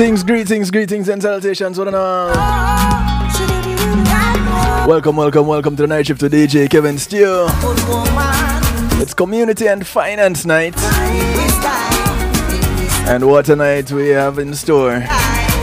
[0.00, 2.28] Greetings, greetings, greetings, and salutations, one and all.
[4.88, 7.44] Welcome, welcome, welcome to the night shift to DJ Kevin Stew.
[8.98, 10.74] It's community and finance night.
[13.06, 15.04] And what a night we have in store.
[15.06, 15.56] I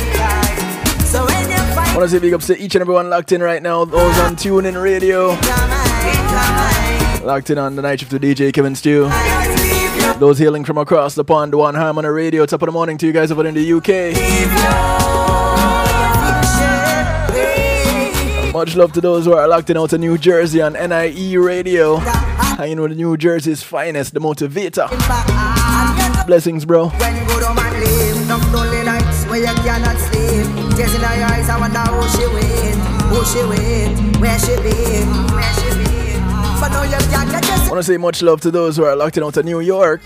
[1.95, 3.86] want to say big ups to each and everyone locked in right now.
[3.86, 5.30] Those on TuneIn Radio.
[7.26, 9.09] Locked in on the night shift to DJ Kevin Stew.
[10.20, 12.44] Those hailing from across the pond, One Harmony Radio.
[12.48, 14.16] Top of the morning to you guys over in the UK.
[18.52, 21.97] Much love to those who are locked in out of New Jersey on NIE Radio.
[21.97, 24.89] Hanging with New Jersey's finest, the motivator.
[26.25, 26.89] Blessings, bro.
[26.89, 27.03] Tears
[30.95, 31.47] in eyes,
[33.27, 34.73] she with, where she be,
[35.33, 35.56] where she
[36.58, 36.61] be.
[36.61, 37.69] But now you can't get this.
[37.69, 40.02] Wanna say much love to those who are locked in out of New York.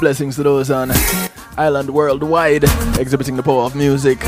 [0.00, 0.92] Blessings to those on
[1.56, 2.64] Island Worldwide,
[2.98, 4.20] exhibiting the power of music.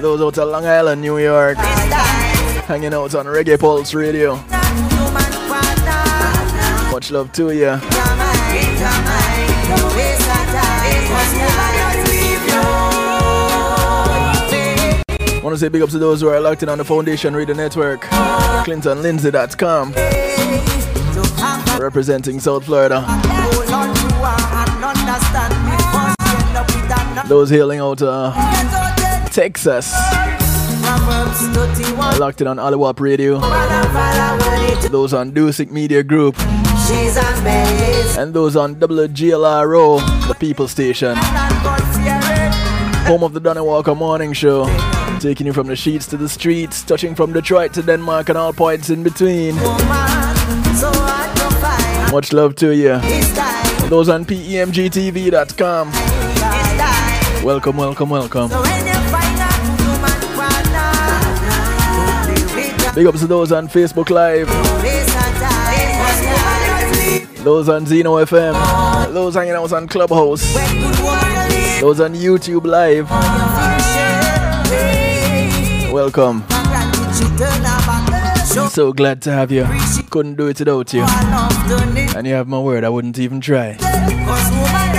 [0.00, 4.36] Those out of Long Island, New York, hanging out on Reggae Pulse Radio.
[6.90, 8.19] Much love to you.
[15.50, 17.34] I want to say big ups to those who are locked in on the Foundation
[17.34, 18.02] Radio Network.
[18.02, 19.94] ClintonLindsay.com.
[21.82, 23.00] Representing South Florida.
[27.26, 28.30] Those hailing out uh,
[29.30, 29.92] Texas.
[32.20, 33.40] Locked in on Aliwap Radio.
[34.88, 36.36] Those on Dusic Media Group.
[38.16, 41.16] And those on WGLRO, the People Station.
[43.10, 44.66] Home of the Donny Walker Morning Show.
[45.18, 48.52] Taking you from the sheets to the streets, touching from Detroit to Denmark and all
[48.52, 49.56] points in between.
[52.12, 53.00] Much love to you.
[53.88, 55.90] Those on PEMGTV.com.
[57.42, 58.48] Welcome, welcome, welcome.
[62.94, 64.46] Big ups to those on Facebook Live.
[67.42, 69.12] Those on Zeno FM.
[69.12, 71.29] Those hanging out on Clubhouse.
[71.80, 73.10] Those on YouTube Live.
[75.92, 76.44] Welcome.
[78.70, 79.66] So glad to have you.
[80.10, 81.04] Couldn't do it without you.
[82.16, 83.76] And you have my word, I wouldn't even try.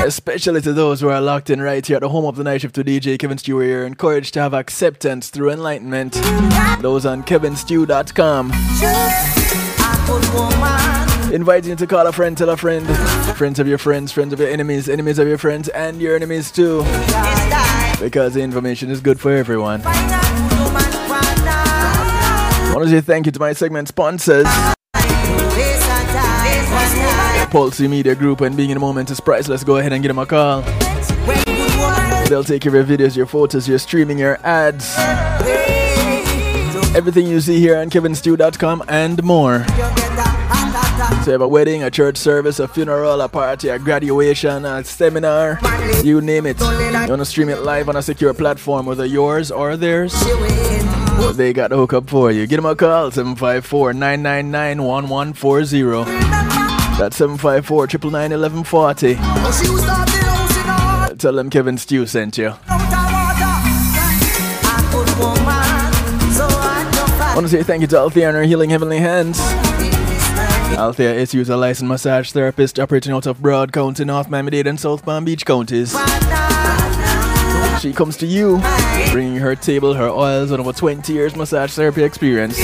[0.06, 2.61] Especially to those who are locked in right here at the home of the night
[2.61, 3.61] shift to DJ Kevin Stew.
[3.61, 6.13] You're encouraged to have acceptance through enlightenment.
[6.81, 8.51] Those on kevinstew.com.
[11.31, 12.86] Inviting you to call a friend, tell a friend.
[13.38, 16.52] Friends of your friends, friends of your enemies, enemies of your friends, and your enemies
[16.52, 16.80] too.
[18.02, 19.81] Because the information is good for everyone.
[22.74, 24.46] I want to say thank you to my segment sponsors.
[27.50, 29.64] Pulse Media Group and being in a moment is priceless.
[29.64, 30.64] Go ahead and give them a call.
[32.28, 34.97] They'll take care of your videos, your photos, your streaming, your ads.
[36.94, 39.66] Everything you see here on kevinstew.com and more.
[41.23, 44.83] So you have a wedding, a church service, a funeral, a party, a graduation, a
[44.83, 45.59] seminar,
[46.03, 46.59] you name it.
[46.59, 50.13] You want to stream it live on a secure platform, whether yours or theirs.
[51.35, 52.47] They got the hookup for you.
[52.47, 55.83] Give them a call, 754 999 1140.
[56.97, 59.16] That's 754 999 1140.
[61.17, 62.53] Tell them Kevin Stew sent you.
[67.23, 69.39] I want to say thank you to Althea and her Healing Heavenly Hands.
[70.78, 75.03] Althea is a licensed massage therapist operating out of Broward County, North Miami-Dade, and South
[75.06, 75.91] Palm Beach counties.
[77.82, 78.59] She comes to you,
[79.12, 82.58] bringing her table, her oils, and over 20 years massage therapy experience.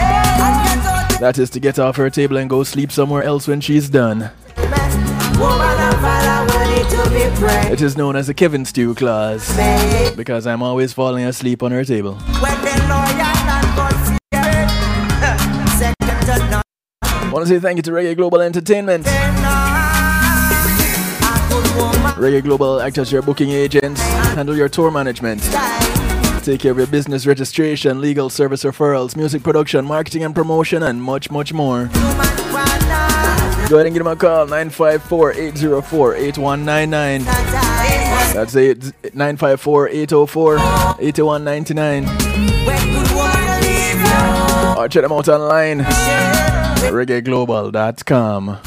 [1.22, 4.32] That is to get off her table and go sleep somewhere else when she's done.
[7.72, 9.48] It is known as the Kevin Stew clause
[10.16, 12.14] because I'm always falling asleep on her table.
[17.32, 19.06] Want to say thank you to Reggae Global Entertainment.
[22.18, 24.02] Reggae Global act as your booking agents,
[24.34, 25.40] handle your tour management.
[26.44, 31.02] Take care of your business registration, legal service referrals, music production, marketing and promotion, and
[31.02, 31.86] much, much more.
[33.70, 37.24] Go ahead and give them a call 954 804 8199.
[38.34, 38.84] That's it
[39.14, 40.56] 954 804
[41.00, 42.06] 8199.
[44.78, 45.86] Or check them out online
[46.92, 48.58] reggaeglobal.com.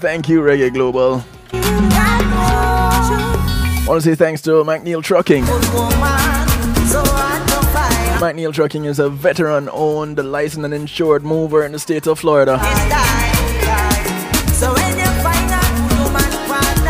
[0.00, 1.24] Thank you, Reggae Global.
[3.86, 5.44] Want to say thanks to McNeil Trucking.
[8.14, 12.58] McNeil Trucking is a veteran owned, licensed, and insured mover in the state of Florida.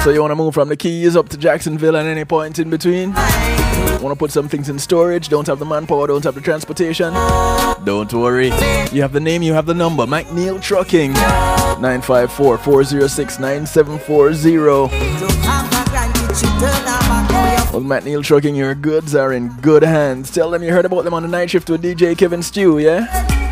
[0.04, 2.70] So you want to move from the Keys up to Jacksonville and any point in
[2.70, 3.12] between?
[3.12, 5.28] Want to put some things in storage?
[5.28, 7.12] Don't have the manpower, don't have the transportation?
[7.84, 8.52] Don't worry.
[8.92, 10.06] You have the name, you have the number.
[10.06, 11.14] McNeil Trucking.
[11.14, 15.73] 954 406 9740.
[17.74, 20.30] With McNeil Trucking, your goods are in good hands.
[20.30, 23.06] Tell them you heard about them on the night shift with DJ Kevin Stew, yeah?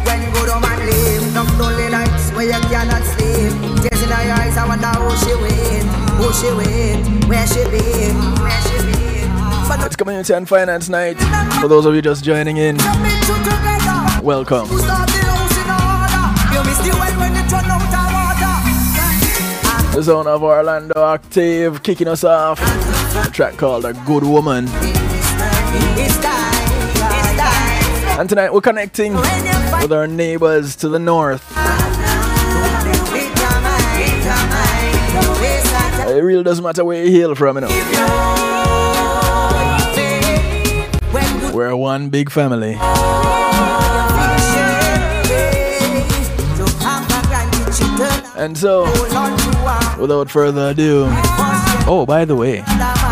[0.07, 3.53] When good live, lonely nights where you cannot sleep.
[3.83, 5.85] Tears in her eyes, I wonder who she with,
[6.17, 7.65] who she with, where she
[8.41, 8.83] where she.
[9.85, 11.19] It's Community and Finance Night.
[11.61, 12.77] For those of you just joining in,
[14.23, 14.69] welcome.
[19.93, 22.59] The zone of Orlando Octave kicking us off.
[23.15, 24.67] A track called A Good Woman.
[28.19, 31.45] And tonight we're connecting with our neighbors to the north.
[36.09, 37.69] It really doesn't matter where you hail from, you know.
[41.55, 42.77] We're one big family.
[48.37, 48.85] And so,
[50.01, 51.05] without further ado,
[51.87, 52.65] oh, by the way,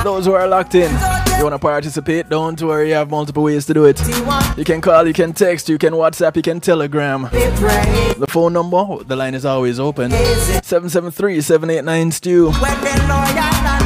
[0.04, 0.90] those who are locked in,
[1.38, 4.00] you want to participate, don't worry, you have multiple ways to do it.
[4.56, 7.22] You can call, you can text, you can WhatsApp, you can Telegram.
[7.22, 12.50] The phone number, the line is always open 773 789 Stew.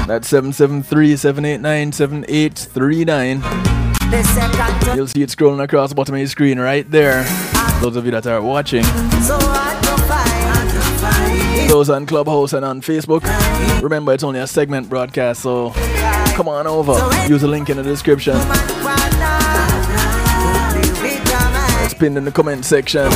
[0.06, 3.42] That's 773 789 7839.
[4.96, 7.24] You'll see it scrolling across the bottom of your screen right there.
[7.80, 8.84] Those of you that are watching
[11.84, 13.22] those on Clubhouse and on Facebook.
[13.82, 15.70] Remember, it's only a segment broadcast, so
[16.34, 16.92] come on over.
[17.28, 18.34] Use the link in the description.
[21.84, 23.06] It's pinned in the comment section.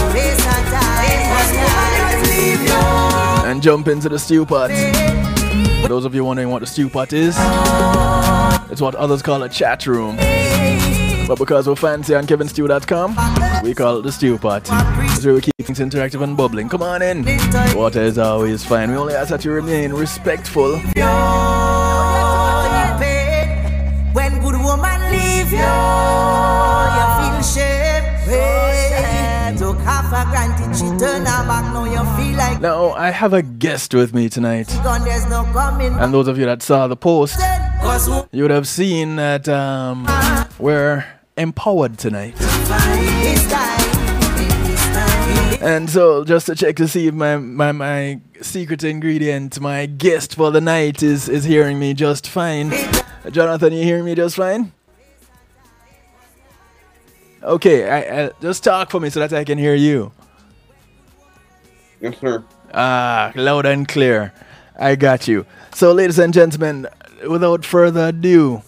[3.46, 4.70] And jump into the stew pot.
[5.80, 7.36] For those of you wondering what the stew pot is,
[8.70, 10.18] it's what others call a chat room.
[11.28, 14.62] But because we're fancy on kevinstew.com, we call it the stew pot.
[15.12, 16.70] It's where we keep things interactive and bubbling.
[16.70, 17.22] Come on in.
[17.76, 18.90] Water is always fine.
[18.90, 20.78] We only ask that you remain respectful.
[24.14, 25.68] When good woman leave you,
[26.96, 27.98] you feel shame.
[29.58, 32.60] Took half a granted, she turn her back, now you feel like.
[32.62, 34.72] Now, I have a guest with me tonight.
[34.72, 37.38] And those of you that saw the post,
[38.32, 40.06] you would have seen that um,
[40.58, 41.04] we're
[41.38, 42.34] empowered tonight.
[45.60, 50.36] And so, just to check to see if my, my, my secret ingredient, my guest
[50.36, 52.72] for the night, is, is hearing me just fine.
[53.30, 54.72] Jonathan, you hearing me just fine?
[57.42, 60.12] Okay, I, I, just talk for me so that I can hear you.
[62.00, 62.44] Yes, sir.
[62.72, 64.32] Ah, loud and clear.
[64.78, 65.44] I got you.
[65.74, 66.86] So, ladies and gentlemen,
[67.28, 68.62] without further ado,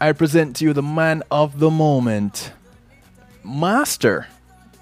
[0.00, 2.52] I present to you the man of the moment,
[3.44, 4.28] Master.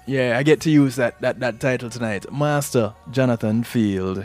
[0.05, 2.31] Yeah, I get to use that, that, that title tonight.
[2.31, 4.23] Master Jonathan Field.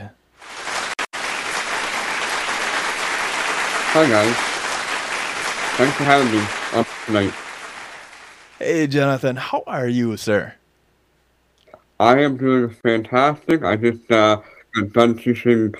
[3.94, 4.36] Hi, guys.
[5.78, 6.44] Thanks for having me
[6.74, 7.32] up tonight.
[8.58, 9.36] Hey, Jonathan.
[9.36, 10.52] How are you, sir?
[11.98, 13.64] I am doing fantastic.
[13.64, 14.42] I just uh,
[14.74, 15.74] got done teaching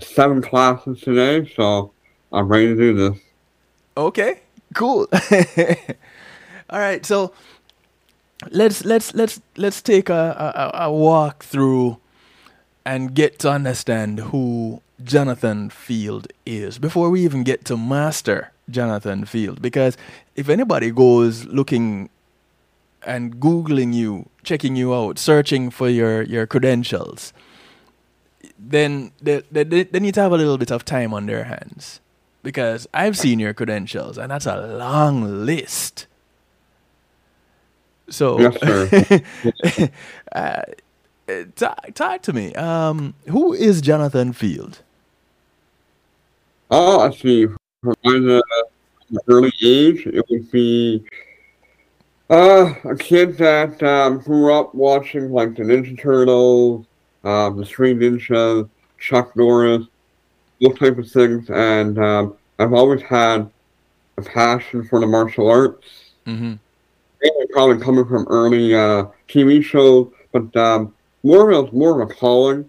[0.00, 1.92] seven classes today, so
[2.32, 3.18] I'm ready to do this.
[3.98, 4.42] Okay,
[4.76, 5.08] cool.
[6.70, 7.32] All right, so
[8.52, 11.98] let's let's let's let's take a, a, a walk through
[12.84, 19.24] and get to understand who Jonathan Field is before we even get to master Jonathan
[19.24, 19.60] Field.
[19.60, 19.96] Because
[20.36, 22.08] if anybody goes looking
[23.02, 27.32] and googling you, checking you out, searching for your your credentials,
[28.56, 32.00] then they, they, they need to have a little bit of time on their hands
[32.48, 36.06] because I've seen your credentials, and that's a long list.
[38.08, 39.90] So, yes,
[40.32, 40.62] uh,
[41.56, 42.54] talk, talk to me.
[42.54, 44.80] Um, who is Jonathan Field?
[46.70, 47.48] Oh, I see.
[47.82, 48.40] From an
[49.28, 51.04] early age, it would be
[52.30, 56.86] uh, a kid that um, grew up watching like the Ninja Turtles,
[57.24, 59.84] um, the Three Ninjas, Chuck Norris,
[60.60, 63.50] those type of things, and um, I've always had
[64.16, 65.86] a passion for the martial arts.
[66.26, 66.54] Mm-hmm.
[67.52, 72.12] probably coming from early uh, TV shows, but um, more of a, more of a
[72.12, 72.68] calling,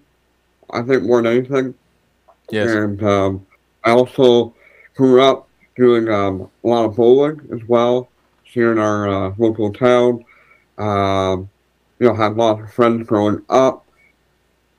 [0.71, 1.73] I think, more than anything.
[2.49, 2.71] Yes.
[2.71, 3.45] And um,
[3.83, 4.53] I also
[4.95, 8.09] grew up doing um, a lot of bowling as well
[8.43, 10.23] here in our uh, local town.
[10.77, 11.49] Um,
[11.99, 13.85] you know, had lots of friends growing up.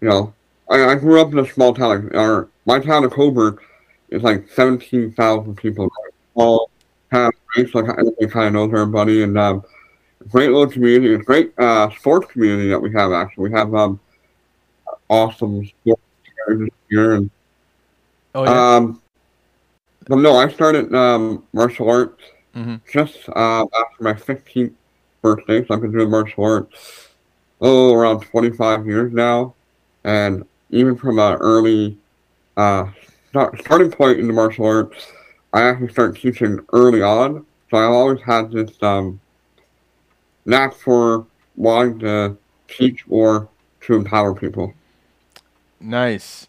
[0.01, 0.35] You know,
[0.71, 2.11] I, I grew up in a small town.
[2.15, 3.59] Our my town of Cobourg
[4.11, 5.91] is like seventeen thousand people.
[6.35, 6.71] All
[7.11, 9.65] have race, like everybody kind of knows everybody, and um,
[10.29, 11.13] great little community.
[11.15, 13.13] It's a great uh, sports community that we have.
[13.13, 14.01] Actually, we have um,
[15.09, 16.03] awesome sports
[16.89, 17.31] here, and
[18.35, 18.77] Oh yeah.
[18.77, 19.03] um,
[20.07, 22.23] but no, I started um, martial arts
[22.55, 24.73] hmm just uh, after my 15th
[25.23, 27.09] birthday, so I've been doing martial arts
[27.61, 29.55] oh around 25 years now,
[30.05, 31.99] and even from an early
[32.57, 32.87] uh,
[33.31, 35.07] start, starting point in the martial arts,
[35.53, 37.47] I actually started teaching early on.
[37.71, 39.21] So I always had this um,
[40.45, 42.37] knack for wanting to
[42.69, 43.49] teach or
[43.83, 44.75] to empower people.
[45.81, 46.49] Nice.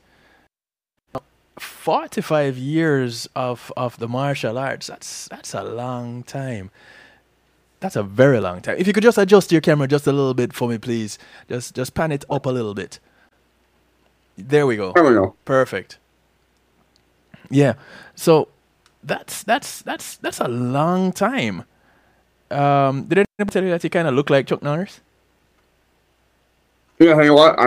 [1.57, 4.87] 45 years of, of the martial arts.
[4.87, 6.71] That's that's a long time.
[7.79, 8.77] That's a very long time.
[8.77, 11.17] If you could just adjust your camera just a little bit for me, please.
[11.47, 12.99] Just just pan it up a little bit.
[14.37, 14.91] There we go.
[14.93, 15.35] There we go.
[15.45, 15.97] Perfect.
[17.51, 17.73] Yeah.
[18.15, 18.47] So
[19.03, 21.65] that's that's that's that's a long time.
[22.49, 24.99] Um, did anyone tell you that you kind of look like Chuck Norris?
[26.99, 27.57] Yeah, you know what?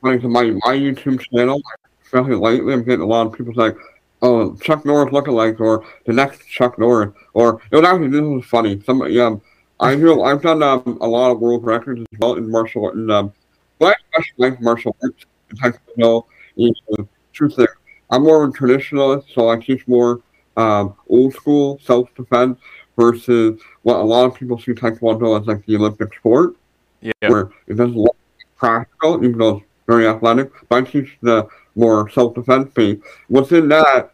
[0.00, 1.60] Funny to my my YouTube channel,
[2.04, 3.76] especially lately, I'm getting a lot of people saying,
[4.22, 8.44] "Oh, Chuck Norris lookalike," or the next Chuck Norris, or it was actually this was
[8.44, 8.80] funny.
[8.84, 9.36] Some yeah,
[9.78, 10.22] I do.
[10.22, 13.32] I've done um, a lot of world records as well in martial art, and um,
[13.78, 16.24] but I martial arts in Taekwondo.
[16.56, 17.76] And uh, truth there,
[18.12, 20.20] I'm more of a traditionalist, so I teach more
[20.58, 22.58] um, old school self defense
[22.96, 26.54] versus what a lot of people see Taekwondo as like the Olympic sport
[27.00, 27.12] Yeah.
[27.26, 28.16] where it doesn't look
[28.56, 30.50] practical, even though it's very athletic.
[30.68, 32.98] But I teach the more self-defense piece.
[33.30, 34.12] Within that,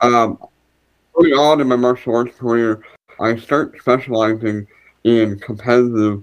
[0.00, 0.38] um,
[1.16, 2.82] early on in my martial arts career,
[3.20, 4.66] I start specializing
[5.04, 6.20] in competitive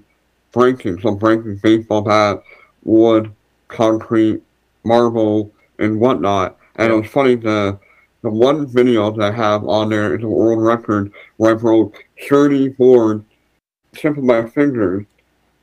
[0.51, 2.43] breaking, so breaking baseball bat,
[2.83, 3.31] wood,
[3.69, 4.41] concrete,
[4.83, 6.57] marble, and whatnot.
[6.75, 7.79] And it was funny the
[8.21, 12.05] the one video that I have on there is a world record where I broke
[12.29, 13.25] 30 boards
[13.93, 15.05] tip of my fingers.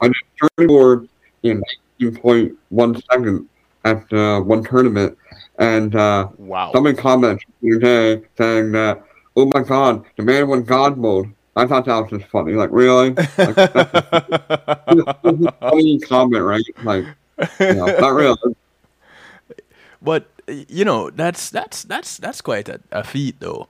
[0.00, 0.17] I did
[0.59, 1.09] 30 boards
[1.43, 1.62] in
[2.00, 3.49] 19.1 seconds
[3.85, 5.17] at uh, one tournament.
[5.59, 6.71] And uh, Wow.
[6.73, 9.05] somebody commented the other day saying that,
[9.37, 11.33] oh my god, the man went God mode.
[11.57, 12.52] I thought that was just funny.
[12.52, 13.11] Like, really?
[13.11, 16.62] Like, that's a funny comment, right?
[16.83, 17.05] Like,
[17.59, 18.55] you know, not really.
[20.02, 20.29] But
[20.69, 23.69] you know, that's that's that's that's quite a, a feat though.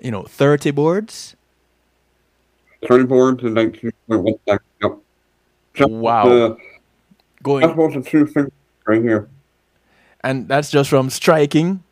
[0.00, 1.36] You know, 30 boards.
[2.86, 4.60] 30 boards in 19.1 seconds.
[4.82, 4.98] Yep.
[5.74, 6.28] Just, Wow.
[6.28, 6.60] Uh, that's
[7.42, 8.52] Going both the two fingers
[8.86, 9.28] right here.
[10.24, 11.82] and that's just from striking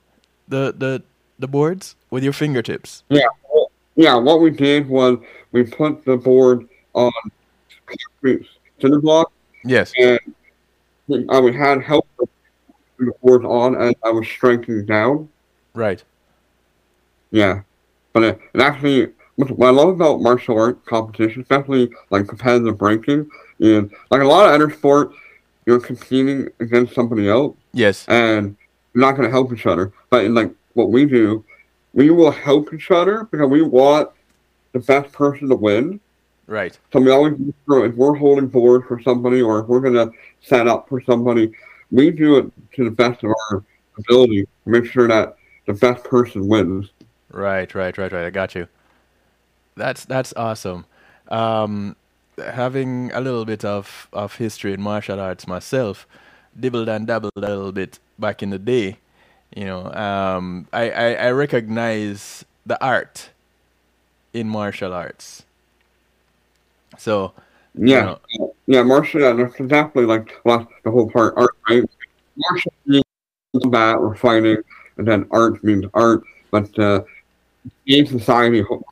[0.49, 1.03] the the
[1.39, 3.03] the boards with your fingertips.
[3.09, 4.17] Yeah, well, yeah.
[4.17, 5.19] What we did was
[5.53, 7.13] we put the board on
[7.87, 8.47] concrete
[8.81, 9.33] cinder block,
[9.65, 9.93] Yes.
[9.99, 10.19] and
[11.31, 12.29] I we had help with
[12.99, 15.29] the board on as I was striking down.
[15.75, 16.03] Right.
[17.31, 17.63] Yeah,
[18.13, 22.79] but uh, it, it actually what I love about martial art competition, especially like competitive
[22.79, 25.17] breaking, is like a lot of other sports,
[25.67, 27.57] you're competing against somebody else.
[27.73, 28.07] Yes.
[28.07, 28.57] and
[28.95, 29.93] we're not going to help each other.
[30.11, 31.45] But in like what we do,
[31.93, 34.11] we will help each other because we want
[34.73, 36.01] the best person to win.
[36.47, 36.79] Right.
[36.93, 40.11] So we always if we're holding boards for somebody or if we're going to
[40.41, 41.53] set up for somebody,
[41.91, 43.65] we do it to the best of our
[43.99, 45.37] ability to make sure that
[45.67, 46.91] the best person wins.
[47.31, 48.27] Right, right, right, right.
[48.27, 48.69] I got you.
[49.77, 50.87] That's that's awesome.
[51.29, 51.97] Um,
[52.39, 56.07] having a little bit of, of history in martial arts myself,
[56.59, 58.99] dibbled and dabbled a little bit back in the day.
[59.55, 63.31] You know, um, I, I, I recognize the art
[64.33, 65.45] in martial arts.
[66.99, 67.33] So,
[67.75, 68.17] Yeah,
[68.67, 71.85] yeah, martial arts, that's exactly like the whole part art, right?
[72.37, 73.05] Martial means
[73.61, 74.59] combat or fighting,
[74.97, 76.23] and then art means art.
[76.51, 77.03] But uh,
[77.87, 78.85] in society, ho-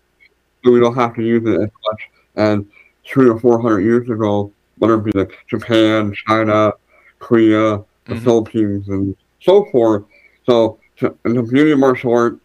[0.64, 2.58] we don't have to use it as much as
[3.06, 6.72] three or four hundred years ago, whether it be like Japan, China,
[7.18, 8.24] Korea, the Mhm.
[8.24, 10.04] Philippines, and so forth.
[10.46, 12.38] So, to, in the beauty of martial art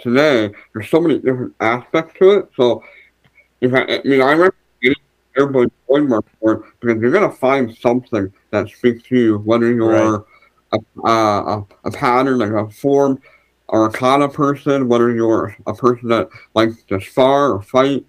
[0.00, 2.48] today, there's so many different aspects to it.
[2.56, 2.82] So,
[3.60, 4.54] if I, I mean, I recommend
[5.36, 9.94] everybody join martial art because you're gonna find something that speaks to you, whether you're
[10.16, 10.24] a,
[10.72, 13.20] a, a, a pattern, like a form,
[13.68, 18.04] or a kind of person, whether you're a person that likes to spar or fight,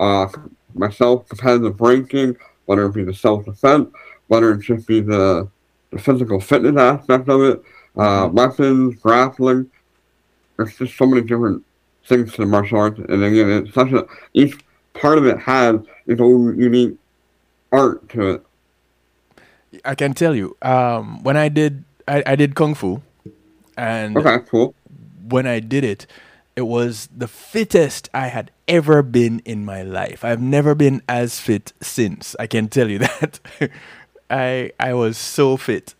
[0.00, 0.28] uh,
[0.74, 3.88] myself competitive ranking, whether it be the self defense,
[4.28, 5.48] whether it just be the,
[5.90, 7.62] the physical fitness aspect of it,
[7.96, 8.34] uh, Mm-hmm.
[8.36, 9.70] weapons, grappling.
[10.56, 11.64] There's just so many different
[12.06, 14.58] things to martial arts, and again, it's such a each
[15.00, 16.96] part of it has its own unique
[17.72, 18.44] art to it.
[19.84, 23.02] I can tell you, um, when I did, I, I did kung fu,
[23.76, 24.74] and Okay, cool.
[25.28, 26.06] when I did it,
[26.56, 30.24] it was the fittest I had ever been in my life.
[30.24, 32.34] I've never been as fit since.
[32.40, 33.40] I can tell you that.
[34.30, 35.94] I I was so fit,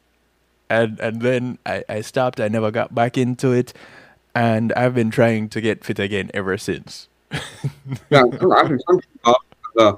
[0.70, 2.40] and and then I, I stopped.
[2.40, 3.72] I never got back into it,
[4.34, 7.08] and I've been trying to get fit again ever since.
[8.10, 9.34] Yeah, I can come to
[9.78, 9.96] uh,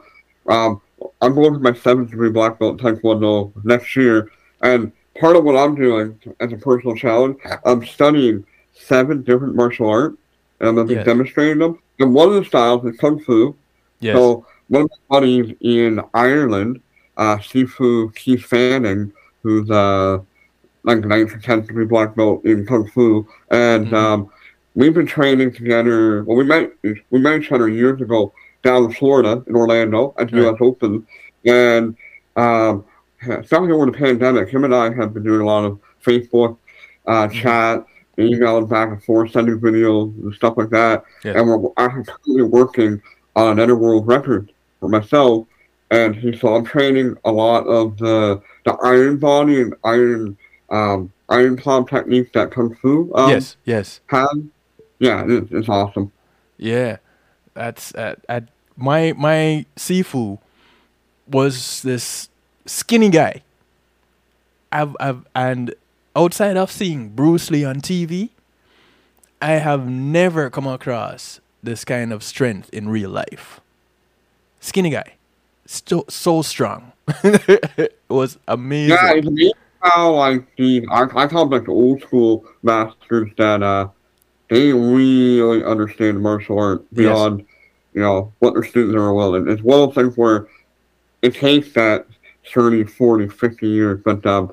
[0.49, 0.80] um,
[1.20, 4.30] I'm going to my seventh degree black belt in Taekwondo next year,
[4.62, 8.44] and part of what I'm doing as a personal challenge, I'm studying
[8.75, 10.16] seven different martial arts,
[10.60, 11.06] and I'm going to be Yes.
[11.06, 11.78] demonstrating them.
[11.99, 13.54] And one of the styles is Kung Fu.
[14.00, 14.16] Yes.
[14.16, 16.80] So one of my buddies in Ireland,
[17.16, 20.18] uh, Sifu Keith Fanning, who's uh,
[20.84, 23.94] like ninth or tenth degree black belt in Kung Fu, and Mhm.
[23.94, 24.30] um,
[24.74, 26.24] we've been training together.
[26.24, 30.30] Well, we met we met each other years ago down in Florida in Orlando at
[30.30, 30.42] the Right.
[30.44, 30.58] U.S.
[30.60, 31.06] Open,
[31.44, 31.96] and
[32.36, 32.84] um,
[33.44, 36.56] starting over the pandemic, him and I have been doing a lot of Facebook
[37.06, 37.38] uh, Mm-hmm.
[37.40, 37.84] chat,
[38.18, 41.04] emailing back and forth, sending videos and stuff like that.
[41.24, 41.38] Yeah.
[41.38, 43.02] And we're I'm currently working
[43.36, 45.46] on an world record for myself.
[45.90, 50.36] And he so I'm training a lot of the the iron body and iron
[50.70, 53.56] um, iron palm techniques that Kung Fu um, yes.
[53.64, 54.00] Yes.
[54.06, 54.28] has.
[55.00, 56.12] Yeah, it, it's awesome.
[56.58, 56.98] Yeah,
[57.54, 58.44] that's uh, at
[58.76, 60.38] my my Sifu
[61.26, 62.28] was this
[62.66, 63.42] skinny guy.
[64.70, 65.74] I've I've and
[66.14, 68.28] outside of seeing Bruce Lee on TV,
[69.40, 73.60] I have never come across this kind of strength in real life.
[74.60, 75.14] Skinny guy,
[75.64, 76.92] so so strong.
[77.24, 78.90] it was amazing.
[78.90, 83.30] Yeah, it's amazing how like the I, I call them like the old school masters
[83.38, 83.88] that uh
[84.50, 86.96] they really understand martial art Yes.
[87.06, 87.46] beyond
[87.94, 89.48] you know what their students are willing.
[89.48, 90.46] It's one of those things where
[91.22, 92.06] it takes that
[92.52, 94.50] 30, 40, 50 years, but um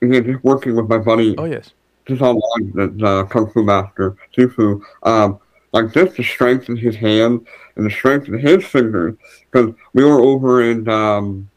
[0.00, 1.72] again, just working with my buddy oh yes.
[2.06, 5.38] just online, the uh, Kung Fu Master, Sifu, um,
[5.72, 9.14] like just the strength in his hand and the strength in his fingers.
[9.50, 11.48] Because we were over in um,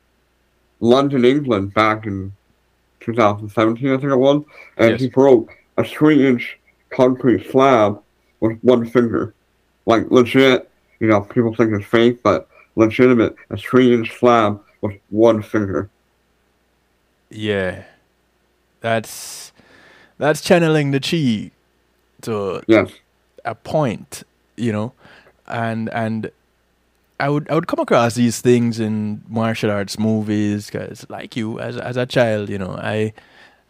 [0.80, 2.32] London, England back in
[3.02, 4.44] 2017, I think it was,
[4.78, 5.02] and Yes.
[5.02, 6.58] he broke a three inch
[6.96, 8.02] concrete slab
[8.40, 9.34] with one finger.
[9.86, 14.96] Like legit, you know, people think it's fake, but legitimate, a three inch slab with
[15.10, 15.90] one finger.
[17.30, 17.84] Yeah,
[18.82, 19.52] that's
[20.18, 21.52] that's channeling the chi
[22.22, 22.92] to Yes.
[23.44, 24.24] a point,
[24.58, 24.94] you know,
[25.48, 26.32] and and
[27.20, 31.60] I would I would come across these things in martial arts movies because, like you,
[31.60, 33.14] as as a child, you know, I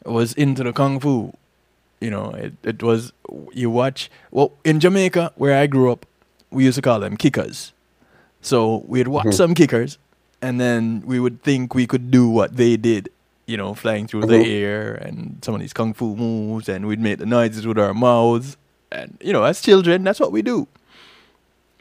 [0.06, 1.34] was into the kung fu.
[2.02, 3.14] You know, it it was
[3.54, 6.06] you watch well in Jamaica where I grew up,
[6.52, 7.72] we used to call them kickers.
[8.42, 9.34] So we'd watch Mhm.
[9.34, 9.98] some kickers,
[10.42, 13.10] and then we would think we could do what they did.
[13.48, 14.48] You know, flying through the Mhm.
[14.62, 17.94] air and some of these kung fu moves, and we'd make the noises with our
[17.94, 18.58] mouths.
[18.92, 20.68] And you know, as children, that's what we do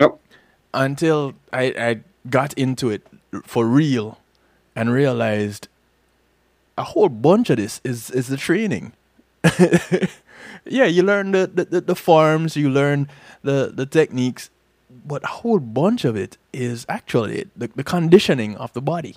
[0.01, 0.19] Yep.
[0.73, 2.01] until I, I
[2.31, 3.03] got into it
[3.45, 4.19] for real
[4.77, 5.69] and realized
[6.77, 8.93] a whole bunch of this is, is the training.
[10.65, 13.09] yeah, you learn the, the, the, the forms, you learn
[13.43, 14.51] the, the techniques,
[15.07, 19.17] but a whole bunch of it is actually the, the conditioning of the body.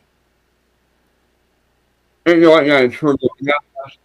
[2.26, 2.66] And, you know what?
[2.66, 3.16] Yeah, it's true.
[3.40, 3.54] Yeah,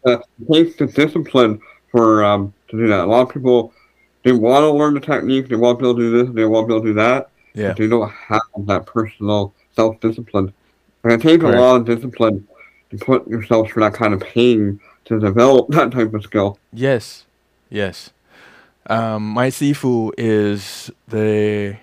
[0.07, 3.01] it takes the discipline for um, to do that.
[3.01, 3.73] A lot of people
[4.23, 6.45] they want to learn the technique, they want to be able to do this, they
[6.45, 7.73] want to be able to do that, Yeah.
[7.73, 10.53] they don't have that personal self discipline.
[11.03, 11.59] And it takes Correct.
[11.59, 12.47] a lot of discipline
[12.91, 16.59] to put yourself through that kind of pain to develop that type of skill.
[16.73, 17.25] Yes,
[17.71, 18.11] yes.
[18.87, 21.77] Um, my Sifu is the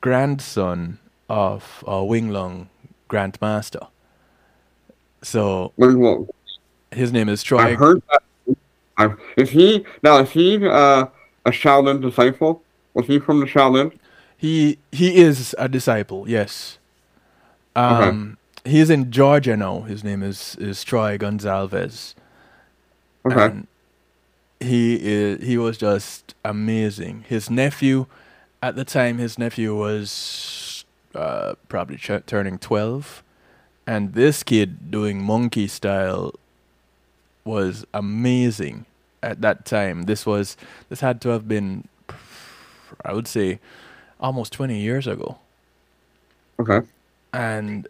[0.00, 2.68] grandson of a Winglong
[3.10, 3.88] Grandmaster.
[5.22, 5.72] So
[6.92, 7.58] his name is Troy.
[7.58, 8.22] I've heard that.
[8.96, 10.18] I've, is he now?
[10.18, 11.06] Is he uh,
[11.44, 12.62] a Shaolin disciple?
[12.94, 13.92] Was he from the Shaolin?
[14.36, 16.28] He he is a disciple.
[16.28, 16.78] Yes.
[17.74, 19.82] Um, he's in Georgia now.
[19.82, 22.14] His name is is Troy Gonzalez.
[23.26, 23.46] Okay.
[23.46, 23.66] And
[24.60, 27.24] he is he was just amazing.
[27.28, 28.06] His nephew,
[28.62, 33.22] at the time, his nephew was uh, probably ch- turning twelve,
[33.86, 36.34] and this kid doing monkey style
[37.44, 38.86] was amazing
[39.22, 40.02] at that time.
[40.04, 40.56] This was
[40.88, 41.88] this had to have been,
[43.04, 43.60] I would say,
[44.20, 45.38] almost twenty years ago.
[46.60, 46.80] Okay.
[47.32, 47.88] and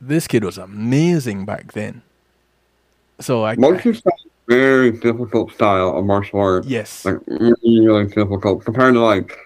[0.00, 2.02] this kid was amazing back then.
[3.20, 6.64] So I, Monkey style is very difficult style of martial art.
[6.64, 9.36] yes, Like really, really difficult compared to like.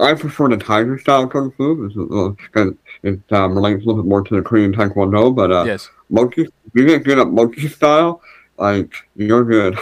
[0.00, 4.22] I prefer the tiger style kung fu because it um, relates a little bit more
[4.22, 5.32] to the Korean Taekwondo.
[5.32, 8.20] But uh, yes, monkey, you get good at monkey style,
[8.58, 9.78] like you're good.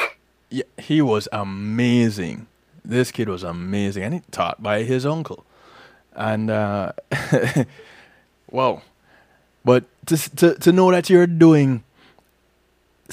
[0.50, 2.46] yeah, he was amazing.
[2.84, 5.46] This kid was amazing, and he taught by his uncle.
[6.14, 6.92] And uh,
[8.50, 8.82] wow,
[9.64, 11.84] but to, to to know that you're doing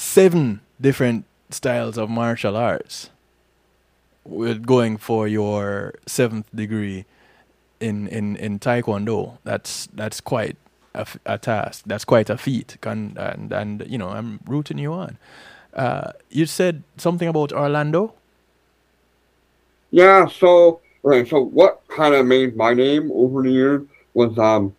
[0.00, 3.10] seven different styles of martial arts,
[4.24, 7.04] with going for your seventh degree
[7.80, 10.56] in in in taekwondo, that's that's quite
[10.94, 11.84] a, task.
[11.86, 12.76] That's quite a feat.
[12.80, 15.18] Con- and and you know, I'm rooting you on.
[15.74, 18.14] Uh, you said something about Orlando.
[19.90, 23.82] Yeah, so right, so what kind of made my name over the years
[24.14, 24.74] was um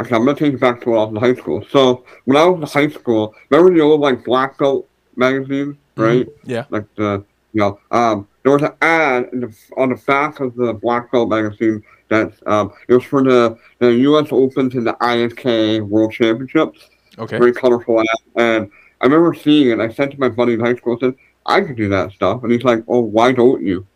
[0.00, 1.64] actually I'm gonna take you back to when I was in high school.
[1.70, 6.26] So when I was in high school, remember the old like black belt magazine, right?
[6.44, 6.64] Yeah.
[6.70, 10.54] Like the you know, um there was an ad in the, on the back of
[10.56, 14.94] the black belt magazine that um it was for the, the US Opens and the
[14.94, 16.88] ISK World Championships.
[17.18, 17.38] Okay.
[17.38, 18.06] Very colorful ad.
[18.36, 19.80] And I remember seeing it.
[19.80, 22.42] I said to my buddy in high school, I said, I could do that stuff.
[22.42, 23.86] And he's like, Oh, why don't you?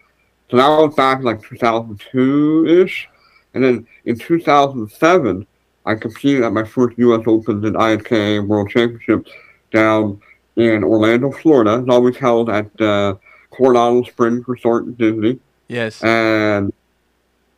[0.50, 3.08] So that was back in like 2002 ish.
[3.54, 5.46] And then in 2007,
[5.86, 7.24] I competed at my first U.S.
[7.26, 9.30] Open and ISK World Championships
[9.72, 10.20] down
[10.56, 11.78] in Orlando, Florida.
[11.78, 13.16] It's always held at uh,
[13.50, 15.38] Coronado Springs Resort in Disney.
[15.68, 16.02] Yes.
[16.02, 16.72] And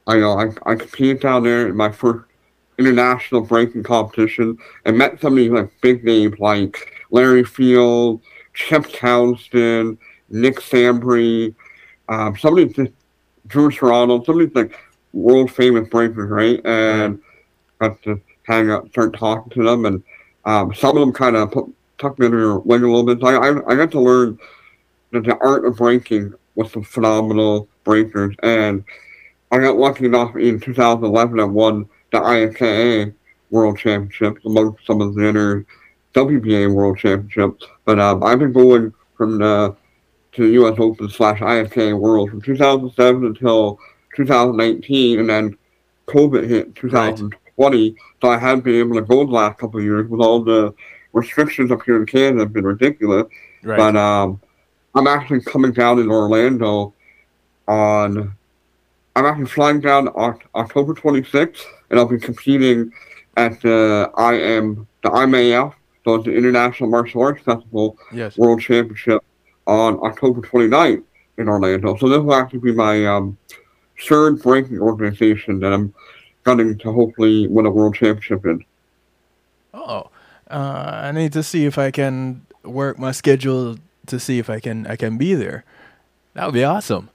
[0.07, 2.25] I know I, I competed down there in my first
[2.79, 8.21] international breaking competition and met some of these like big names like Larry Field,
[8.55, 11.55] Chip Townsend, Nick Sambry,
[12.09, 12.89] um, some of these
[13.47, 14.79] Drew Serrano, some of these like
[15.12, 16.61] world famous breakers, right?
[16.65, 17.21] And
[17.81, 20.03] got to hang out, start talking to them, and
[20.45, 21.67] um, some of them kind of put
[21.99, 23.21] tucked me under their wing a little bit.
[23.21, 24.39] So I, I, I got to learn
[25.12, 28.85] that the art of breaking with some phenomenal breakers, and
[29.51, 33.15] I got lucky enough in 2011 I won the ISKA
[33.51, 35.67] World Championships among some of the other
[36.15, 37.67] WBA World Championships.
[37.85, 39.77] But um, I've been going from the
[40.33, 40.77] to the U.S.
[40.79, 43.79] Open slash ISKA World from 2007 until
[44.17, 45.57] 2019, and then
[46.07, 47.37] COVID hit 2020.
[47.59, 50.75] So I haven't been able to go the last couple of years with all the
[51.12, 53.27] restrictions up here in Canada have been ridiculous.
[53.62, 53.79] Right.
[53.79, 54.40] But um,
[54.95, 56.95] I'm actually coming down in Orlando
[57.66, 58.35] on.
[59.16, 62.92] I'm actually flying down Oc- October 26th, and I'll be competing
[63.38, 68.37] at the IM the IMAF, so it's the International Martial Arts Festival yes.
[68.37, 69.23] World Championship
[69.66, 71.03] on October 29th
[71.38, 71.97] in Orlando.
[71.97, 73.38] So this will actually be my um,
[74.07, 75.95] third breaking organization that I'm
[76.47, 78.65] gunning to hopefully win a world championship in.
[79.75, 80.09] Oh,
[80.49, 84.61] uh, I need to see if I can work my schedule to see if I
[84.61, 85.65] can I can be there.
[86.35, 87.11] That would be awesome.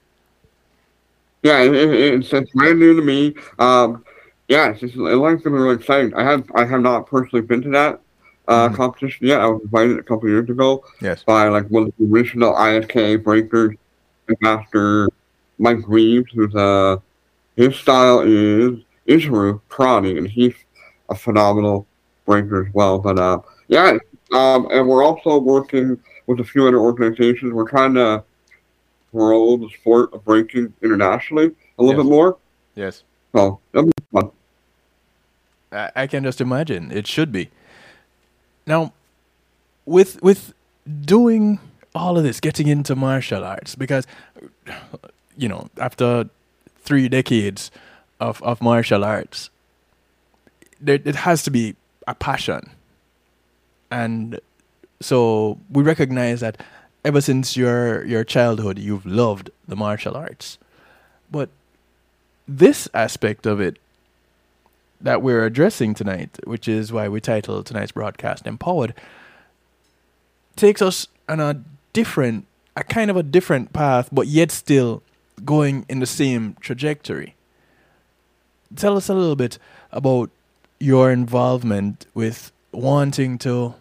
[1.44, 3.34] Yeah, it, it, it's, it's brand new to me.
[3.58, 4.04] Um,
[4.48, 5.00] yeah, it's just, it
[5.44, 6.13] be really exciting.
[6.13, 8.02] I have I have not personally been to that
[8.50, 8.76] uh, Mhm.
[8.76, 9.39] competition yet.
[9.39, 11.24] I was invited a couple years ago Yes.
[11.24, 13.76] by like one of the original ISK breakers,
[14.41, 15.08] Master
[15.58, 16.98] Mike Reeves, who's uh
[17.56, 18.80] his style is
[19.12, 20.54] Isshin-ryu karate, and he's
[21.10, 21.86] a phenomenal
[22.26, 23.00] breaker as well.
[23.00, 23.97] But uh, yeah,
[24.32, 27.54] um, and we're also working with a few other organizations.
[27.54, 28.24] We're trying to
[29.12, 32.06] grow the sport of breaking internationally a little Yes.
[32.06, 32.38] bit more.
[32.76, 33.04] Yes.
[33.34, 34.32] So that'll be fun.
[35.71, 37.50] I, I can just imagine it should be.
[38.65, 38.93] Now,
[39.86, 40.54] with with
[41.06, 41.60] doing
[41.93, 44.06] all of this, getting into martial arts, because
[45.38, 46.30] you know, after
[46.84, 47.71] three decades
[48.21, 49.49] of of martial arts,
[50.79, 51.75] there it has to be
[52.07, 52.69] a passion,
[53.89, 54.39] and
[55.01, 56.62] so we recognize that
[57.03, 60.57] ever since your your childhood, you've loved the martial arts,
[61.29, 61.49] but
[62.47, 63.77] this aspect of it
[65.01, 68.93] that we're addressing tonight, which is why we titled tonight's broadcast Empowered,
[70.55, 75.01] takes us on a different, a kind of a different path, but yet still
[75.43, 77.36] going in the same trajectory.
[78.75, 79.57] Tell us a little bit
[79.91, 80.29] about
[80.79, 83.75] your involvement with wanting to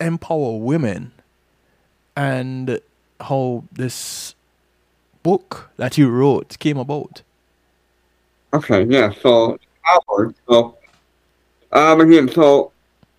[0.00, 1.12] empower women
[2.16, 2.80] and
[3.20, 4.34] how this
[5.22, 7.22] book that you wrote came about.
[8.52, 9.12] Okay, yeah.
[9.22, 10.34] So Howard.
[10.48, 10.76] So
[11.72, 12.72] um, again, so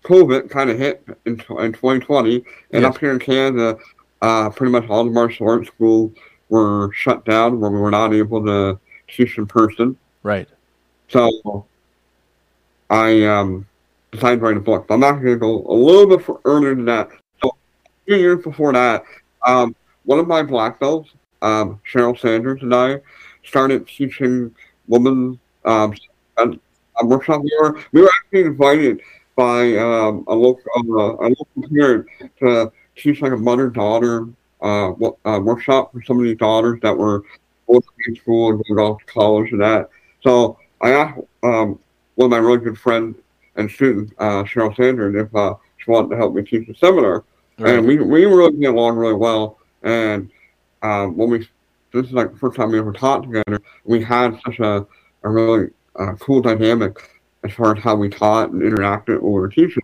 [0.04, 2.36] COVID kind of hit in, in 2020,
[2.72, 2.84] and Yes.
[2.84, 3.78] up here in Canada,
[4.22, 6.12] uh, pretty much all the martial arts schools
[6.50, 9.96] were shut down, where we were not able to teach in person.
[10.22, 10.48] Right.
[11.14, 11.64] So
[12.90, 13.68] I um,
[14.10, 14.88] decided to write a book.
[14.88, 17.08] But I'm not going to go a little bit earlier than that.
[17.40, 17.52] So
[18.04, 19.04] few years before that,
[19.46, 23.00] um, one of my black belts, um, Cheryl Sanders, and I
[23.44, 24.52] started teaching
[24.88, 25.94] women um,
[26.36, 26.48] a,
[27.00, 27.42] a workshop.
[27.42, 29.00] We were we were actually invited
[29.36, 32.06] by um, a local uh, a local parent
[32.40, 34.26] to teach like a mother daughter
[34.62, 37.22] uh, uh, workshop for some of these daughters that were
[37.68, 39.90] going to school and going off to college and that.
[40.24, 41.78] So I asked um,
[42.16, 43.16] one of my really good friends
[43.56, 47.24] and students, uh, Cheryl Sanders, if uh, she wanted to help me teach a seminar.
[47.58, 47.76] Right.
[47.76, 49.58] And we, we really get along really well.
[49.82, 50.30] And
[50.82, 51.48] um, when we,
[51.92, 54.86] this is like the first time we ever taught together, we had such a,
[55.22, 56.98] a really uh, cool dynamic
[57.44, 59.82] as far as how we taught and interacted when we were teaching.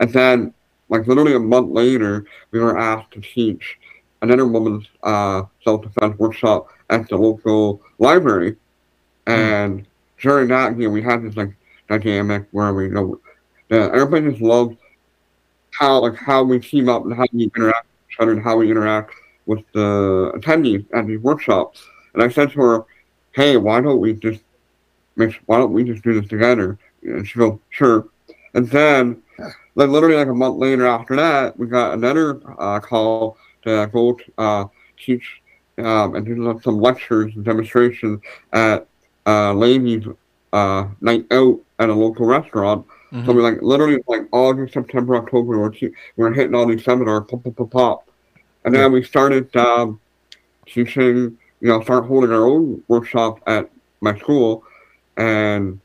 [0.00, 0.54] And then,
[0.88, 3.78] like literally a month later, we were asked to teach
[4.22, 8.56] another woman's uh, self-defense workshop at the local library.
[9.26, 9.32] Hmm.
[9.32, 9.86] And mm.
[10.20, 11.54] During that, know, we had this like
[11.88, 13.20] dynamic where we you know
[13.68, 14.76] that everybody just loves
[15.72, 18.56] how like how we team up and how we interact with each other and how
[18.56, 19.12] we interact
[19.46, 21.82] with the attendees at these workshops.
[22.14, 22.84] And I said to her,
[23.32, 24.40] "Hey, why don't we just
[25.16, 25.40] make?
[25.46, 28.08] Why don't we just do this together?" And she goes, "Sure."
[28.54, 29.22] And then,
[29.74, 34.18] like literally like a month later after that, we got another uh, call to go
[34.38, 34.64] uh,
[34.98, 35.40] teach
[35.78, 38.20] um, and do some lectures and demonstrations
[38.52, 38.86] at
[39.26, 40.06] uh, ladies'
[40.52, 42.86] uh, night out at a local restaurant.
[43.12, 43.26] Mm-hmm.
[43.26, 46.84] So we like literally like August, September, October, we were, we were hitting all these
[46.84, 48.08] seminars, pop, pop, pop, pop.
[48.64, 50.00] And then we started um,
[50.66, 54.64] teaching, you know, start holding our own workshop at my school.
[55.16, 55.80] And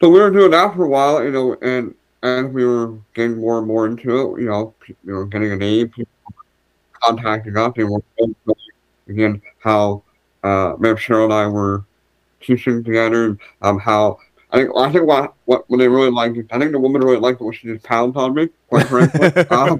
[0.00, 3.38] so we were doing that for a while, you know, and as we were getting
[3.38, 6.12] more and more into it, you know, you know, getting a name, people
[7.02, 7.88] contacting us, and
[8.44, 8.54] we're
[9.08, 10.02] again how
[10.42, 11.84] uh, Mayor Cheryl and I were
[12.40, 14.18] teaching together, um, how
[14.50, 17.40] I think I think what what they really liked I think the woman really liked
[17.40, 18.48] it when she just pounds on me.
[18.68, 19.78] Quite frankly, um,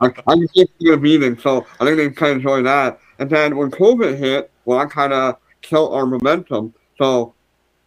[0.00, 3.00] I, I just think a meeting, so I think they kind of enjoyed that.
[3.18, 6.72] And then when COVID hit, well, I kind of killed our momentum.
[6.98, 7.34] So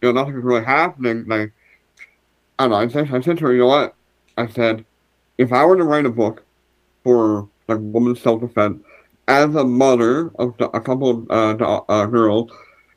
[0.02, 1.24] you know, nothing was really happening.
[1.26, 1.52] Like
[2.58, 2.76] I don't know.
[2.76, 3.94] I said, I said to her, you know what?
[4.36, 4.84] I said,
[5.38, 6.44] if I were to write a book
[7.02, 8.82] for like women's self defense,
[9.26, 12.50] as a mother of a couple of uh, uh, girls,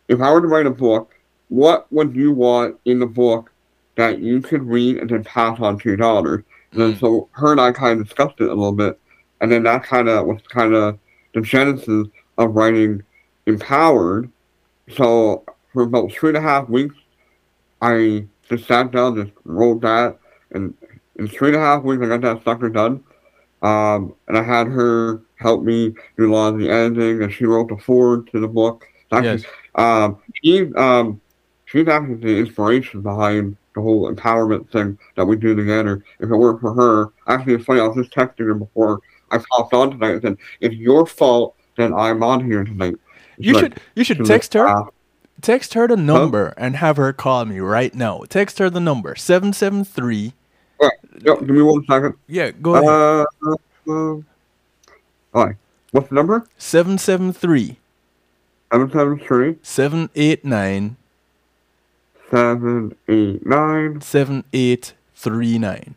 [0.07, 1.13] if I were to write a book,
[1.49, 3.51] what would you want in the book
[3.95, 6.43] that you could read and then pass on to your daughters?
[6.71, 8.99] And then so her and I kind of discussed it a little bit,
[9.41, 10.99] and then that kind of was kind of
[11.33, 13.03] the genesis of writing
[13.45, 14.29] Empowered.
[14.95, 16.95] So for about three and a half weeks,
[17.81, 20.17] I just sat down, just wrote that,
[20.51, 20.73] and
[21.17, 23.03] in three and a half weeks I got that sucker done.
[23.61, 27.45] Um, and I had her help me do a lot of the editing, and she
[27.45, 28.85] wrote the forward to the book.
[29.43, 29.43] Yes.
[29.77, 31.21] Um, she um,
[31.65, 36.03] she's actually the inspiration behind the whole empowerment thing that we do together.
[36.19, 37.79] If it weren't for her, actually, it's funny.
[37.79, 38.99] I was just texting her before
[39.31, 42.95] I popped on tonight and said, "It's your fault that I'm on here tonight."
[43.37, 44.85] you should you should text her.
[45.39, 46.53] Text her the number huh?
[46.57, 48.23] and have her call me right now.
[48.27, 50.33] Text her the number seven seven three.
[50.81, 50.91] Right.
[51.21, 52.15] Yep, give me one second.
[52.27, 52.89] Yeah, go ahead.
[52.89, 53.25] Uh,
[53.87, 54.21] uh,
[55.33, 55.55] all right.
[55.91, 56.47] What's the number?
[56.57, 57.77] 773
[58.71, 60.95] 773 789
[62.29, 65.95] 789 7839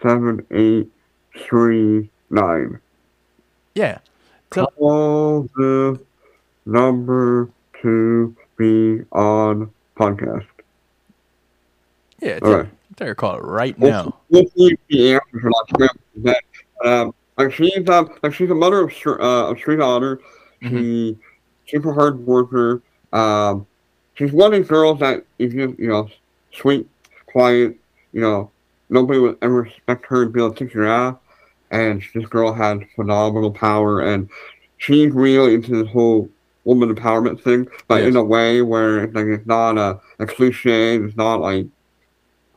[0.00, 2.80] 7839
[3.74, 3.98] Yeah.
[4.50, 5.98] Tell- Call the
[6.66, 7.48] number
[7.82, 10.46] to be on podcast.
[12.20, 12.68] Yeah, All right.
[12.96, 14.16] They're call it right now.
[14.30, 15.50] We'll see the answer for
[16.22, 16.42] that.
[16.82, 20.18] Um, like she's um, like she's a mother of uh, of three daughters.
[20.62, 21.20] Mm-hmm.
[21.68, 22.82] Super hard worker.
[23.12, 23.66] Um,
[24.14, 26.08] she's one of these girls that is if you you know
[26.52, 26.88] sweet,
[27.26, 27.76] quiet,
[28.12, 28.50] you know
[28.88, 31.16] nobody would ever expect her to be able to kick your ass.
[31.70, 34.28] And this girl has phenomenal power, and
[34.78, 36.28] she's really into this whole
[36.64, 38.08] woman empowerment thing, but yes.
[38.08, 40.96] in a way where it's like it's not a, a cliche.
[40.96, 41.66] It's not like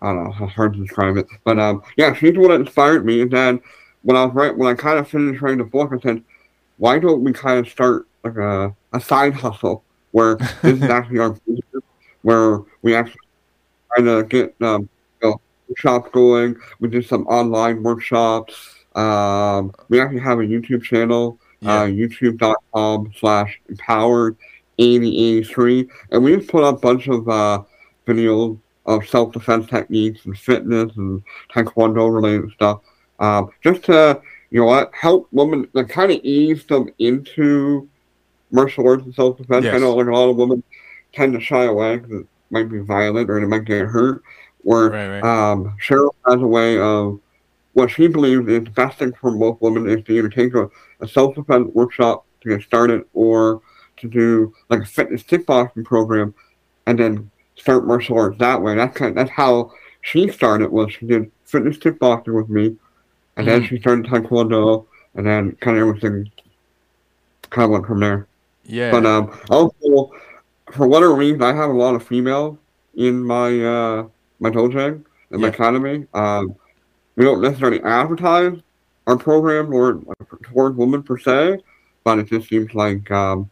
[0.02, 3.22] I don't know how hard to describe it, but um, yeah, she's that inspired me.
[3.22, 3.62] And then
[4.04, 6.24] when I was right, when I kind of finished writing the book, I said,
[6.78, 11.20] why don't we kind of start like a, a side hustle where this is actually
[11.20, 11.84] our business,
[12.22, 13.20] where we actually
[13.94, 14.90] try to get um,
[15.22, 16.56] you know, workshops going.
[16.80, 18.76] We do some online workshops.
[18.96, 21.82] Um, we actually have a YouTube channel, yeah.
[21.82, 24.36] uh, youtube.com slash empowered
[24.80, 25.90] 8083.
[26.12, 27.64] And we just put up a bunch of uh,
[28.08, 31.22] videos of self defense techniques and fitness and
[31.54, 32.82] taekwondo related stuff.
[33.20, 37.88] Um, just to you know what help women to kind of ease them into
[38.52, 39.66] martial arts and self defense.
[39.66, 39.76] Yes.
[39.76, 40.64] I know like a lot of women
[41.14, 44.22] tend to shy away because it might be violent or they might get hurt.
[44.64, 45.24] where Right, right.
[45.52, 47.20] um, Cheryl has a way of
[47.74, 51.08] what she believes is best thing for both women is to either take a, a
[51.08, 53.62] self-defense workshop to get started or
[53.98, 56.34] to do like a fitness kickboxing program
[56.88, 58.76] and then start martial arts that way.
[58.76, 62.76] That's kind that's how she started was she did fitness kickboxing with me
[63.38, 63.68] and then Mhm.
[63.68, 64.86] she started taekwondo
[65.16, 66.30] and then kind of everything
[67.50, 68.28] kind of went from there.
[68.70, 68.92] Yeah.
[68.92, 70.12] But um, also,
[70.72, 72.58] for whatever reason, I have a lot of females
[72.96, 74.08] in my uh,
[74.40, 75.54] my dojo in my Yeah.
[75.54, 76.06] academy.
[76.14, 76.56] Um,
[77.16, 78.54] we don't necessarily advertise
[79.08, 80.00] our program or
[80.44, 81.60] towards women per se,
[82.04, 83.50] but it just seems like um,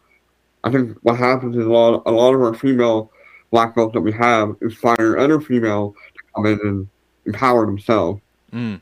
[0.64, 3.12] I think what happens is a lot a lot of our female
[3.50, 6.88] black belts that we have inspire other females to come in and
[7.26, 8.22] empower themselves.
[8.54, 8.82] Mm.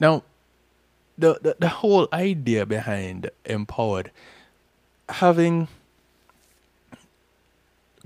[0.00, 0.22] Now,
[1.18, 4.10] the, the the whole idea behind empowered,
[5.08, 5.68] having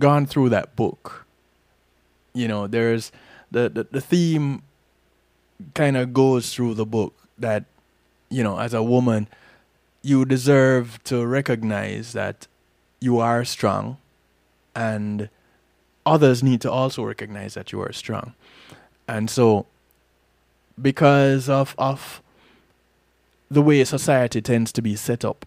[0.01, 1.27] gone through that book,
[2.35, 3.13] you know, there's
[3.51, 4.63] the the, the theme
[5.75, 7.65] kind of goes through the book that
[8.31, 9.29] you know, as a woman,
[10.01, 12.47] you deserve to recognize that
[13.01, 13.99] you are strong,
[14.75, 15.29] and
[16.07, 18.35] others need to also recognize that you are strong,
[19.07, 19.67] and so
[20.81, 22.23] because of of
[23.51, 25.45] the way society tends to be set up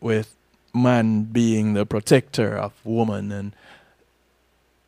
[0.00, 0.36] with
[0.74, 3.54] man being the protector of woman and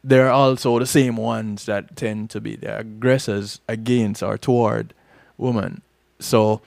[0.02, 4.94] they're also the same ones that tend to be the aggressors against or toward
[5.36, 5.82] woman
[6.18, 6.60] so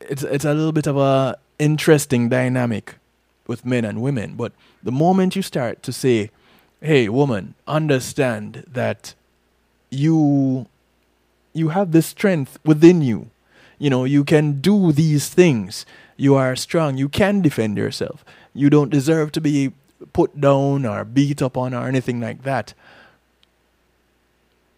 [0.00, 2.96] it's it's a little bit of a interesting dynamic
[3.46, 4.52] with men and women but
[4.82, 6.30] the moment you start to say
[6.80, 9.14] hey woman understand that
[9.90, 10.66] you
[11.54, 13.30] you have this strength within you.
[13.78, 15.86] You know, you can do these things.
[16.16, 16.96] You are strong.
[16.96, 18.24] You can defend yourself.
[18.54, 19.72] You don't deserve to be
[20.12, 22.74] put down or beat up on or anything like that.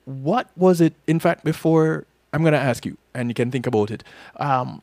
[0.05, 3.67] What was it, in fact, before I'm going to ask you, and you can think
[3.67, 4.05] about it.
[4.37, 4.83] Um,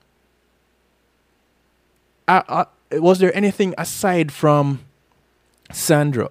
[2.27, 4.81] uh, uh, was there anything aside from
[5.71, 6.29] Sandra?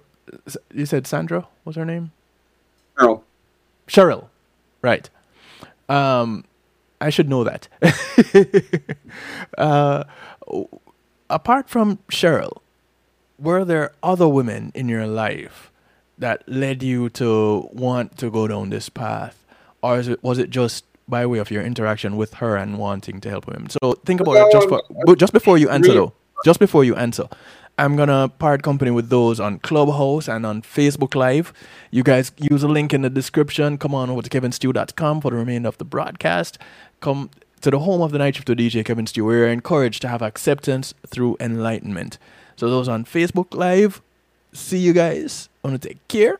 [0.73, 2.11] You said Sandra was her name?
[2.97, 3.21] Cheryl,
[3.87, 4.27] Cheryl,
[4.81, 5.09] right?
[5.89, 6.45] Um,
[7.03, 7.67] I should know that.
[9.57, 10.05] uh,
[11.29, 12.61] apart from Cheryl,
[13.37, 15.69] were there other women in your life
[16.17, 19.43] that led you to want to go down this path,
[19.81, 23.19] or is it, was it just by way of your interaction with her and wanting
[23.19, 23.69] to help women?
[23.69, 26.13] So think about it just for, just before you answer, though.
[26.45, 27.27] Just before you answer,
[27.77, 31.51] I'm gonna part company with those on Clubhouse and on Facebook Live.
[31.89, 33.77] You guys use a link in the description.
[33.79, 36.59] Come on over to kevinstew.com for the remainder of the broadcast.
[37.03, 39.25] Come to the home of the night shift with DJ Kevin Stew.
[39.25, 42.17] We're encouraged to have acceptance through enlightenment.
[42.55, 44.01] So those on Facebook Live,
[44.53, 45.49] see you guys.
[45.61, 46.39] I Want to take care.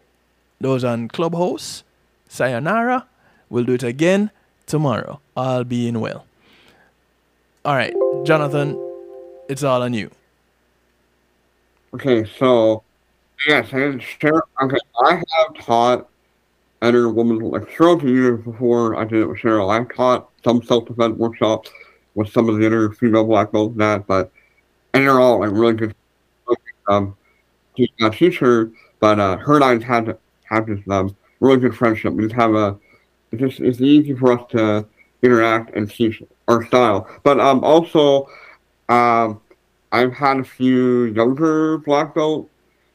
[0.62, 1.84] Those on Clubhouse,
[2.30, 3.06] sayonara.
[3.50, 4.32] We'll do it again
[4.66, 5.20] tomorrow.
[5.36, 6.26] All being well.
[7.66, 8.80] All right, Jonathan,
[9.50, 10.12] it's all on you.
[11.94, 12.84] Okay, so
[13.46, 14.44] yes, and Cheryl.
[14.62, 16.08] Okay, I have taught
[16.84, 19.70] other women Cheryl to years before I did it with Cheryl.
[19.72, 21.72] I've taught some self-defense workshops
[22.16, 24.32] with some of the other female black belts that, but
[24.94, 25.96] and they're all like really good.
[26.90, 27.16] Um,
[27.78, 32.14] she's a teacher, but uh, her and I had have this um really good friendship.
[32.14, 32.78] We just have a
[33.32, 34.86] it's just it's easy for us to
[35.22, 37.08] interact and teach our style.
[37.24, 38.28] But um also
[38.90, 39.42] um
[39.92, 42.50] I've had a few younger black belts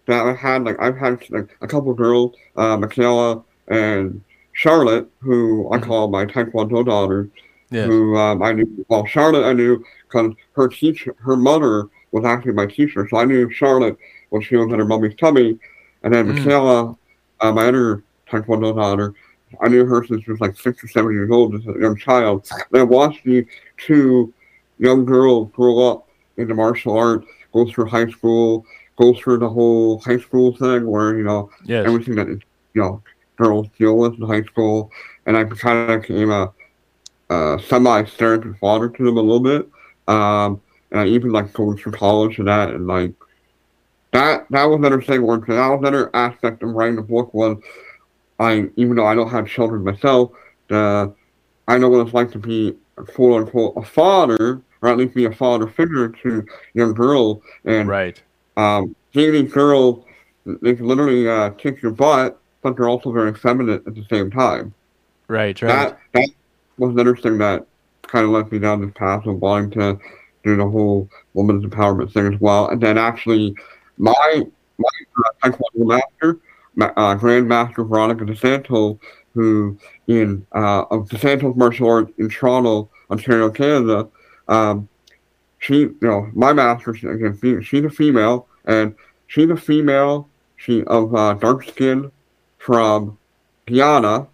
[0.07, 4.21] that I've had like I've had like a couple girls, uh, Michaela and
[4.53, 5.83] Charlotte, who I Mhm.
[5.83, 7.29] call my Taekwondo daughter,
[7.71, 7.87] Yes.
[7.87, 8.85] who um, I knew.
[8.89, 13.25] Well, Charlotte I knew because her teacher, her mother was actually my teacher, so I
[13.25, 13.97] knew Charlotte
[14.31, 15.59] when she was in her mommy's tummy,
[16.03, 16.35] and then Mm.
[16.35, 16.97] Michaela,
[17.41, 19.15] uh, my other Taekwondo daughter,
[19.61, 21.97] I knew her since she was like six or seven years old, as a young
[21.97, 22.47] child.
[22.73, 23.47] And I watched the
[23.77, 24.33] two
[24.79, 28.65] young girls grow up into martial arts, go through high school,
[28.97, 31.87] go through the whole high school thing where you know Yes.
[31.87, 32.41] everything that you
[32.75, 33.03] know
[33.39, 34.91] girls deal with in high school,
[35.27, 36.53] and I kind of became a,
[37.31, 39.69] a semi-stereotypical father to them a little bit.
[40.09, 40.61] Um,
[40.91, 43.13] and I even like going through college and that, and like
[44.13, 47.59] that that was another thing where that was another aspect of writing the book was
[48.41, 50.31] I even though I don't have children myself,
[50.71, 51.09] uh,
[51.67, 55.27] I know what it's like to be quote unquote a father, or at least be
[55.27, 58.21] a father figure to young girls, and Right.
[58.57, 60.05] um, seeing these girls,
[60.47, 64.31] they can literally uh, kick your butt, but they're also very feminine at the same
[64.31, 64.75] time.
[65.29, 65.61] Right.
[65.61, 65.69] Right.
[65.69, 66.29] That that
[66.79, 67.67] was another thing that
[68.03, 69.99] kind of led me down this path of wanting to
[70.45, 72.69] do the whole women's empowerment thing as well.
[72.69, 73.55] And then actually,
[73.99, 74.43] my
[74.79, 74.89] my
[75.43, 76.39] taekwondo master
[76.81, 78.99] uh, Grandmaster Veronica DeSanto,
[79.35, 84.09] who in uh, of DeSanto's martial arts in Toronto, Ontario, Canada.
[84.49, 84.89] Um,
[85.59, 88.95] she, you know, my master, again, she's a female, and
[89.27, 90.29] she's a female.
[90.57, 92.11] She of uh, dark skin
[92.69, 93.17] from
[93.65, 94.27] Guyana.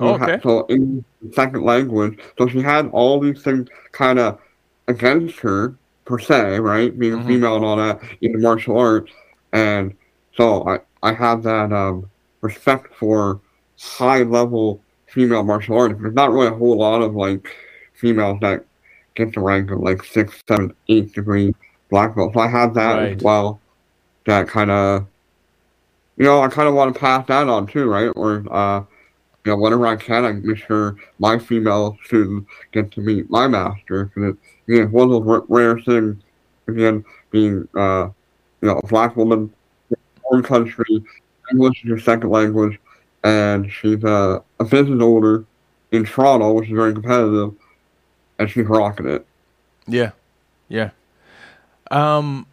[0.00, 0.32] Oh, okay.
[0.32, 4.40] Had, so in second language, so she had all these things kind of
[4.88, 6.98] against her per se, right?
[6.98, 7.28] Being mm-hmm.
[7.28, 9.12] female and all that in the martial arts,
[9.52, 9.94] and
[10.36, 13.40] so I I have that um, respect for
[13.78, 16.02] high level female martial artists.
[16.02, 17.46] There's not really a whole lot of like
[17.94, 18.64] females that
[19.14, 21.54] get the rank of like six, seven, eight degree
[21.90, 22.34] black belt.
[22.34, 23.16] So I have that right.
[23.16, 23.60] as well.
[24.26, 25.06] That kind of,
[26.16, 28.10] you know, I kind of want to pass that on too, right?
[28.16, 28.80] Or, uh,
[29.44, 33.46] you know, whenever I can, I make sure my female students get to meet my
[33.46, 34.06] master.
[34.06, 36.22] Because it's, you know, one of those rare things,
[36.68, 38.08] again, being, uh,
[38.60, 39.52] you know, a black woman
[40.28, 41.04] one country,
[41.52, 42.80] English is your second language,
[43.22, 45.44] and she's a, a business owner
[45.92, 47.54] in Toronto, which is very competitive
[48.38, 49.26] and she's rocking it.
[49.86, 50.10] Yeah,
[50.68, 50.90] yeah.
[51.90, 52.46] Um,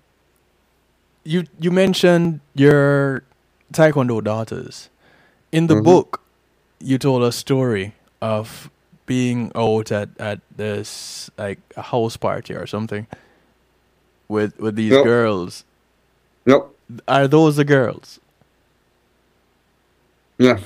[1.24, 3.24] you you mentioned your
[3.74, 4.90] taekwondo daughters.
[5.52, 5.84] In the mm-hmm.
[5.84, 6.22] book,
[6.80, 8.70] you told a story of
[9.06, 13.06] being out at at this like a house party or something
[14.28, 15.04] with with these yep.
[15.04, 15.66] girls.
[16.46, 16.78] Nope.
[17.08, 18.20] Are those the girls?
[20.38, 20.62] Yes.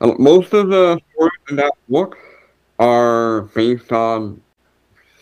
[0.00, 2.16] Most of the stories in that book
[2.78, 4.40] are based on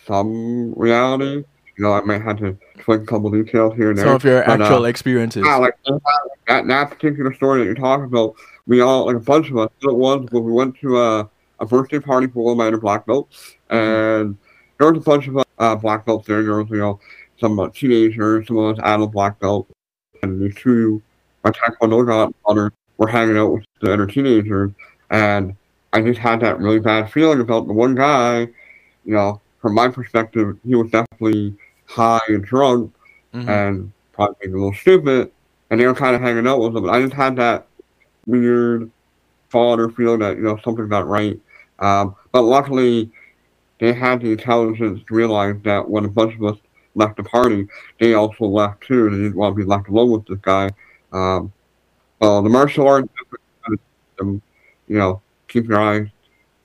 [0.05, 1.43] some reality.
[1.77, 4.05] You know, I might have to tweak a couple details here and there.
[4.05, 5.43] Some of your but, actual uh, experiences.
[5.45, 5.73] Yeah, like
[6.47, 9.69] that, that particular story that you're talking about, we all, like a bunch of us,
[9.81, 13.05] it was when we went to a, a birthday party for one of my black
[13.05, 13.75] belts, mm-hmm.
[13.75, 14.37] and
[14.77, 16.43] there was a bunch of uh, black belts there.
[16.43, 16.99] There was, you know,
[17.39, 19.71] some uh, teenagers, some of us adult black belts,
[20.23, 21.01] and these two,
[21.43, 24.71] my taekwondo godfathers, were hanging out with the other teenagers,
[25.09, 25.55] and
[25.91, 28.47] I just had that really bad feeling about the one guy,
[29.03, 31.55] you know, from my perspective, he was definitely
[31.85, 32.93] high and drunk
[33.33, 33.49] mm-hmm.
[33.49, 35.31] and probably being a little stupid,
[35.69, 36.89] and they were kind of hanging out with him.
[36.89, 37.67] I just had that
[38.25, 38.89] weird
[39.49, 41.39] father feeling that, you know, something's not right.
[41.79, 43.11] Um, but luckily,
[43.79, 46.57] they had the intelligence to realize that when a bunch of us
[46.95, 47.67] left the party,
[47.99, 49.09] they also left too.
[49.09, 50.71] They didn't want to be left alone with this guy.
[51.11, 51.51] Um,
[52.19, 53.09] well, the martial arts,
[54.19, 54.41] you
[54.87, 56.07] know, keep your eyes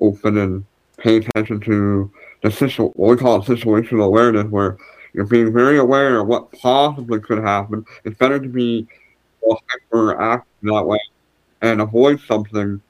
[0.01, 0.65] open and
[0.99, 2.11] pay attention to
[2.43, 4.79] the situation, what we call situational awareness, where
[5.13, 7.85] you're being very aware of what possibly could happen.
[8.05, 8.87] It's better to be
[9.43, 11.01] hyper active that way
[11.63, 12.81] and avoid something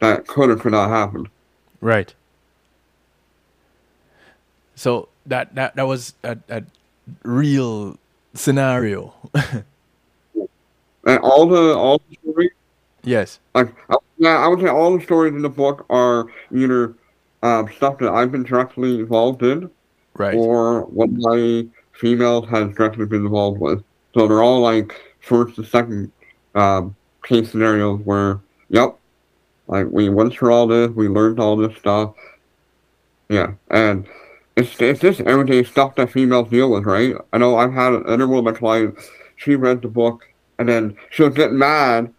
[0.00, 1.28] that could or could not happen.
[1.80, 2.14] Right.
[4.74, 6.62] So that that that was a, a
[7.22, 7.98] real
[8.34, 9.14] scenario.
[11.04, 12.50] and all the all the stories
[13.08, 13.38] Yes.
[13.54, 13.74] Like,
[14.18, 16.94] yeah, I would say all the stories in the book are either
[17.42, 19.70] um, stuff that I've been directly involved in,
[20.18, 23.82] right, or what my females has directly been involved with.
[24.14, 26.12] So they're all like first and second
[26.54, 28.98] um, case scenarios where, yep,
[29.66, 32.14] like we went through all this, we learned all this stuff.
[33.28, 34.06] Yeah, and
[34.56, 37.14] it's it's just everyday stuff that females deal with, right?
[37.32, 39.08] I know I've had another one of my clients.
[39.36, 40.26] She read the book
[40.58, 42.12] and then she was getting mad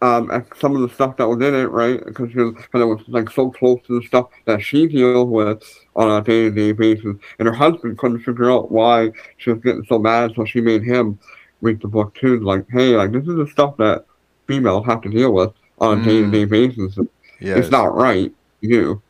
[0.00, 2.04] um, some of the stuff that was in it, right?
[2.04, 5.28] Because she was, cause it was like so close to the stuff that she deals
[5.28, 5.62] with
[5.96, 9.60] on a day to day basis, and her husband couldn't figure out why she was
[9.62, 11.18] getting so mad, so she made him
[11.60, 12.40] read the book too.
[12.40, 14.04] Like, hey, like this is the stuff that
[14.46, 16.98] females have to deal with on a day to day basis.
[17.40, 17.58] Yes.
[17.58, 19.02] It's not right, you.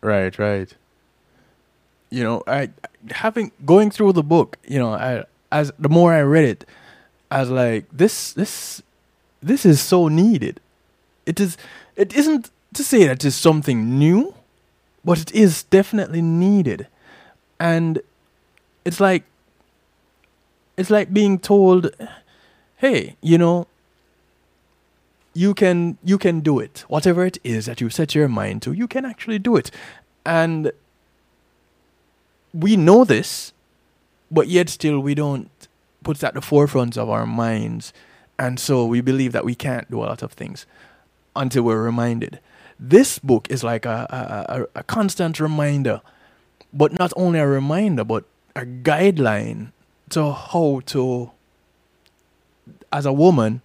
[0.00, 0.72] Right, right.
[2.10, 2.70] You know, I
[3.10, 6.66] having going through the book, you know, I as the more I read it,
[7.30, 8.82] I was like, this this
[9.42, 10.60] this is so needed.
[11.26, 11.56] It is
[11.96, 14.34] it isn't to say that it's something new,
[15.04, 16.86] but it is definitely needed.
[17.58, 18.00] And
[18.84, 19.24] it's like
[20.76, 21.90] it's like being told,
[22.76, 23.66] hey, you know,
[25.34, 26.84] you can you can do it.
[26.88, 29.70] Whatever it is that you set your mind to, you can actually do it.
[30.24, 30.72] And
[32.52, 33.52] we know this,
[34.30, 35.50] but yet still we don't
[36.02, 37.92] put it at the forefront of our minds
[38.40, 40.64] and so we believe that we can't do a lot of things
[41.36, 42.40] until we're reminded.
[42.78, 46.00] This book is like a, a, a, constant reminder,
[46.72, 48.24] but not only a reminder, but
[48.56, 49.72] a guideline
[50.08, 51.30] to how to,
[52.90, 53.60] as a woman,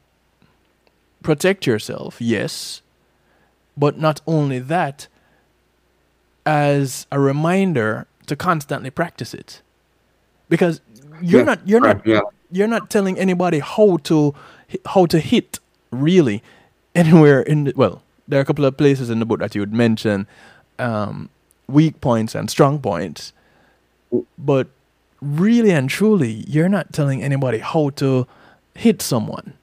[1.24, 2.82] protect yourself, yes,
[3.78, 5.08] but not only that,
[6.46, 9.62] as a reminder to constantly practice it.
[10.50, 10.82] Because
[11.22, 12.20] you're yeah, not you're right, not yeah.
[12.52, 14.36] you're not telling anybody how to
[14.88, 15.60] how to hit
[15.92, 16.44] really
[16.96, 19.62] anywhere in the, well, there are a couple of places in the book that you
[19.62, 20.28] would mention
[20.80, 21.30] um,
[21.68, 23.34] weak points and strong points,
[24.38, 24.68] but
[25.22, 28.28] really and truly, you're not telling anybody how to
[28.76, 29.54] hit someone.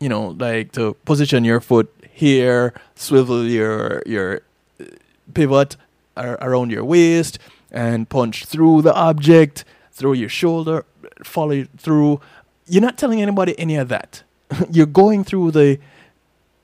[0.00, 4.42] You know, like to position your foot here, swivel your your
[4.80, 4.84] uh,
[5.32, 5.76] pivot
[6.16, 7.38] around your waist,
[7.70, 10.84] and punch through the object, through your shoulder,
[11.24, 12.20] follow through.
[12.66, 14.22] You're not telling anybody any of that.
[14.70, 15.78] you're going through the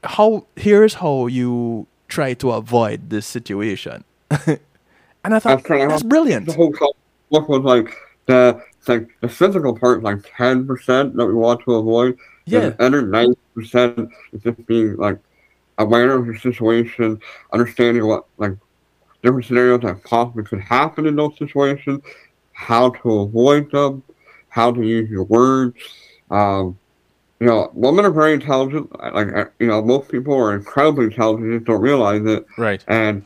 [0.05, 0.47] how.
[0.57, 4.05] Here's how you try to avoid this situation.
[4.30, 4.59] and
[5.24, 6.47] I thought that's, brilliant.
[6.47, 6.74] The whole
[7.30, 7.95] look was like
[8.26, 12.18] the like the physical part, like ten percent that we want to avoid.
[12.47, 12.70] Yeah.
[12.70, 15.18] The other ninety percent is just being like
[15.78, 17.20] aware of your situation,
[17.53, 18.53] understanding what like
[19.22, 22.03] different scenarios that possibly could happen in those situations,
[22.53, 24.03] how to avoid them,
[24.49, 25.76] how to use your words.
[26.30, 26.78] Um,
[27.41, 28.91] you know, women are very intelligent.
[28.99, 32.47] Like uh, you know, most people are incredibly intelligent, just don't realize it.
[32.59, 32.84] Right.
[32.86, 33.24] And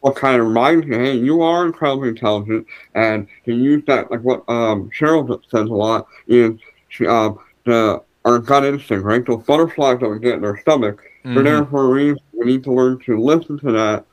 [0.00, 4.20] what kind of reminds you, hey, you are incredibly intelligent, and to use that, like
[4.20, 6.52] what um, Cheryl says a lot, is
[6.88, 9.24] she, um, the our gut instinct, right?
[9.24, 11.34] Those butterflies that we get in our stomach, mm-hmm.
[11.34, 12.20] they're there for a reason.
[12.32, 14.04] We need to learn to listen to that.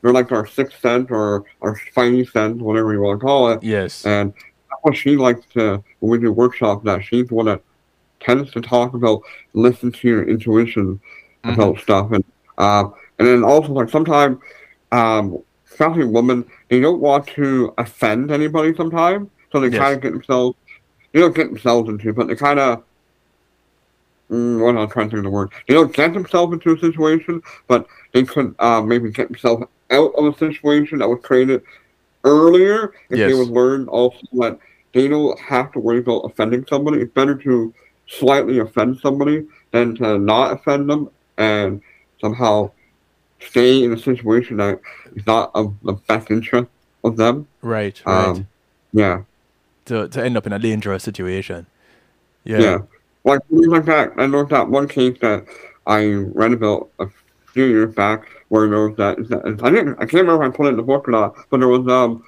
[0.00, 3.62] They're like our sixth sense or our spidey sense, whatever you want to call it.
[3.62, 4.04] Yes.
[4.04, 7.62] And that's what she likes to, when we do workshops, that she's the one that
[8.24, 9.22] tends to talk about
[9.52, 11.00] listen to your intuition
[11.44, 11.50] mm-hmm.
[11.50, 12.10] about stuff.
[12.12, 12.24] And,
[12.58, 12.84] uh,
[13.18, 14.38] and then also, like, sometimes
[14.92, 19.80] um, especially women, they don't want to offend anybody sometimes, so they yes.
[19.80, 20.56] kind of get themselves,
[21.12, 22.84] they don't get themselves into, but they kind of,
[24.30, 25.50] mm, what am trying to think of the word?
[25.66, 30.12] They don't get themselves into a situation, but they could uh, maybe get themselves out
[30.14, 31.62] of a situation that was created
[32.22, 33.30] earlier if yes.
[33.30, 34.58] they would learn also that
[34.92, 37.00] they don't have to worry about offending somebody.
[37.00, 37.74] It's better to
[38.06, 41.80] slightly offend somebody than to not offend them and
[42.20, 42.70] somehow
[43.40, 44.80] stay in a situation that
[45.14, 46.68] is not of the best interest
[47.02, 47.46] of them.
[47.62, 48.26] Right, right.
[48.26, 48.46] Um,
[48.92, 49.22] yeah.
[49.86, 51.66] To, to end up in a dangerous situation.
[52.44, 52.58] Yeah.
[52.58, 52.78] Yeah.
[53.24, 54.12] Like things like that.
[54.16, 55.46] I know that one case that
[55.86, 57.06] I read about a
[57.46, 59.18] few years back where there was that,
[59.62, 61.58] I didn't I can't remember if I put it in the book or not, but
[61.58, 62.22] there was um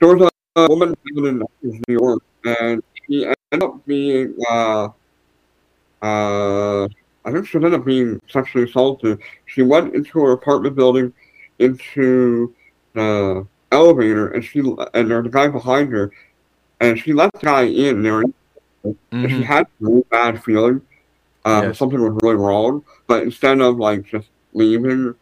[0.00, 2.82] there was a woman living in New York and
[3.12, 4.88] she ended up being uh
[6.02, 6.84] uh
[7.24, 9.20] I think she ended up being sexually assaulted.
[9.46, 11.12] She went into her apartment building,
[11.60, 12.52] into
[12.94, 16.10] the elevator, and she and there's a guy behind her,
[16.80, 18.94] and she let the guy in there, mm-hmm.
[19.12, 20.80] and she had a really bad feeling.
[21.44, 21.78] Um, yes.
[21.78, 25.14] Something was really wrong, but instead of like just leaving,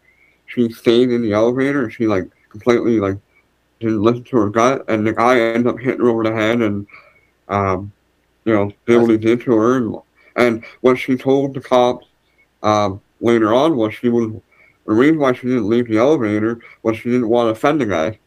[0.46, 3.18] she stayed in the elevator, and she like completely like
[3.78, 6.62] didn't listen to her gut, and the guy ended up hitting her over the head,
[6.62, 6.86] and
[7.50, 7.92] um,
[8.44, 8.72] you know,
[9.06, 9.94] he did to her, and
[10.36, 12.06] and what she told the cops
[12.62, 14.32] um, later on was she was
[14.86, 17.86] the reason why she didn't leave the elevator was she didn't want to offend the
[17.86, 18.18] guy.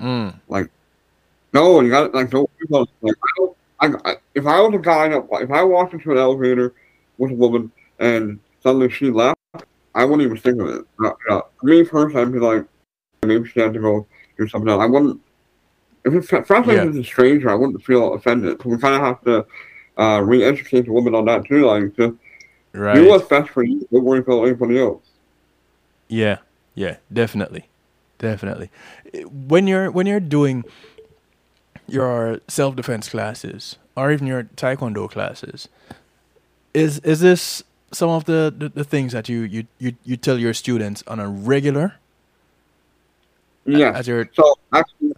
[0.00, 0.38] Mm.
[0.48, 0.70] Like,
[1.52, 2.48] no, you got like don't
[3.00, 3.16] like
[3.80, 6.74] I, I, if I was a guy that if I walked into an elevator
[7.16, 9.38] with a woman and suddenly she left,
[9.94, 10.86] I wouldn't even think of it.
[11.04, 11.40] Uh, yeah.
[11.58, 12.64] For me personally, I'd be like,
[13.24, 14.06] maybe she had to go
[14.38, 14.82] do something else.
[14.82, 15.20] I wouldn't.
[16.04, 16.38] If yeah.
[16.38, 18.60] if it's a stranger, I wouldn't feel offended.
[18.62, 19.46] So we kind of have to
[20.02, 21.66] uh, re-educate the woman on that too.
[21.66, 22.14] Like, just
[22.72, 22.94] right.
[22.94, 23.86] do what's best for you.
[23.92, 25.04] Don't worry about anybody else.
[26.08, 26.38] Yeah,
[26.74, 27.68] yeah, definitely,
[28.18, 28.70] definitely.
[29.24, 30.64] When you're when you're doing
[31.86, 35.68] your self defense classes or even your taekwondo classes,
[36.72, 40.38] is is this some of the, the, the, things that you, you, you, you tell
[40.38, 41.94] your students on a regular?
[43.64, 43.92] Yeah.
[43.92, 45.14] As you're so actually,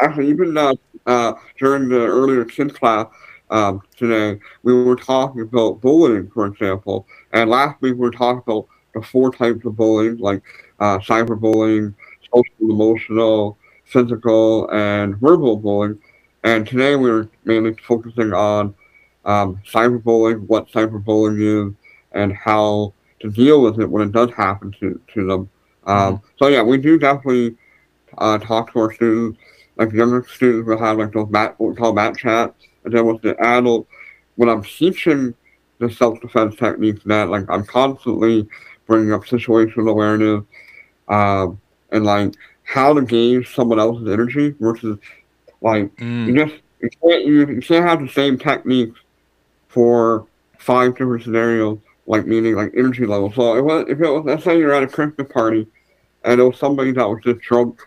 [0.00, 0.74] actually even uh,
[1.06, 3.06] uh, during the earlier kids class,
[3.50, 4.40] um, today.
[4.62, 9.02] We were talking about bullying, for example, and last week we were talking about the
[9.02, 10.42] four types of bullying, like
[10.80, 15.98] uh, cyberbullying, social, emotional, physical, and verbal bullying.
[16.42, 18.74] And today we are mainly focusing on
[19.24, 21.74] um, cyberbullying, what cyberbullying is,
[22.12, 25.50] and how to deal with it when it does happen to, to them.
[25.86, 26.26] Um, mm-hmm.
[26.38, 27.56] So yeah, we do definitely
[28.18, 29.38] uh, talk to our students.
[29.76, 32.54] Like younger students will have like those mat, what we call mat chats,
[32.84, 33.88] and then with the adult,
[34.36, 35.34] when I'm teaching
[35.78, 38.48] the self-defense techniques, that like I'm constantly
[38.86, 40.44] bringing up situational awareness,
[41.08, 41.60] um,
[41.90, 44.98] and like how to gauge someone else's energy versus
[45.60, 46.26] like mm.
[46.26, 49.00] you just you can't you, you can't have the same techniques
[49.68, 50.26] for
[50.58, 53.32] five different scenarios, like meaning like energy level.
[53.32, 55.66] So if, it, if it was, let's say you're at a Christmas party,
[56.24, 57.80] and it was somebody that was just drunk,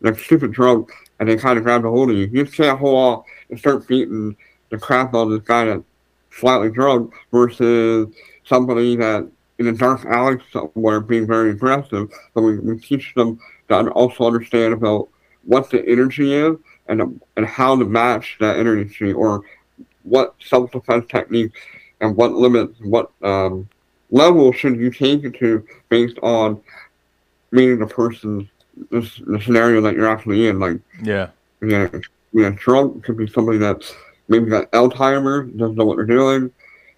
[0.00, 2.28] like stupid drunk, and they kind of grabbed a hold of you.
[2.32, 4.36] You can't hold off and start beating
[4.70, 5.84] the crap out of this guy that's
[6.30, 8.08] slightly drunk versus
[8.44, 13.38] somebody that in a dark alley somewhere being very aggressive, but we, we teach them
[13.68, 15.08] to also understand about
[15.44, 16.56] what the energy is
[16.88, 19.42] and and how to match that energy or
[20.02, 21.58] what self defense techniques
[22.00, 23.68] and what limits, what um,
[24.10, 26.60] level should you take it to based on
[27.50, 28.48] meeting the person's
[28.90, 30.58] the, the scenario that you're actually in.
[30.58, 31.28] Like yeah,
[31.62, 31.88] yeah,
[32.32, 33.94] yeah, drunk could be somebody that's
[34.28, 36.50] maybe got Alzheimer's, doesn't know what they're doing,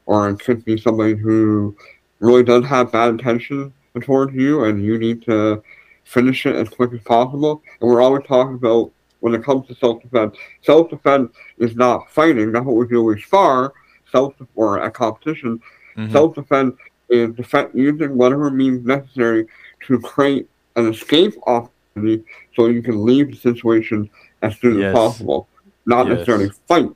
[0.07, 1.76] or it could be somebody who
[2.20, 3.72] really does have bad intentions
[4.03, 5.62] towards you, and you need to
[6.05, 7.62] finish it as quick as possible.
[7.80, 10.37] And we're always talking about when it comes to self-defense.
[10.62, 12.53] Self-defense is not fighting.
[12.53, 13.03] That's what we do.
[13.03, 13.72] We spar
[14.11, 15.61] self or a competition.
[15.97, 16.12] Mm-hmm.
[16.12, 16.74] Self-defense
[17.09, 19.47] is defense using whatever means necessary
[19.87, 24.09] to create an escape opportunity so you can leave the situation
[24.43, 24.89] as soon yes.
[24.89, 25.49] as possible,
[25.87, 26.14] not yes.
[26.14, 26.91] necessarily fight.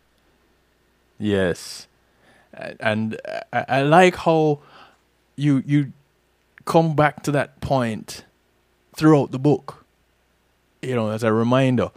[1.18, 1.86] Yes,
[2.80, 3.18] and
[3.52, 4.60] I, I like how
[5.36, 5.92] you you
[6.64, 8.24] come back to that point
[8.96, 9.84] throughout the book.
[10.82, 11.90] You know, as a reminder,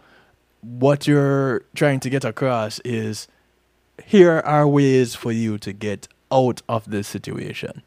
[0.60, 3.28] what you're trying to get across is
[4.04, 7.82] here are ways for you to get out of this situation.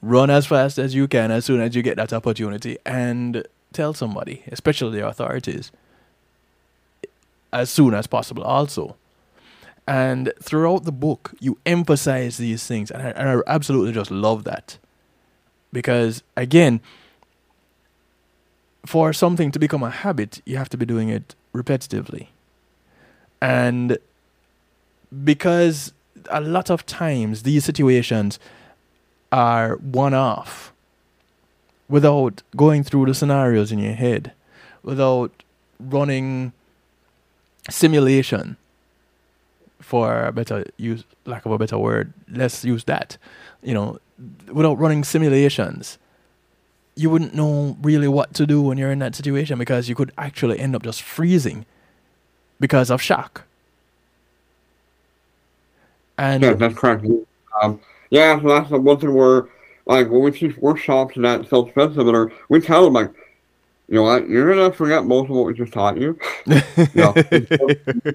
[0.00, 3.92] Run as fast as you can as soon as you get that opportunity and tell
[3.94, 5.72] somebody, especially the authorities,
[7.52, 8.96] as soon as possible, also.
[9.86, 14.44] And throughout the book, you emphasize these things, and I, and I absolutely just love
[14.44, 14.78] that.
[15.72, 16.80] Because, again,
[18.86, 22.28] for something to become a habit, you have to be doing it repetitively.
[23.40, 23.98] And
[25.24, 25.92] because
[26.30, 28.38] a lot of times these situations
[29.32, 30.72] are one off
[31.88, 34.32] without going through the scenarios in your head,
[34.82, 35.30] without
[35.80, 36.52] running
[37.70, 38.56] simulation
[39.80, 43.16] for a better use lack of a better word let's use that
[43.62, 43.98] you know
[44.50, 45.98] without running simulations
[46.98, 50.10] you wouldn't know really what to do when you're in that situation because you could
[50.18, 51.64] actually end up just freezing
[52.58, 53.44] because of shock.
[56.18, 57.06] And yeah, that's correct.
[57.62, 57.80] Um,
[58.10, 59.48] yeah, so that's the one thing where,
[59.86, 63.12] like, when we teach workshops in that self defense seminar, we tell them, like,
[63.88, 66.18] you know what, you're going to forget most of what we just taught you.
[66.46, 67.14] know,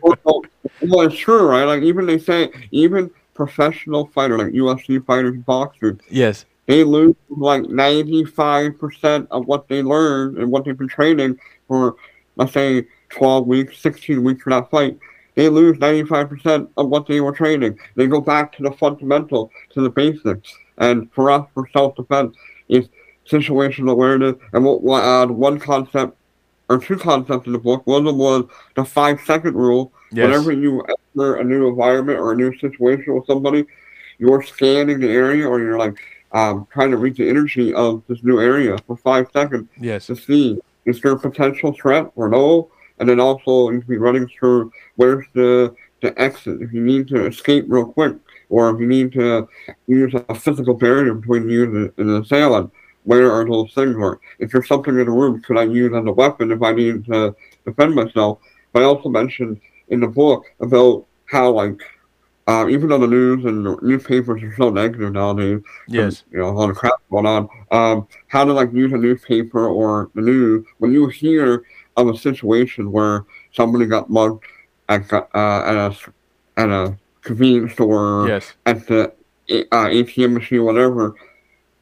[0.02, 1.64] well, it's true, right?
[1.64, 5.98] Like, even they say, even professional fighter, like UFC fighters, boxers.
[6.10, 11.38] Yes they lose like 95% of what they learned and what they've been training
[11.68, 11.96] for,
[12.36, 14.98] let's say, 12 weeks, 16 weeks for that fight.
[15.36, 17.80] They lose 95% of what they were training.
[17.96, 20.54] They go back to the fundamental, to the basics.
[20.78, 22.36] And for us, for self-defense,
[22.70, 22.90] is
[23.28, 24.36] situational awareness.
[24.54, 26.16] And we'll, we'll add one concept,
[26.70, 27.86] or two concepts in the book.
[27.86, 29.92] One of them was the five-second rule.
[30.12, 30.28] Yes.
[30.28, 33.66] Whenever you enter a new environment or a new situation with somebody,
[34.20, 35.98] you're scanning the area or you're like
[36.32, 40.08] um, trying to reach the energy of this new area for five seconds yes.
[40.08, 42.70] to see is there a potential threat or no,
[43.00, 47.08] and then also you can be running through where's the the exit if you need
[47.08, 48.16] to escape real quick,
[48.50, 49.48] or if you need to
[49.88, 52.72] use a physical barrier between you and the, and the assailant.
[53.06, 53.96] Where are those things?
[53.98, 56.72] Or if there's something in the room, could I use as a weapon if I
[56.72, 57.36] need to
[57.66, 58.40] defend myself?
[58.72, 61.82] But I also mentioned in the book about how like
[62.48, 66.68] uh, even though the news and newspapers are so negative nowadays, yes, you know, all
[66.68, 67.48] the crap going on.
[67.72, 71.64] Um, how to like use a newspaper or the news when you hear
[71.98, 74.46] of a situation where somebody got mugged
[74.90, 75.96] at uh, at a
[76.58, 78.54] at a convenience store, yes.
[78.66, 79.14] at the
[79.50, 81.16] uh, ATM machine, whatever.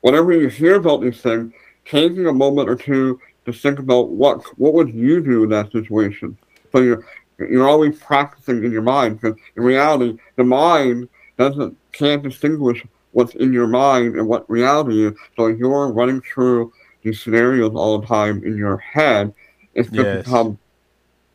[0.01, 1.53] Whenever you hear about these things,
[1.85, 5.71] taking a moment or two to think about what what would you do in that
[5.71, 6.37] situation.
[6.71, 7.05] So you're
[7.37, 13.35] you're always practicing in your mind because in reality, the mind doesn't can't distinguish what's
[13.35, 15.13] in your mind and what reality is.
[15.35, 16.71] So you're running through
[17.03, 19.33] these scenarios all the time in your head.
[19.73, 20.25] It's just yes.
[20.25, 20.57] become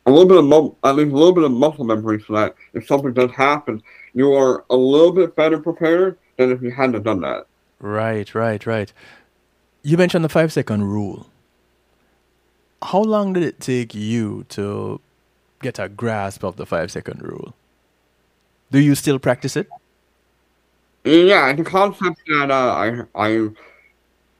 [0.05, 2.55] a little bit of mu- at least a little bit of muscle memory so that
[2.73, 3.81] if something does happen,
[4.13, 7.47] you are a little bit better prepared than if you hadn't done that.
[7.79, 8.93] Right, right, right.
[9.83, 11.27] You mentioned the five second rule.
[12.81, 15.01] How long did it take you to
[15.61, 17.53] get a grasp of the five second rule.
[18.71, 19.67] Do you still practice it?
[21.03, 23.49] Yeah, the concept that uh, I I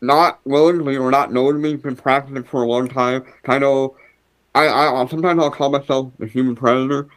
[0.01, 3.25] not willingly or not knowingly been practicing for a long time.
[3.43, 3.95] Kind of,
[4.53, 7.07] I I sometimes I'll call myself the human predator.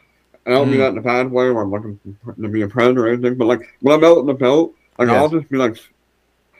[0.46, 0.72] I don't mm.
[0.72, 2.00] mean that in a bad way, where I'm looking
[2.40, 3.36] to be a predator or anything.
[3.36, 5.16] But like when I'm out in the belt, like yes.
[5.16, 5.76] I'll just be like,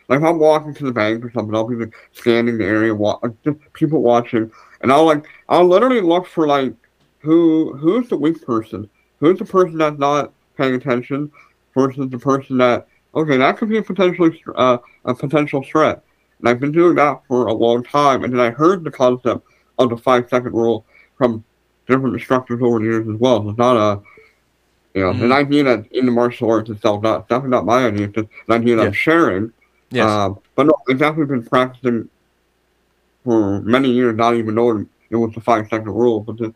[0.08, 2.94] like if I'm walking to the bank or something, I'll be like scanning the area,
[2.94, 4.50] wa- just people watching,
[4.82, 6.74] and I'll like I'll literally look for like
[7.20, 8.88] who who's the weak person?
[9.18, 11.30] Who's the person that's not paying attention
[11.74, 16.02] versus the person that okay, that could be a potentially uh, a potential threat.
[16.40, 18.24] And I've been doing that for a long time.
[18.24, 19.46] And then I heard the concept
[19.78, 20.84] of the five second rule
[21.16, 21.44] from
[21.86, 23.48] different instructors over the years as well.
[23.48, 24.00] It's not a
[24.94, 25.24] you know, mm-hmm.
[25.24, 28.28] an idea that in the martial arts itself, not definitely not my idea, it's just
[28.48, 28.88] an idea that yeah.
[28.88, 29.52] I'm sharing.
[29.90, 30.08] Yes.
[30.08, 32.08] Um, but no, I've definitely been practicing
[33.24, 36.52] for many years, not even knowing it was the five second rule, but just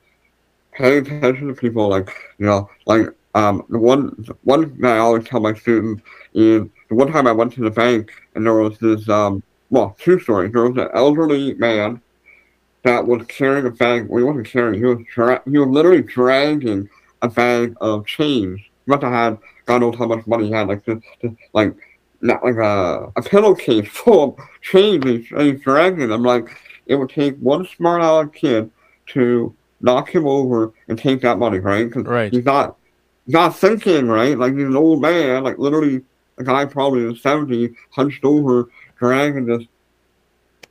[0.72, 2.09] pay attention to people like
[2.39, 6.03] you know, like um the one one thing I always tell my students
[6.35, 9.97] is the one time I went to the bank and there was this um well
[9.99, 10.53] two stories.
[10.53, 12.01] There was an elderly man
[12.83, 14.09] that was carrying a bag.
[14.09, 14.79] Well, he wasn't carrying.
[14.79, 16.89] He was dra- he was literally dragging
[17.23, 18.61] a bag of change.
[18.61, 21.75] He must have had God knows how much money he had, like just, just like
[22.21, 26.11] not like a, a pillowcase full of change and he's dragging.
[26.12, 26.49] I'm like,
[26.87, 28.71] it would take one smart aleck kid
[29.09, 31.85] to knock him over and take that money, right?
[31.85, 32.33] Because right.
[32.33, 32.77] he's not
[33.27, 34.37] he's not thinking, right?
[34.39, 36.03] Like he's an old man, like literally
[36.39, 38.69] a guy probably in the 70s, hunched over,
[39.05, 39.65] dragging this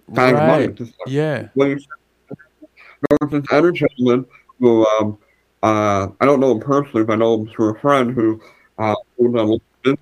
[0.10, 0.48] bag right.
[0.48, 0.68] money.
[0.74, 1.50] Just, yeah.
[1.56, 4.26] There was this other gentleman
[4.60, 5.18] who um,
[5.62, 8.42] uh, I don't know him personally, but I know him through a friend who
[8.78, 10.00] uh, owns a business.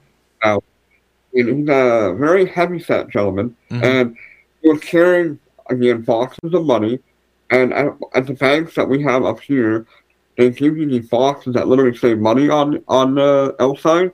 [1.34, 3.84] And he's a very heavy set gentleman, mm-hmm.
[3.84, 4.18] and
[4.62, 7.00] he was carrying again boxes of money.
[7.50, 9.86] And at, at, the banks that we have up here,
[10.38, 14.12] they give you these boxes that literally say money on on the outside,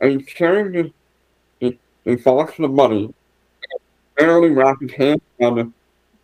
[0.00, 0.92] and he's carrying this
[1.60, 3.14] this, this box of money,
[4.20, 5.72] barely wrapping his hand on the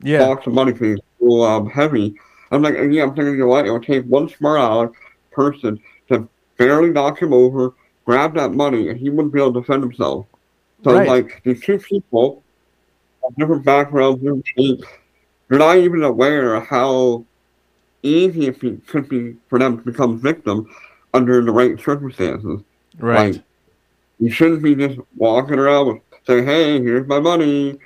[0.03, 0.18] yeah.
[0.18, 2.16] box of money because it's so um, heavy
[2.51, 3.66] I'm like, yeah, I'm thinking, you know what?
[3.66, 4.92] It would take one smart aleck
[5.32, 7.74] person to barely knock him over,
[8.05, 10.26] grab that money, and he wouldn't be able to defend himself.
[10.84, 11.09] So right.
[11.09, 12.42] like these two people,
[13.24, 14.86] have different backgrounds, different shapes,
[15.49, 17.24] they're not even aware of how
[18.03, 20.68] easy it could be for them to become victims
[21.14, 22.61] under the right circumstances.
[22.99, 23.34] Right.
[23.34, 23.42] Like,
[24.18, 27.78] you shouldn't be just walking around with saying, "Hey, here's my money,"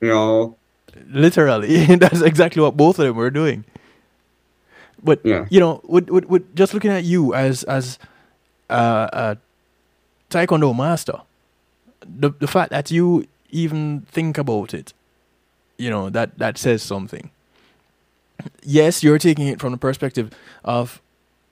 [0.00, 0.56] you know.
[1.08, 3.64] Literally, that's exactly what both of them were doing.
[5.02, 5.46] But yeah.
[5.50, 7.98] you know, with, with, with just looking at you as as
[8.68, 9.36] uh, a
[10.30, 11.20] taekwondo master,
[12.04, 14.92] the the fact that you even think about it,
[15.78, 17.30] you know, that that says something.
[18.62, 20.30] Yes, you're taking it from the perspective
[20.64, 21.02] of,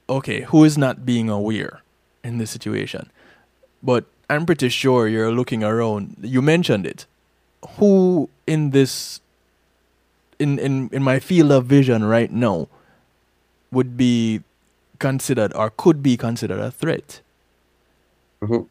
[0.09, 1.83] okay, who is not being aware
[2.23, 3.11] in this situation,
[3.83, 6.17] but I'm pretty sure you're looking around.
[6.21, 7.05] You mentioned it.
[7.77, 9.21] Who in this,
[10.37, 12.67] in in in my field of vision right now,
[13.71, 14.41] would be
[14.99, 17.21] considered or could be considered a threat.
[18.41, 18.63] Mm-hmm.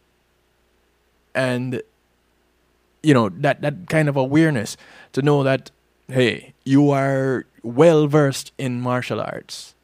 [1.35, 1.83] And
[3.03, 4.77] you know that that kind of awareness
[5.13, 5.71] to know that
[6.09, 9.75] hey, you are well versed in martial arts.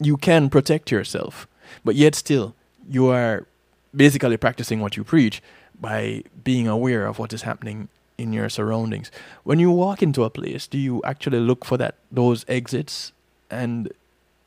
[0.00, 1.46] You can protect yourself,
[1.84, 2.54] but yet still
[2.88, 3.46] you are
[3.94, 5.42] basically practicing what you preach
[5.80, 7.88] by being aware of what is happening
[8.18, 9.10] in your surroundings.
[9.44, 13.12] When you walk into a place, do you actually look for that those exits
[13.50, 13.90] and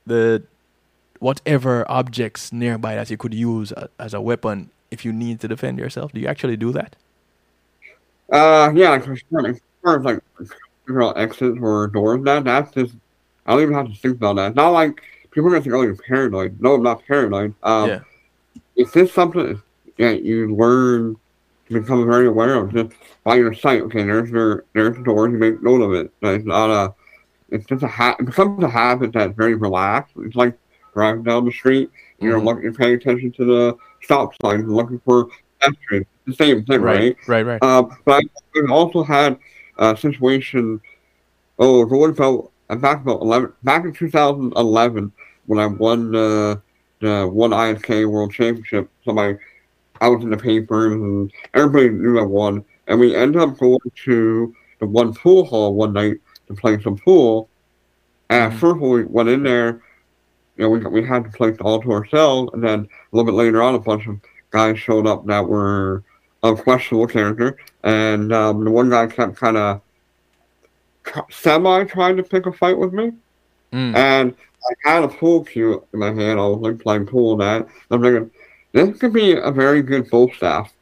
[0.06, 0.44] the
[1.20, 5.48] whatever objects nearby that you could use a, as a weapon if you need to
[5.48, 6.12] defend yourself?
[6.12, 6.96] Do you actually do that?
[8.32, 9.14] Uh, yeah, sure.
[9.48, 10.20] As far as like
[10.86, 12.96] figure exits or doors, that that's just
[13.46, 14.56] I don't even have to think about that.
[14.56, 17.54] Not like people are gonna think, "Oh, you're paranoid." No, I'm not paranoid.
[17.64, 18.00] Um, yeah.
[18.76, 19.62] Is this something
[19.98, 21.16] that you learn
[21.68, 22.94] to become very aware of just
[23.24, 23.82] by your sight?
[23.84, 25.30] Okay, there's your there's the door.
[25.30, 26.12] You make note of it.
[26.22, 26.94] It's not a
[27.50, 30.16] it's just a ha- it becomes a habit that's very relaxed.
[30.18, 30.58] It's like
[30.94, 31.90] driving down the street.
[32.20, 32.48] You're mm-hmm.
[32.48, 35.28] looking, paying attention to the stop signs, looking for
[35.60, 36.08] pedestrians.
[36.26, 37.16] The same thing, right?
[37.28, 37.62] Right, right.
[37.62, 37.64] right.
[37.64, 38.24] Um, but
[38.56, 39.38] I've also had
[39.78, 40.82] a situation.
[41.60, 45.12] Oh, what about back about eleven back in 2011
[45.46, 46.62] when I won the
[47.04, 48.90] the one ISKA World Championship.
[49.04, 49.38] So Somebody,
[50.02, 52.66] I was in the papers and everybody knew I won.
[52.88, 56.98] And we ended up going to the one pool hall one night to play some
[56.98, 57.50] pool.
[58.30, 58.60] And mm-hmm.
[58.60, 59.82] first, when we went in there,
[60.58, 62.52] you know, we, we had the place all to ourselves.
[62.54, 64.20] And then a little bit later on, a bunch of
[64.52, 66.04] guys showed up that were
[66.42, 67.58] of questionable character.
[67.84, 69.82] And um, the one guy kept kind of
[71.30, 73.12] semi trying to pick a fight with me.
[73.72, 73.96] Mm.
[73.96, 74.36] And
[74.66, 76.40] I had a pool cue in my hand.
[76.40, 77.68] I was like playing pool and that.
[77.92, 78.32] I'm thinking,
[78.72, 80.74] this could be a very good bo staff.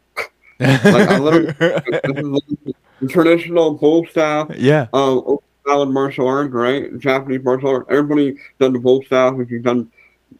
[0.59, 4.51] like, I literally, this is traditional bo staff.
[4.55, 4.87] Yeah.
[4.93, 6.97] Um, Valid martial arts, right?
[6.97, 7.87] Japanese martial arts.
[7.89, 9.35] Everybody done the bo staff.
[9.39, 9.91] If you've done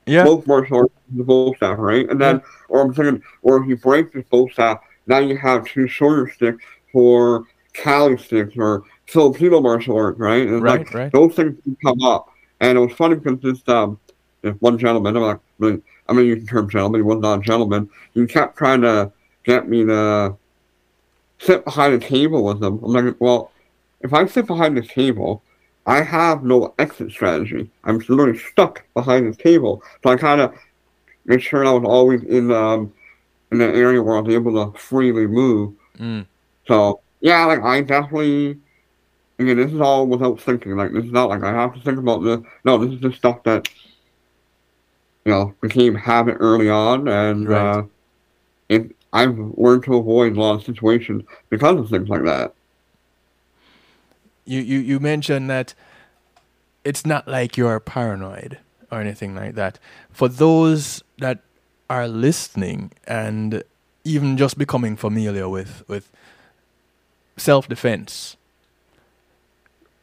[0.06, 0.24] yeah.
[0.24, 2.10] both martial arts, the bo staff, right?
[2.10, 2.42] And then, yeah.
[2.70, 6.32] or I'm thinking, or if you break the bo staff, now you have two shorter
[6.32, 10.48] sticks for Kali sticks or Filipino martial arts, right?
[10.48, 11.12] And right, like, right.
[11.12, 12.30] Those things can come up.
[12.62, 14.00] And it was funny because this, um,
[14.42, 17.20] this one gentleman, I'm not really, I'm going to use the term gentleman, he was
[17.20, 19.12] not a gentleman, he kept trying to
[19.44, 20.36] get me to
[21.40, 22.80] sit behind a table with him.
[22.84, 23.52] I'm like, well,
[24.02, 25.44] if I sit behind the table,
[25.86, 27.70] I have no exit strategy.
[27.84, 29.82] I'm literally stuck behind the table.
[30.04, 30.54] So I kind of
[31.26, 32.94] made sure I was always in um
[33.52, 35.74] in the area where I was able to freely move.
[35.98, 36.26] Mm.
[36.68, 38.60] So yeah, like I definitely.
[39.42, 40.76] Again, this is all without thinking.
[40.78, 42.40] Like this is not like I have to think about this.
[42.64, 43.70] No, this is just stuff that
[45.26, 47.78] you know became habit early on, and Right.
[47.78, 47.84] uh,
[48.70, 52.54] it I've learned to avoid a lot of situations because of things like that.
[54.46, 55.74] You you you mentioned that
[56.84, 58.58] it's not like you're paranoid
[58.92, 59.80] or anything like that.
[60.12, 61.40] For those that
[61.90, 63.64] are listening and
[64.04, 66.12] even just becoming familiar with with
[67.38, 68.36] self defense,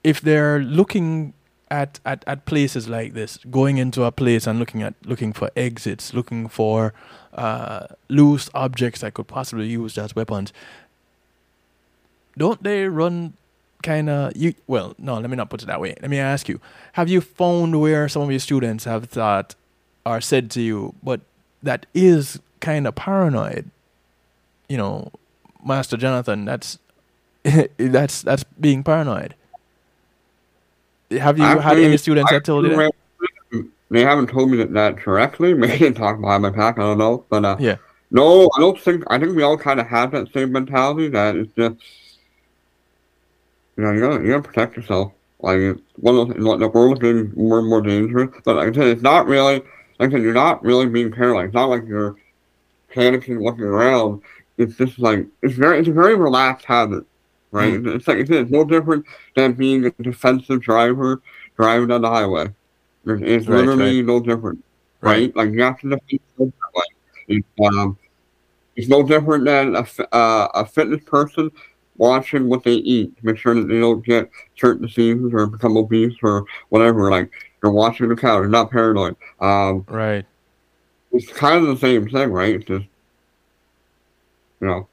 [0.04, 1.34] if they're looking
[1.70, 5.50] at, at, at places like this, going into a place and looking at looking for
[5.56, 6.94] exits, looking for
[7.34, 10.52] uh, loose objects that could possibly use as weapons,
[12.36, 13.34] don't they run
[13.82, 14.54] kind of you?
[14.66, 15.94] Well, no, let me not put it that way.
[16.00, 16.60] Let me ask you:
[16.92, 19.54] Have you found where some of your students have thought
[20.06, 21.20] or said to you, but
[21.62, 23.70] that is kind of paranoid?
[24.68, 25.12] You know,
[25.64, 26.78] Master Jonathan, that's
[27.76, 29.34] that's that's being paranoid.
[31.10, 32.36] Have you had any students I
[33.52, 35.54] you They haven't told me that, that directly.
[35.62, 36.78] Maybe they talk behind my back.
[36.78, 37.76] I don't know, but uh, Yeah.
[38.10, 39.04] no, I don't think.
[39.08, 41.76] I think we all kind of have that same mentality that it's just
[43.76, 45.12] you know you gotta you gotta protect yourself.
[45.40, 48.28] Like one of those, like the world is getting more and more dangerous.
[48.44, 49.62] But like I said, it's not really
[49.98, 51.46] like I said, you're not really being paranoid.
[51.46, 52.16] It's not like you're
[52.92, 54.22] panicking, looking around.
[54.56, 57.04] It's just like it's very it's a very relaxed habit,
[57.52, 57.80] right?
[57.80, 57.94] Mm.
[57.96, 59.04] It's like it's no different
[59.36, 61.22] than being a defensive driver
[61.56, 62.46] driving on the highway.
[63.06, 64.64] It's, it's Right, literally no different,
[65.00, 65.34] right?
[65.36, 66.84] Like you have to defend yourself that way.
[67.28, 67.98] It's, um,
[68.76, 71.50] it's no different than a, uh, a fitness person
[71.96, 75.76] watching what they eat to make sure that they don't get certain diseases or become
[75.76, 77.10] obese or whatever.
[77.10, 77.30] Like
[77.62, 79.16] you're watching the cow, you're not paranoid.
[79.40, 80.26] Um, Right.
[81.12, 82.54] it's kind of the same thing, right?
[82.56, 82.86] It's just,
[84.60, 84.88] you know,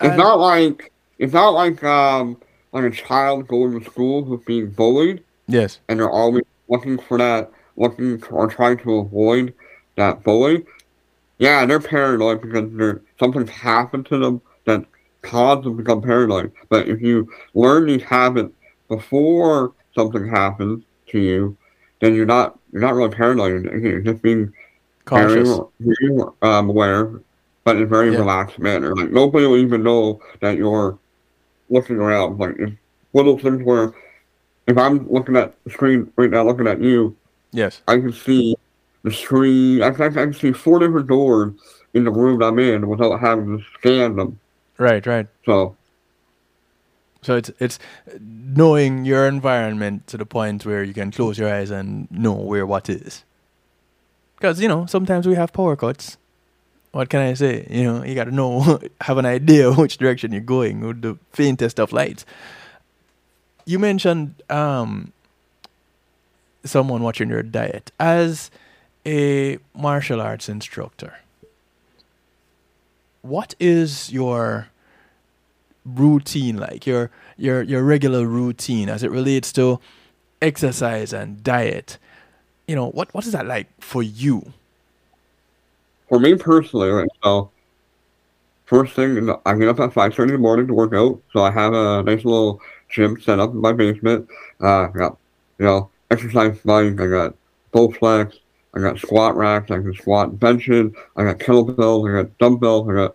[0.00, 2.36] it's And- not like it's not like um
[2.72, 5.80] like a child going to school who's being bullied yes.
[5.88, 9.54] and they're always looking for that, looking or trying to avoid
[9.96, 10.64] that bully.
[11.38, 14.84] Yeah, they're paranoid because they're, something's happened to them that
[15.22, 16.52] caused them to become paranoid.
[16.68, 18.52] But if you learn these habits
[18.88, 21.56] before something happens to you,
[22.00, 23.64] then you're not you're not really paranoid.
[23.64, 24.52] You're just being
[25.06, 25.48] Cautious.
[25.80, 27.20] very, very um, aware,
[27.64, 28.18] but in a very Yeah.
[28.18, 28.94] relaxed manner.
[28.94, 30.98] Like nobody will even know that you're
[31.70, 32.38] looking around.
[32.38, 32.72] Like it's
[33.14, 33.92] those things where
[34.66, 37.16] if I'm looking at the screen right now, looking at you,
[37.52, 37.80] Yes.
[37.88, 38.54] I can see
[39.02, 39.82] the screen.
[39.82, 41.52] I can, I can see four different doors
[41.94, 44.38] in the room I'm in without having to scan them.
[44.76, 45.04] Right.
[45.06, 45.26] Right.
[45.46, 45.74] So
[47.22, 47.78] So it's it's
[48.20, 52.66] knowing your environment to the point where you can close your eyes and know where
[52.66, 53.24] what is.
[54.36, 56.16] Because you know sometimes we have power cuts.
[56.92, 57.66] What can I say?
[57.70, 61.18] You know you got to know, have an idea which direction you're going with the
[61.32, 62.24] faintest of lights.
[63.64, 65.12] You mentioned um,
[66.64, 68.50] someone watching your diet as
[69.04, 71.18] a martial arts instructor.
[73.22, 74.68] What is your
[75.94, 79.80] routine like your your your regular routine as it relates to
[80.42, 81.98] exercise and diet
[82.66, 84.52] you know what what is that like for you
[86.08, 87.50] for me personally, right so
[88.66, 91.20] first thing in I get up at five thirty in the morning to work out.
[91.32, 94.28] So I have a nice little gym set up in my basement.
[94.60, 95.16] Uh, I got
[95.58, 97.00] you know exercise bike.
[97.00, 97.34] I got
[97.72, 98.38] Bowflex.
[98.74, 99.70] I got squat racks.
[99.70, 100.92] I can squat benches.
[101.16, 102.08] I got kettlebells.
[102.08, 102.88] I got dumbbells.
[102.88, 103.14] I got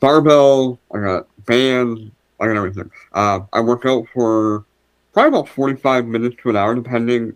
[0.00, 0.78] barbells.
[0.94, 2.00] I got bands.
[2.40, 2.90] I got everything.
[3.12, 4.64] Uh, I work out for
[5.12, 7.34] probably about forty five minutes to an hour, depending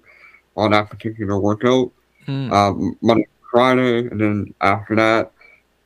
[0.56, 1.92] on that particular workout
[2.26, 2.52] Hmm.
[2.52, 5.32] um, Monday, Friday, and then after that,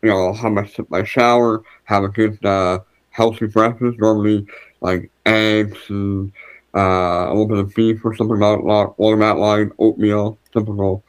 [0.02, 4.46] you know, I'll have my my shower, have a good uh, healthy breakfast, normally
[4.80, 6.32] like eggs and
[6.74, 11.04] uh, a little bit of beef or something along, that line, oatmeal, typical,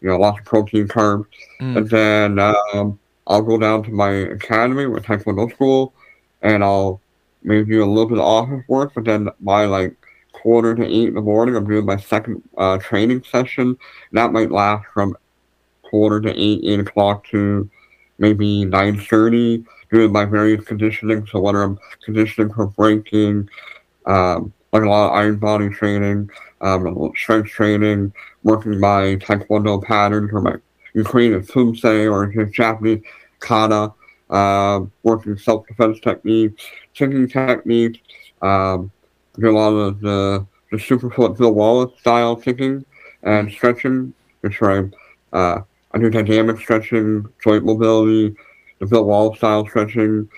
[0.00, 1.26] you know, lots of protein, carbs,
[1.60, 1.76] Hmm.
[1.76, 5.92] and then um, I'll go down to my academy with Taekwondo school,
[6.40, 7.00] and I'll
[7.42, 9.94] maybe do a little bit of office work, but then by like
[10.32, 13.76] quarter to eight in the morning, I'm doing my second uh, training session.
[14.12, 15.16] That might last from
[15.88, 17.68] quarter to eight, eight o'clock to
[18.18, 19.64] maybe nine thirty.
[19.90, 23.48] Doing my various conditioning, so whether I'm conditioning for breaking,
[24.04, 26.28] um, like a lot of iron body training,
[26.60, 28.12] um, strength training,
[28.42, 30.56] working my taekwondo patterns or my
[30.92, 33.02] Ukrainian poomsae or just Japanese
[33.38, 33.94] kata,
[34.28, 36.62] uh, working self-defense techniques,
[36.92, 37.98] kicking techniques,
[38.42, 38.90] um,
[39.38, 42.84] do a lot of the, the Superfoot Bill Wallace style kicking
[43.22, 44.12] and stretching,
[44.42, 44.84] which I,
[45.32, 45.62] uh,
[45.92, 48.34] I do dynamic stretching, joint mobility,
[48.78, 50.28] the Bill Wallace style stretching,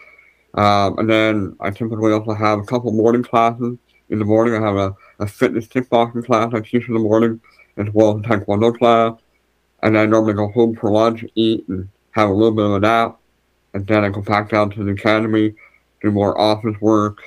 [0.55, 3.77] um, and then I typically also have a couple morning classes.
[4.09, 7.41] In the morning, I have a, a fitness kickboxing class I teach in the morning,
[7.77, 9.15] as well as a taekwondo class.
[9.83, 12.73] And then I normally go home for lunch, eat, and have a little bit of
[12.73, 13.19] a nap.
[13.73, 15.55] And then I go back down to the academy,
[16.03, 17.19] do more office work,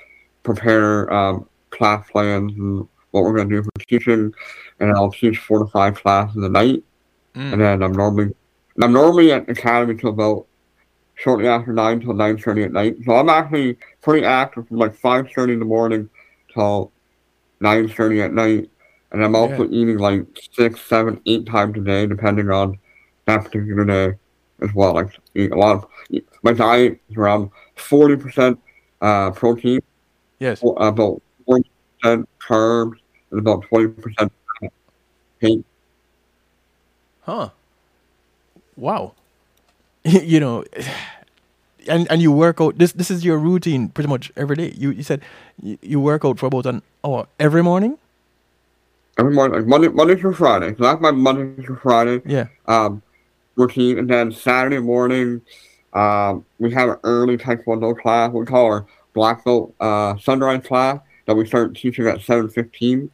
[0.43, 4.34] prepare um, class plans and what we're going to do for teaching.
[4.80, 6.84] And I'll teach four to five classes a night.
[7.36, 7.54] Mm.
[7.54, 8.36] And then I'm normally
[8.82, 10.48] I'm normally at the academy till about
[11.16, 12.96] shortly after 9 till 9.30 at night.
[13.06, 16.10] So I'm actually pretty active from like 5.30 in the morning
[16.54, 16.92] till
[17.62, 18.70] 9.30 at night.
[19.12, 19.82] And I'm also yeah.
[19.82, 22.80] eating like six, seven, eight times a day, depending on
[23.26, 24.18] that particular day
[24.62, 24.94] as well.
[24.94, 25.86] Like eat a lot of,
[26.42, 28.58] my diet is around 40%
[29.02, 29.82] uh, protein.
[30.40, 30.62] Yes.
[30.64, 32.98] About 40% carbs
[33.32, 34.32] and about 20%
[35.40, 35.66] paint.
[37.26, 37.49] Huh.
[38.76, 39.13] Wow.
[40.03, 40.63] you know,
[41.88, 42.78] and and you work out.
[42.78, 44.74] This this is your routine pretty much every day.
[44.78, 45.21] You you said
[45.61, 47.97] you, you work out for about an hour every morning.
[49.17, 50.76] Every morning, like Monday, Monday through Friday.
[50.76, 52.21] So that's my Monday through Friday.
[52.26, 52.47] Yeah.
[52.65, 53.03] Um,
[53.55, 55.41] routine, and then Saturday morning,
[55.93, 58.32] um, we have an early Taekwondo class.
[58.32, 63.11] We call our black belt uh, sunrise class that we start teaching at seven fifteen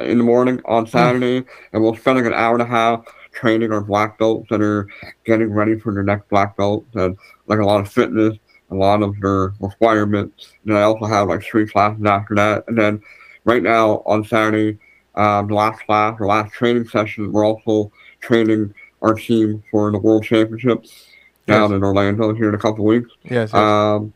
[0.00, 0.90] in the morning on hmm.
[0.90, 1.46] Saturday, mm.
[1.72, 3.04] and we'll spend like an hour and a half
[3.34, 4.88] training our black belts that are
[5.24, 7.16] getting ready for their next black belt and
[7.46, 8.36] like a lot of fitness,
[8.70, 10.52] a lot of their requirements.
[10.64, 12.64] And I also have like three classes after that.
[12.68, 13.02] And then
[13.44, 14.78] right now on Saturday,
[15.14, 19.98] um, the last class, the last training session, we're also training our team for the
[19.98, 21.06] World Championships
[21.46, 21.76] down yes.
[21.76, 23.10] in Orlando here in a couple weeks.
[23.24, 23.50] Yes.
[23.52, 23.54] yes.
[23.54, 24.12] Um,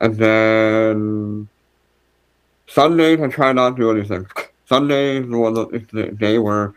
[0.00, 1.48] and then
[2.66, 4.26] Sundays, I try not to do anything.
[4.66, 6.74] Sunday is the, one, the day where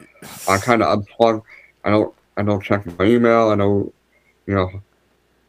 [0.48, 1.44] I kind of unplug
[1.84, 3.50] I don't I don't check my email.
[3.50, 3.94] I don't
[4.48, 4.70] you know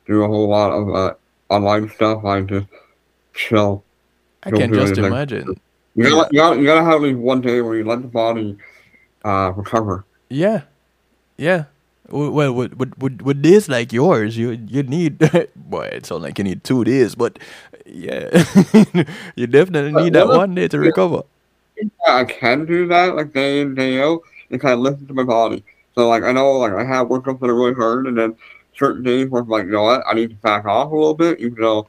[0.06, 1.14] do a whole lot of uh,
[1.48, 2.24] online stuff.
[2.24, 2.66] I just
[3.34, 3.84] chill.
[4.42, 5.04] I can just anything.
[5.04, 5.60] imagine.
[5.94, 8.08] You gotta, you gotta, you gotta have at least one day where you let the
[8.08, 8.56] body
[9.24, 10.04] uh, recover.
[10.28, 10.62] Yeah,
[11.36, 11.64] yeah.
[12.08, 15.18] Well, with, with with with this like yours, you you need.
[15.56, 17.38] boy, it sounds like you need two days, but
[17.86, 18.44] yeah,
[19.36, 21.22] you definitely need that one day to recover.
[22.06, 24.20] I can do that, like day in day out,
[24.50, 25.64] and kind of listen to my body.
[25.94, 28.36] So like I know like I have workouts that are really hard, and then
[28.76, 31.14] certain days where I'm like, you know what, I need to back off a little
[31.14, 31.88] bit, even though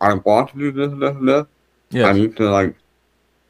[0.00, 1.46] I want to do this, and this, and this.
[1.90, 2.06] Yes.
[2.06, 2.76] I need to like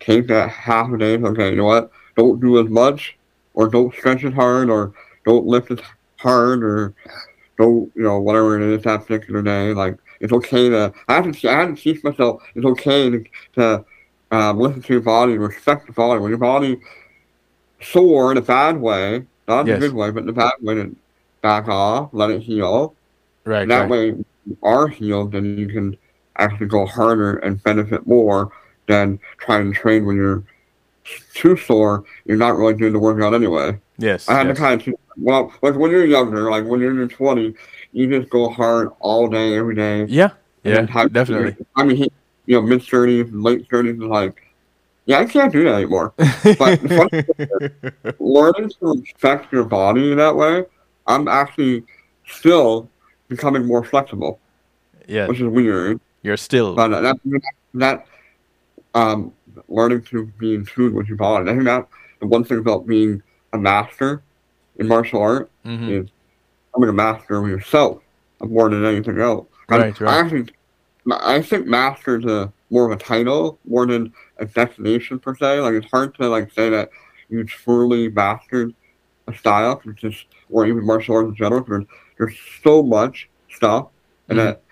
[0.01, 1.17] take that half a day.
[1.17, 1.91] Okay, you know what?
[2.17, 3.17] Don't do as much,
[3.55, 4.93] or don't stretch as hard, or
[5.25, 5.81] don't lift as
[6.19, 6.95] hard, or
[7.59, 9.73] don't you know whatever it is that particular day.
[9.73, 13.25] Like it's okay to I have to I have to teach myself it's okay to,
[13.55, 13.85] to
[14.31, 16.21] um, listen to your body, respect the body.
[16.21, 16.79] When your body
[17.81, 19.79] sore in a bad way, not yes.
[19.79, 20.95] a good way, but in the bad way to
[21.43, 22.95] back off, let it heal.
[23.45, 23.67] Right.
[23.67, 23.91] that right.
[23.91, 24.07] way,
[24.47, 25.97] you are healed, then you can
[26.37, 28.53] actually go harder and benefit more
[28.87, 30.45] than trying to train when you're
[31.35, 32.05] too sore.
[32.27, 33.79] You're not really doing the workout anyway.
[33.97, 34.29] Yes.
[34.29, 34.57] I had yes.
[34.57, 37.57] to kind of well, like when you're younger, like when you're in your 20s,
[37.93, 40.05] you just go hard all day, every day.
[40.05, 40.31] Yeah.
[40.63, 40.83] Yeah.
[40.83, 41.57] Definitely.
[41.75, 42.13] I mean, he,
[42.47, 44.43] you know, mid 30s, late 30s, like
[45.09, 46.13] yeah, I can't do that anymore.
[46.59, 46.83] But
[48.21, 50.67] learning to respect your body that way,
[51.07, 51.85] I'm actually
[52.27, 52.91] still
[53.29, 54.39] becoming more flexible.
[55.07, 55.99] Yeah, which is weird.
[56.23, 57.17] You're still, but that
[57.73, 58.07] that
[58.95, 59.33] um
[59.69, 61.51] learning to be in tune with your body.
[61.51, 61.89] I think that
[62.21, 63.23] the one thing about being
[63.55, 64.23] a master
[64.77, 65.89] in martial art mm-hmm.
[65.89, 66.11] is
[66.67, 68.03] becoming a master of yourself
[68.41, 69.47] more than anything else.
[69.71, 70.11] Right, right.
[70.11, 70.53] I actually,
[71.11, 75.61] I think master is a more of a title more than a destination per se.
[75.61, 76.91] Like it's hard to like say that
[77.29, 78.75] you truly mastered
[79.27, 81.63] a style, which is or even martial arts in general.
[81.65, 81.85] There's,
[82.19, 83.89] there's so much stuff,
[84.29, 84.47] and mm-hmm.
[84.47, 84.63] that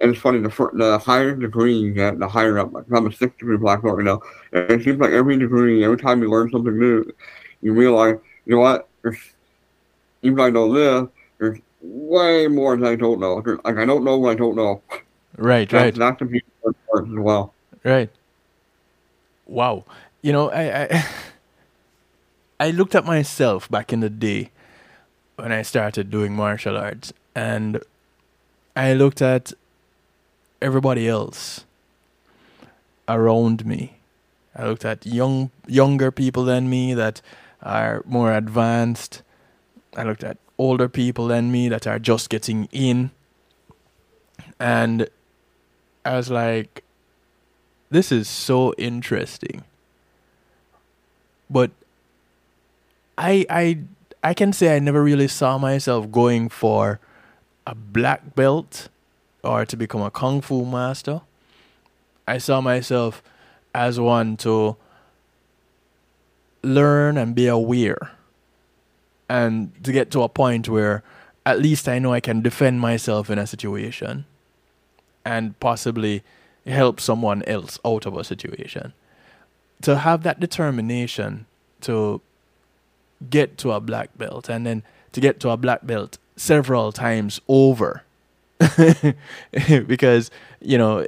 [0.00, 0.40] and it's funny.
[0.40, 2.72] The the higher degree you get, the higher up.
[2.72, 4.20] Like I'm a six degree black belt right now,
[4.52, 7.10] and it seems like every degree, every time you learn something new,
[7.62, 8.88] you realize, you know what?
[9.02, 9.18] There's
[10.22, 11.08] even though I know this,
[11.38, 13.40] there's way more than I don't know.
[13.40, 14.82] There's, like I don't know what I don't know.
[15.36, 15.96] Right, That's right.
[15.96, 16.74] Not to be as
[17.08, 17.54] well.
[17.82, 18.10] Right.
[19.46, 19.84] Wow.
[20.22, 21.06] You know, I, I
[22.60, 24.50] I looked at myself back in the day
[25.36, 27.80] when I started doing martial arts and
[28.76, 29.52] I looked at
[30.62, 31.64] everybody else
[33.08, 33.98] around me.
[34.56, 37.20] I looked at young younger people than me that
[37.62, 39.22] are more advanced.
[39.96, 43.10] I looked at older people than me that are just getting in.
[44.60, 45.08] And
[46.04, 46.84] I was like,
[47.90, 49.64] this is so interesting.
[51.48, 51.70] But
[53.16, 53.78] I I
[54.22, 57.00] I can say I never really saw myself going for
[57.66, 58.88] a black belt
[59.42, 61.20] or to become a kung fu master.
[62.26, 63.22] I saw myself
[63.74, 64.76] as one to
[66.62, 68.12] learn and be aware
[69.28, 71.02] and to get to a point where
[71.44, 74.24] at least I know I can defend myself in a situation
[75.24, 76.22] and possibly
[76.66, 78.92] help someone else out of a situation.
[79.82, 81.46] To have that determination
[81.82, 82.20] to
[83.30, 87.40] get to a black belt and then to get to a black belt several times
[87.48, 88.02] over.
[89.86, 91.04] because, you know,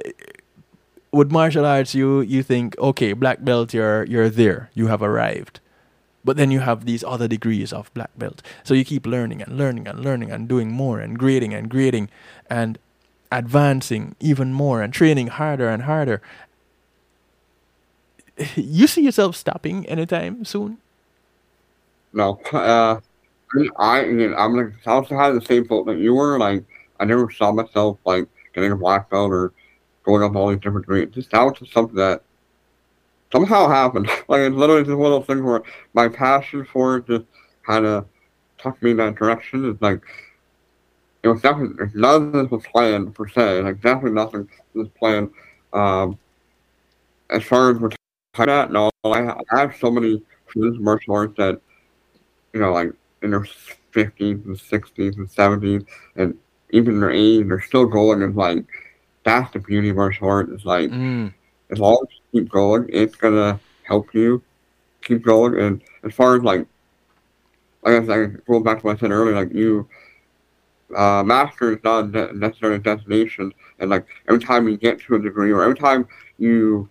[1.11, 5.59] with martial arts you you think, okay, black belt you're you're there, you have arrived.
[6.23, 8.41] But then you have these other degrees of black belt.
[8.63, 12.09] So you keep learning and learning and learning and doing more and grading and grading
[12.49, 12.77] and
[13.31, 16.21] advancing even more and training harder and harder.
[18.55, 20.77] You see yourself stopping anytime soon?
[22.13, 22.39] No.
[22.51, 22.99] Uh,
[23.77, 23.99] I,
[24.37, 26.37] I'm like, I also had the same thought that you were.
[26.37, 26.63] Like,
[26.99, 29.53] I never saw myself like getting a black belt or
[30.03, 31.15] going up all these different grades.
[31.15, 32.21] Just that was just something that
[33.31, 34.09] somehow happened.
[34.29, 35.63] Like it's literally just one of those things where
[35.93, 37.25] my passion for it just
[37.65, 38.05] kind of
[38.57, 39.69] took me in that direction.
[39.69, 40.01] It's like
[41.27, 43.61] it was definitely none of this was planned per se.
[43.61, 45.31] Like definitely nothing was planned.
[45.73, 46.17] Um,
[47.29, 47.77] as far as
[48.37, 51.59] about, no, I, I have so many friends martial arts that
[52.53, 53.45] you know, like in their
[53.91, 55.83] fifties and sixties and seventies,
[56.15, 56.37] and
[56.71, 58.23] even their age, they're still going.
[58.23, 58.65] And like
[59.23, 60.51] that's the beauty of martial arts.
[60.51, 61.33] Is like Mm.
[61.71, 64.41] as long as you keep going, it's gonna help you
[65.01, 65.59] keep going.
[65.59, 66.65] And as far as like,
[67.83, 69.87] like I said, going back to what I said earlier, like you,
[70.95, 73.53] uh, master is not ne- necessarily a destination.
[73.79, 76.07] And like every time you get to a degree, or every time
[76.37, 76.89] you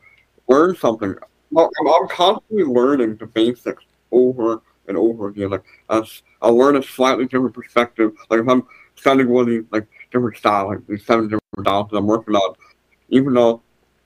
[0.49, 1.15] learn something,
[1.51, 5.51] well, I'm, I'm constantly learning the basics over and over again.
[5.51, 6.03] Like uh,
[6.43, 8.13] I'll learn a slightly different perspective.
[8.31, 8.67] Like if I'm
[8.97, 12.35] studying one of these like different styles, like these seven different styles that I'm working
[12.35, 12.55] on,
[13.09, 13.63] even though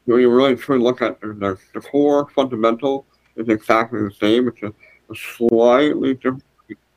[0.07, 4.11] you, know, you really truly look at the, the, the core fundamental is exactly the
[4.11, 4.49] same.
[4.49, 4.75] It's just
[5.11, 6.43] a slightly different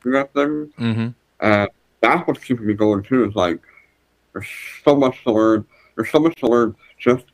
[0.04, 0.74] thing.
[0.80, 1.08] Mm-hmm.
[1.40, 1.70] And
[2.04, 3.24] that's what's keeping me going too.
[3.24, 3.60] Is like
[4.34, 4.48] there's
[4.84, 5.66] so much to learn.
[5.96, 6.76] There's so much to learn.
[7.00, 7.26] Just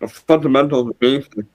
[0.00, 1.46] the fundamentals, the basics.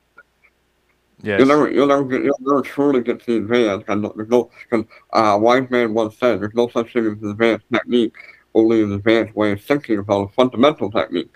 [1.21, 1.39] Yes.
[1.39, 3.85] You'll never, you'll never get, you'll never truly get to the advanced.
[3.87, 7.31] And there's no, because uh, wise man once said, there's no such thing as an
[7.31, 8.13] advanced technique,
[8.53, 11.31] only an advanced way of thinking about a fundamental technique.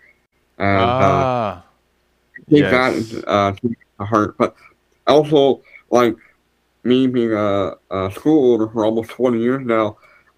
[0.58, 1.66] And uh, ah.
[2.50, 3.12] take Yes.
[3.12, 4.38] that uh, to heart.
[4.38, 4.56] But
[5.08, 6.18] also, like
[6.84, 9.98] me being a, a school owner for almost 20 years now,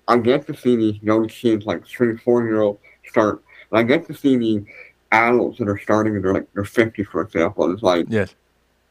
[0.09, 3.43] I get to see these young kids, like three, four year olds, start.
[3.71, 4.63] And I get to see these
[5.11, 7.71] adults that are starting in their like their 50s, for example.
[7.71, 8.33] It's like Yes.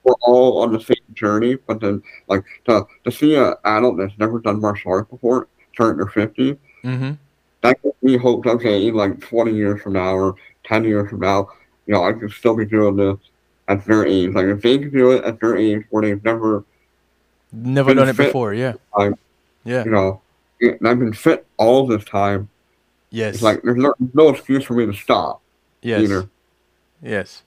[0.05, 4.17] we're all on the same journey, but then like to to see an adult that's
[4.19, 7.13] never done martial arts before start in their 50s, Mm-hmm.
[7.63, 8.47] that gives me hope.
[8.47, 11.49] Okay, like 20 years from now or 10 years from now,
[11.87, 13.17] you know, I could still be doing this
[13.67, 14.33] at their age.
[14.35, 16.65] Like if they can do it at their age where they've never,
[17.53, 18.27] Never done it fit.
[18.27, 18.55] before.
[18.55, 18.75] Yeah.
[18.97, 19.15] I'm-
[19.65, 19.85] Yeah.
[19.85, 20.21] you know,
[20.61, 22.49] and I've been fit all this time.
[23.11, 23.37] Yes.
[23.37, 25.41] It's like there's no, no excuse for me to stop
[25.83, 26.03] yes.
[26.03, 26.29] either.
[27.03, 27.43] Yes.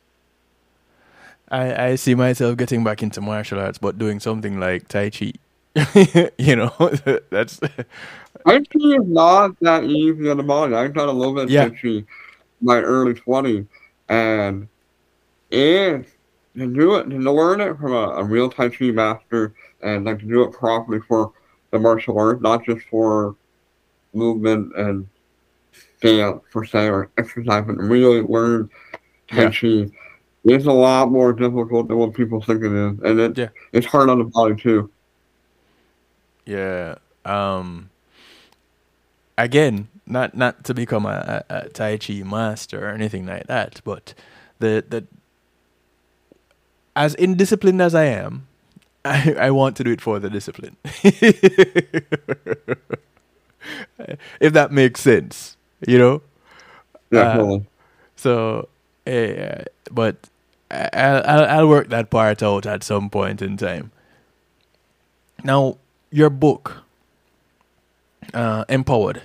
[1.50, 5.34] I I see myself getting back into martial arts, but doing something like Tai Chi.
[6.38, 6.74] you know,
[7.30, 10.74] that's Tai Chi is not that easy on the body.
[10.74, 11.70] I've done a little bit of Yeah.
[11.70, 12.08] Tai Chi in
[12.62, 13.68] my early 20s,
[14.10, 14.68] and
[15.50, 16.06] it,
[16.56, 20.06] to do it, and to learn it from a, a real Tai Chi master, and
[20.06, 21.32] like to do it properly for
[21.72, 23.36] the martial art, not just for
[24.14, 25.08] movement and
[26.02, 28.70] dance per se or exercise, but really learn
[29.30, 29.52] Tai Yeah.
[29.52, 29.92] Chi
[30.46, 33.50] is a lot more difficult than what people think it is, and it Yeah.
[33.74, 34.90] it's hard on the body too.
[36.46, 36.96] yeah.
[37.26, 37.90] Um.
[39.38, 43.82] Again, not not to become a, a, a Tai Chi master or anything like that,
[43.84, 44.14] but
[44.60, 45.06] the the
[46.96, 48.48] as indisciplined as I am,
[49.06, 50.78] I I want to do it for the discipline.
[54.40, 55.58] if that makes sense,
[55.88, 56.22] you know.
[57.12, 57.66] Definitely.
[58.16, 58.68] So,
[59.06, 60.30] eh, but
[60.70, 63.92] I- I'll, I'll I'll work that part out at some point in time.
[65.44, 65.78] Now,
[66.12, 66.84] your book,
[68.34, 69.22] uh, empowered.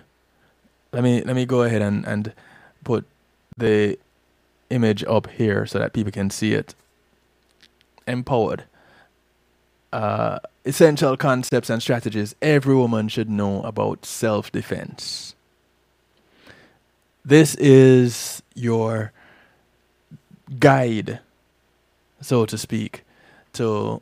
[0.92, 2.32] Let me let me go ahead and and
[2.84, 3.04] put
[3.56, 3.98] the
[4.70, 6.74] image up here so that people can see it.
[8.06, 8.64] Empowered.
[9.92, 15.34] Uh, essential concepts and strategies every woman should know about self defense.
[17.24, 19.12] this is your
[20.60, 21.20] guide,
[22.20, 23.02] so to speak,
[23.52, 24.00] to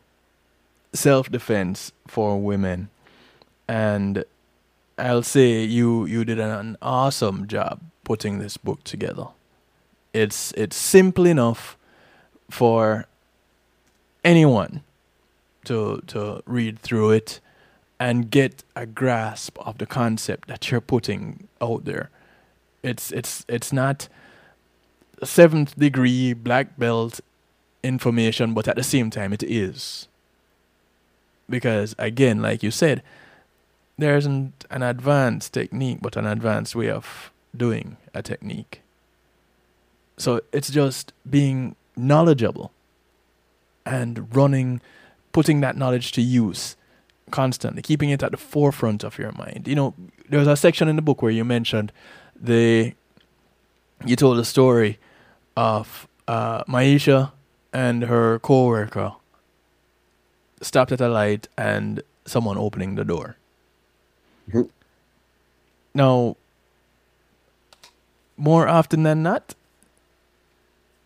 [0.92, 2.90] self defense for women.
[3.66, 4.24] And
[4.98, 9.28] I'll say you you did an awesome job putting this book together.
[10.12, 11.76] It's it's simple enough
[12.50, 13.06] for
[14.24, 14.82] anyone
[15.66, 17.40] to to read through it
[17.98, 22.10] and get a grasp of the concept that you're putting out there.
[22.82, 24.08] It's it's it's not
[25.22, 27.20] seventh degree black belt
[27.82, 30.08] information, but at the same time it is.
[31.48, 33.02] Because again, like you said,
[33.98, 38.80] there isn't an advanced technique, but an advanced way of doing a technique.
[40.16, 42.72] So it's just being knowledgeable
[43.84, 44.80] and running,
[45.34, 46.76] putting that knowledge to use
[47.30, 49.66] constantly, keeping it at the forefront of your mind.
[49.66, 49.94] You know,
[50.30, 51.92] there's a section in the book where you mentioned
[52.40, 52.94] the,
[54.06, 54.98] you told a story
[55.56, 57.32] of uh, Maisha
[57.72, 59.14] and her coworker
[60.62, 63.36] stopped at a light and someone opening the door.
[64.48, 64.62] Mm-hmm.
[65.94, 66.36] Now,
[68.36, 69.56] more often than not,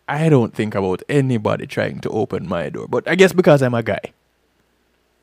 [0.07, 2.87] I don't think about anybody trying to open my door.
[2.87, 4.13] But I guess because I'm a guy.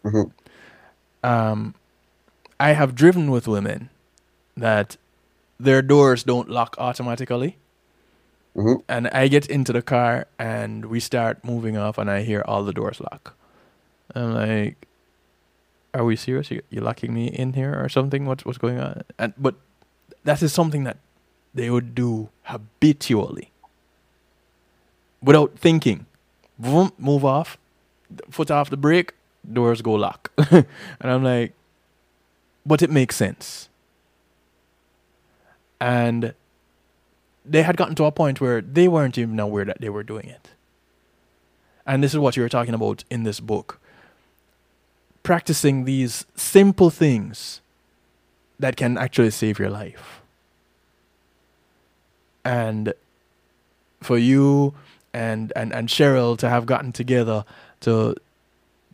[0.07, 1.27] Mm-hmm.
[1.27, 1.75] Um,
[2.61, 3.91] I have driven with women
[4.57, 4.97] that
[5.59, 7.57] their doors don't lock automatically.
[8.57, 8.81] Mm-hmm.
[8.89, 12.65] And I get into the car and we start moving off, and I hear all
[12.65, 13.37] the doors lock.
[14.15, 14.87] I'm like,
[15.93, 16.51] "Are we serious?
[16.51, 18.25] You, you locking me in here or something?
[18.25, 19.57] What's what's going on?" And but
[20.25, 20.97] that is something that
[21.53, 23.51] they would do habitually,
[25.23, 26.07] without thinking.
[26.59, 27.59] Vroom, move off,
[28.31, 29.13] foot off the brake,
[29.53, 30.67] doors go lock, and
[31.01, 31.53] I'm like,
[32.65, 33.69] but it makes sense.
[35.81, 36.35] And
[37.45, 40.29] they had gotten to a point where they weren't even aware that they were doing
[40.29, 40.51] it.
[41.87, 43.79] And this is what you were talking about in this book.
[45.23, 47.61] Practicing these simple things
[48.59, 50.21] that can actually save your life.
[52.45, 52.95] And
[54.03, 54.75] for you
[55.13, 57.45] and, and, and Cheryl to have gotten together
[57.81, 58.17] to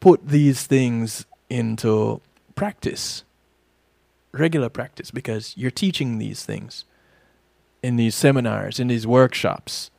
[0.03, 2.21] put these things into
[2.57, 3.23] practice,
[4.33, 6.85] regular practice, because you're teaching these things
[7.85, 9.93] in these seminars, in these workshops.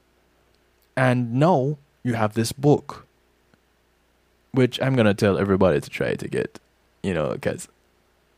[0.97, 3.07] And now you have this book,
[4.51, 6.59] which I'm going to tell everybody to try to get,
[7.01, 7.69] you know, because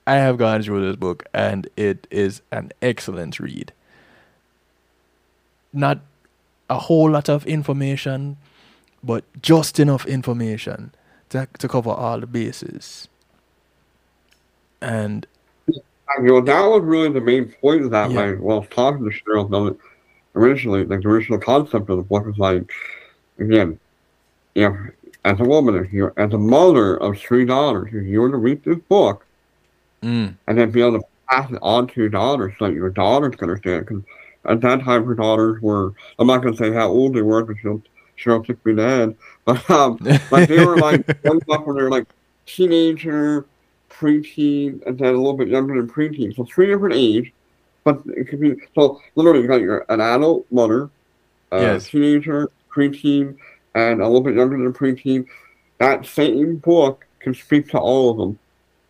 [0.05, 3.73] I have gone through this book and it is an excellent read.
[5.73, 5.97] Not
[6.69, 8.37] a whole lot of information,
[9.03, 10.91] but just enough information
[11.29, 13.07] to, to cover all the bases.
[14.81, 15.25] And
[15.67, 15.81] you
[16.21, 18.11] know, that was really the main point of that.
[18.11, 18.25] Yeah.
[18.25, 19.79] Like, well, talking to Cheryl about it
[20.35, 22.71] originally, like the original concept of the book was like,
[23.39, 23.79] again,
[24.53, 24.77] you know,
[25.23, 28.37] as a woman, if you're as a mother of three daughters, if you were to
[28.37, 29.25] read this book
[30.03, 30.35] mm.
[30.45, 33.35] and then be able to pass it on to your daughters so that your daughters
[33.35, 34.03] can understand, because
[34.45, 37.43] at that time her daughters were, I'm not going to say how old they were,
[37.43, 37.81] because she'll,
[38.15, 39.15] she'll took me dead,
[39.47, 39.99] um,
[40.31, 42.07] like they were like, one when they're like
[42.45, 43.45] teenager,
[43.89, 46.35] preteen, and then a little bit younger than preteen.
[46.35, 47.33] So three different age,
[47.83, 50.89] but it could be so literally you got your an adult mother,
[51.51, 51.87] a yes.
[51.89, 53.37] teenager, preteen,
[53.75, 55.27] and a little bit younger than preteen.
[55.77, 58.39] That same book can speak to all of them.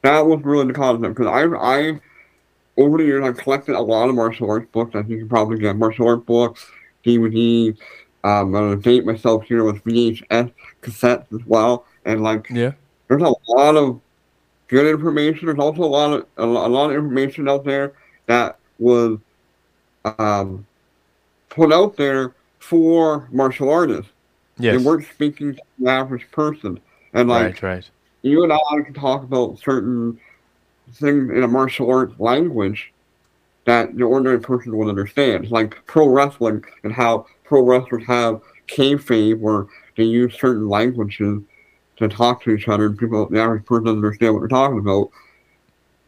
[0.03, 1.99] That was really the concept because I I
[2.77, 4.95] over the years I've collected a lot of martial arts books.
[4.95, 6.65] I think you can probably get martial arts books,
[7.05, 7.77] DVDs.
[8.25, 12.71] Um, I'm gonna date myself here with VHS cassettes as well, and like yeah,
[13.07, 14.01] there's a lot of
[14.67, 15.45] good information.
[15.45, 17.93] There's also a lot of a, lot of information out there
[18.25, 19.19] that was
[20.17, 20.65] um,
[21.49, 24.11] put out there for martial artists.
[24.57, 24.75] Yes.
[24.75, 26.79] They weren't speaking to the average person.
[27.13, 27.89] And like right, right.
[28.23, 30.19] you and I can talk about certain
[30.91, 32.91] things in a martial arts language
[33.65, 35.51] that the ordinary person would understand.
[35.51, 41.41] Like pro wrestling and how pro wrestlers have kayfabe where they use certain languages
[41.97, 44.79] to talk to each other and people, the average person doesn't understand what we're talking
[44.79, 45.09] about.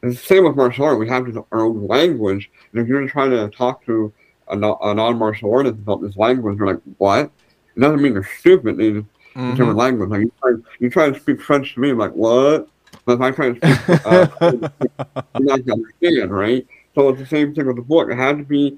[0.01, 0.99] And the same with martial art.
[0.99, 2.51] We have our own language.
[2.72, 4.14] And if you're trying to talk to
[4.47, 7.31] a, a non-martial artist about this language, they're like, what?
[7.76, 8.77] It doesn't mean they're stupid.
[8.77, 9.51] They just mm-hmm.
[9.51, 10.09] different language.
[10.09, 12.68] Like you try, you try to speak French to me, I'm like, what?
[13.05, 16.68] But if I try to speak, uh, you're not going to understand, right?
[16.95, 18.09] So it's the same thing with the book.
[18.09, 18.77] It had to be,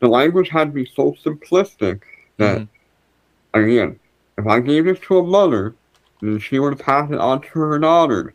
[0.00, 2.02] the language had to be so simplistic
[2.36, 3.60] that, mm-hmm.
[3.60, 3.98] again,
[4.38, 5.74] if I gave this to a mother
[6.20, 8.34] and she would pass it on to her daughter.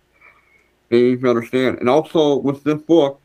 [0.89, 1.79] They need to understand.
[1.79, 3.19] And also with this book,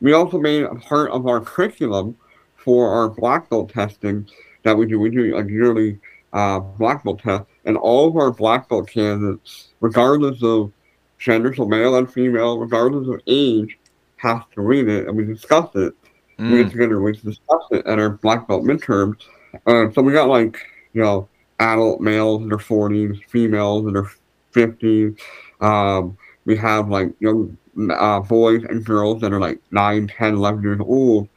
[0.00, 2.16] we also made a part of our curriculum
[2.56, 4.28] for for our black belt testing
[4.62, 5.98] that we do, we do a yearly
[6.32, 10.70] uh, black belt test, and all of our black belt candidates, regardless of
[11.18, 13.78] gender, so male and female, regardless of age,
[14.16, 15.94] have to read it, and we discuss it.
[16.40, 16.50] Mm.
[16.52, 19.22] We get together, we discuss it at our black belt midterms.
[19.66, 20.58] Uh, so we got like,
[20.94, 24.10] you know, adult males in their 40s, females in their
[24.52, 25.18] 50s.
[25.60, 27.56] Um, we have like young
[27.90, 31.28] uh, boys and girls that are like 9, 10, 11 years old.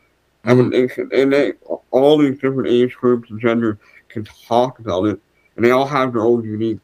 [0.46, 1.54] And, they, and they,
[1.92, 3.78] all these different age groups and genders
[4.10, 5.20] can talk about it,
[5.56, 6.80] and they all have their own unique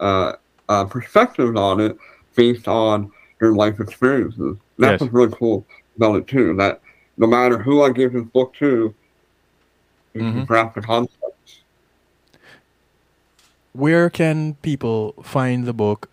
[0.00, 0.32] uh,
[0.68, 1.96] uh, perspectives on it
[2.34, 3.10] based on
[3.40, 4.38] their life experiences.
[4.40, 5.00] And that's yes.
[5.00, 5.66] what's really cool
[5.96, 6.56] about it too.
[6.56, 6.80] That
[7.20, 8.94] no matter who I give this book to,
[10.14, 10.38] you mm-hmm.
[10.38, 11.60] can grasp the concepts.
[13.74, 16.08] Where can people find the book?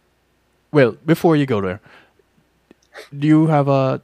[0.71, 1.79] Well, before you go there,
[3.17, 4.01] do you have a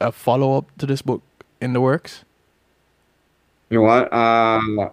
[0.00, 1.22] a follow up to this book
[1.60, 2.24] in the works?
[3.70, 4.12] You know what?
[4.12, 4.90] Uh,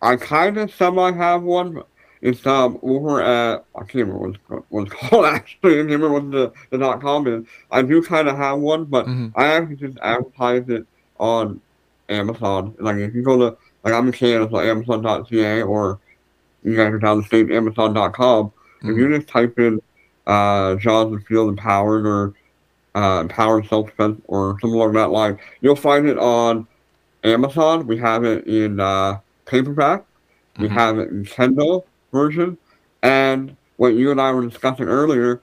[0.00, 1.82] I kind of semi have one.
[2.20, 4.38] It's um over at I can't remember
[4.68, 5.74] what it's called actually.
[5.74, 7.44] I can't remember what the, the dot com is.
[7.70, 9.38] I do kind of have one, but mm-hmm.
[9.38, 10.86] I actually just advertise it
[11.18, 11.60] on
[12.08, 12.74] Amazon.
[12.78, 16.00] Like if you go to like I'm in Canada, so Amazon.ca or
[16.64, 18.46] you guys are down the state, Amazon.com.
[18.46, 18.90] Mm-hmm.
[18.90, 19.80] If you just type in
[20.26, 22.34] uh, Jonathan Field Empowered or
[22.94, 26.66] uh, Empowered Self Defense or something along that line, you'll find it on
[27.24, 27.86] Amazon.
[27.86, 30.04] We have it in uh, paperback.
[30.58, 30.74] We mm-hmm.
[30.74, 32.58] have it in Kindle version.
[33.02, 35.40] And what you and I were discussing earlier,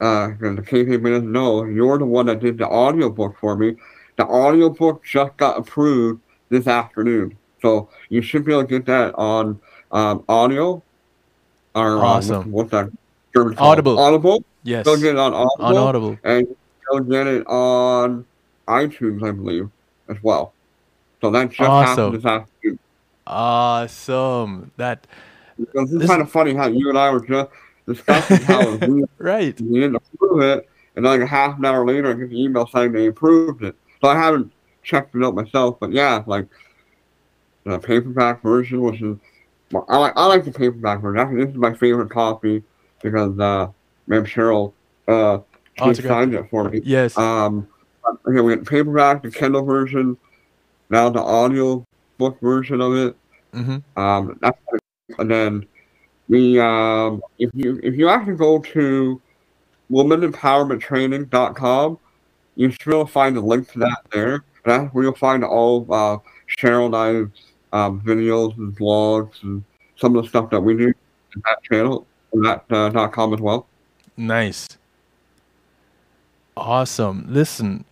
[0.00, 3.76] uh, because the KP doesn't know, you're the one that did the audiobook for me.
[4.16, 7.36] The audiobook just got approved this afternoon.
[7.60, 9.60] So you should be able to get that on
[9.90, 10.82] um, audio.
[11.74, 12.36] Or, um, awesome.
[12.36, 12.90] Um, what's, that?
[13.36, 13.98] Audible.
[13.98, 14.44] Audible.
[14.62, 14.84] Yes.
[14.86, 15.64] You'll get it on Audible.
[15.64, 16.18] On Audible.
[16.24, 16.56] And
[16.90, 18.24] you'll get it on
[18.66, 19.70] iTunes, I believe,
[20.08, 20.52] as well.
[21.20, 21.96] So that just awesome.
[21.96, 22.78] happened this afternoon.
[23.26, 24.70] Awesome.
[24.76, 25.06] That.
[25.58, 26.08] Because it's this...
[26.08, 27.50] kind of funny how you and I were just
[27.86, 29.60] discussing how we, right.
[29.60, 32.66] we didn't approve it, and like a half an hour later, I get the email
[32.66, 33.76] saying they approved it.
[34.00, 34.52] So I haven't
[34.82, 36.46] checked it out myself, but yeah, like
[37.64, 39.16] the paperback version, which is
[39.88, 41.20] I like I like the paperback version.
[41.20, 42.62] Actually, this is my favorite copy
[43.02, 43.68] because uh,
[44.06, 44.72] Ma'am Cheryl
[45.06, 45.38] uh,
[45.84, 46.80] she signed it for me.
[46.84, 47.16] Yes.
[47.16, 47.68] Um.
[48.26, 50.16] Okay, we got the paperback, the Kindle version,
[50.88, 51.84] now the audio
[52.16, 53.16] book version of it.
[53.52, 54.00] Mm-hmm.
[54.00, 54.58] Um, that's
[55.18, 55.66] and then
[56.28, 59.20] we um, if you if you actually go to
[59.90, 61.98] womanempowermenttraining.com,
[62.56, 64.44] you to find a link to that there.
[64.64, 66.18] That's where you'll find all of uh,
[66.58, 67.26] Cheryl and I's
[67.72, 69.64] um, videos and blogs and
[69.96, 73.40] some of the stuff that we do in that channel, that uh, dot com as
[73.40, 73.66] well.
[74.16, 74.68] Nice.
[76.56, 77.24] Awesome.
[77.28, 77.84] Listen,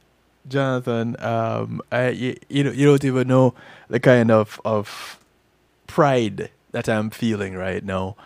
[0.49, 3.55] Jonathan, um, I, you, you don't even know
[3.89, 5.21] the kind of, of
[5.87, 8.17] pride that I'm feeling right now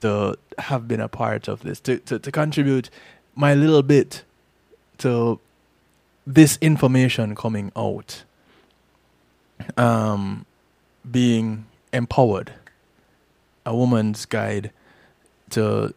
[0.00, 2.88] to have been a part of this, to, to, to contribute
[3.34, 4.22] my little bit
[4.98, 5.40] to
[6.24, 8.22] this information coming out,
[9.76, 10.46] um,
[11.10, 12.52] being empowered,
[13.64, 14.70] a woman's guide
[15.50, 15.92] to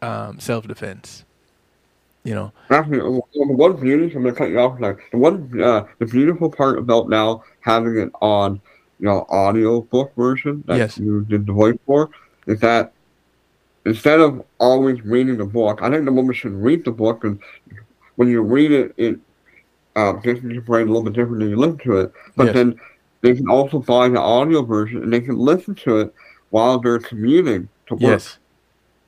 [0.00, 1.24] um, self defense
[2.24, 2.52] you know.
[2.70, 4.78] Actually, one I'm gonna cut you off.
[4.78, 8.60] The one, uh, the beautiful part about now having it on,
[8.98, 10.98] you know, audio book version that yes.
[10.98, 12.10] you did the voice for,
[12.46, 12.92] is that
[13.84, 17.38] instead of always reading the book, I think the woman should read the book, and
[18.16, 19.18] when you read it, it
[19.96, 22.12] uh, gets your brain a little bit different than you listen to it.
[22.36, 22.54] But yes.
[22.54, 22.80] then
[23.20, 26.14] they can also buy the audio version, and they can listen to it
[26.50, 28.02] while they're commuting to work.
[28.02, 28.38] Yes.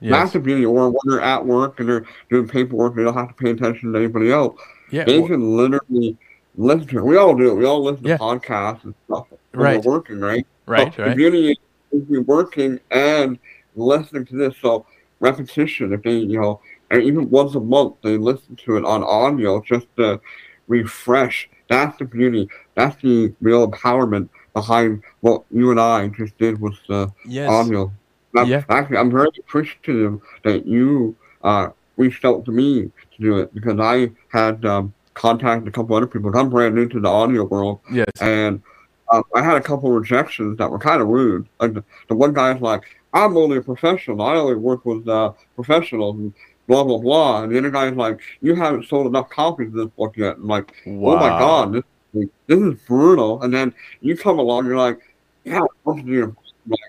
[0.03, 0.11] Yes.
[0.13, 3.35] Massive beauty, or when they're at work and they're doing paperwork, they don't have to
[3.35, 4.59] pay attention to anybody else.
[4.91, 6.17] Yeah, they well, can literally
[6.57, 6.99] listen to.
[7.01, 7.05] It.
[7.05, 7.51] We all do.
[7.51, 7.55] it.
[7.57, 8.17] We all listen yeah.
[8.17, 9.85] to podcasts and stuff right.
[9.85, 10.47] we're working, right?
[10.67, 10.95] Right.
[10.95, 11.11] So right.
[11.11, 11.59] The beauty
[11.93, 13.39] is be working and
[13.75, 14.55] listening to this.
[14.61, 14.87] So
[15.21, 16.61] repetition, if they, you know,
[16.91, 20.21] and even once a month they listen to it on audio just to
[20.69, 21.49] refresh.
[21.69, 22.49] That's the beauty.
[22.75, 27.49] That's the real empowerment behind what you and I just did with the yes.
[27.49, 27.93] audio
[28.37, 28.65] I'm, yeah.
[28.69, 33.79] Actually, I'm very appreciative that you uh, reached out to me to do it because
[33.81, 36.37] I had um, contacted a couple other people.
[36.37, 37.81] I'm brand new to the audio world.
[37.93, 38.09] Yes.
[38.21, 38.63] And
[39.11, 41.49] um, I had a couple rejections that were kind of rude.
[41.59, 44.23] Like the, the, one guy's like, I'm only a professional.
[44.23, 46.35] I only work with uh, professionals and
[46.69, 47.43] blah, blah, blah.
[47.43, 50.37] And the other guy's like, you haven't sold enough copies of this book yet.
[50.37, 51.15] I'm like, wow.
[51.15, 53.43] oh my God, this, this is brutal.
[53.43, 55.01] And then you come along, you're like,
[55.45, 56.37] yeah, I'm
[56.69, 56.81] like,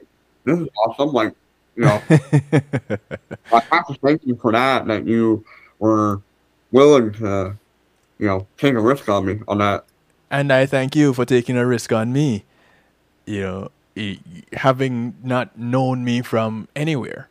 [0.44, 1.12] this is awesome.
[1.12, 1.34] Like,
[1.76, 5.44] you know, I have to thank you for that, that you
[5.80, 6.22] were
[6.72, 7.58] willing to,
[8.20, 9.86] you know, take a risk on me on that.
[10.32, 12.46] And I thank you for taking a risk on me.
[13.26, 13.70] You know,
[14.54, 17.28] having not known me from anywhere.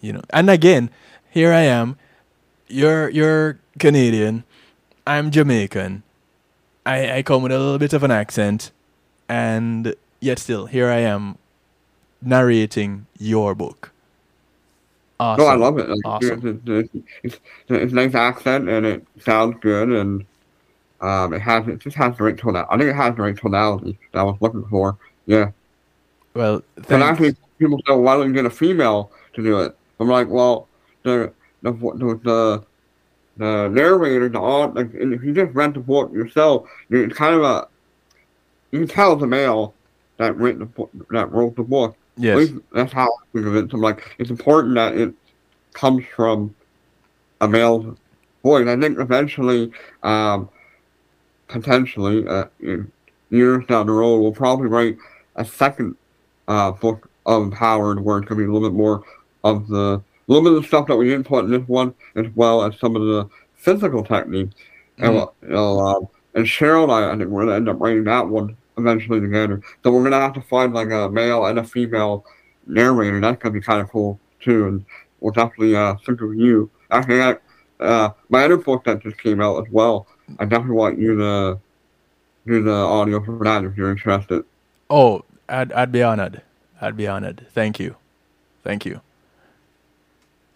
[0.00, 0.88] You know, and again,
[1.30, 1.98] here I am.
[2.68, 4.44] You're you're Canadian.
[5.04, 6.04] I'm Jamaican.
[6.86, 8.70] I, I come with a little bit of an accent,
[9.28, 11.38] and yet still here I am
[12.22, 13.90] narrating your book.
[15.18, 15.44] Awesome.
[15.44, 15.88] No, I love it.
[15.88, 16.62] Like, awesome.
[16.66, 20.24] It's, it's, it's, it's, a nice accent and it sounds good and
[21.02, 22.68] um, it has it just has the right tonality.
[22.70, 24.96] I think it has the right tonality that I was looking for.
[25.26, 25.50] Yeah.
[26.34, 30.08] Well, and actually, people say, "Why don't you get a female to do it?" I'm
[30.08, 30.68] like, "Well,
[31.02, 32.64] the the the,
[33.36, 37.42] the narrator, the author, like, if you just read the book yourself, it's kind of
[37.42, 37.68] a
[38.70, 39.74] you can tell it's a male
[40.16, 41.96] that wrote the book, that wrote the book.
[42.16, 43.70] Yes, that's how I think of it.
[43.70, 45.12] So I'm like, it's important that it
[45.72, 46.54] comes from
[47.40, 47.96] a male
[48.42, 48.68] voice.
[48.68, 49.72] I think eventually,
[50.02, 50.48] um,
[51.48, 52.46] potentially, uh,
[53.30, 54.96] years down the road, we'll probably write
[55.36, 55.96] a second
[56.48, 59.02] uh, book of Howard where it's going to be a little bit more
[59.44, 61.94] of the a little bit of the stuff that we didn't put in this one,
[62.14, 64.54] as well as some of the physical techniques.
[64.98, 65.44] Mm-hmm.
[65.44, 66.00] And, uh,
[66.34, 69.20] and Cheryl and I, I think we're going to end up writing that one eventually
[69.20, 69.60] together.
[69.82, 72.24] So we're going to have to find like a male and a female
[72.66, 73.20] narrator.
[73.20, 74.68] That's going to be kind of cool too.
[74.68, 74.84] And
[75.20, 76.70] we'll definitely uh, think of you.
[76.90, 77.38] Actually,
[77.80, 80.06] uh, my other book that just came out as well,
[80.38, 81.58] I definitely want you to
[82.46, 84.44] do the audio for that if you're interested.
[84.90, 86.42] Oh, I'd, I'd be honored.
[86.80, 87.46] I'd be honored.
[87.52, 87.96] Thank you.
[88.64, 89.00] Thank you.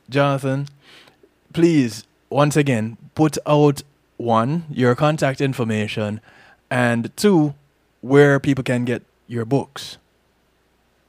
[0.09, 0.69] Jonathan,
[1.53, 3.83] please, once again, put out
[4.17, 6.21] one, your contact information,
[6.71, 7.55] and two,
[8.01, 9.99] where people can get your books.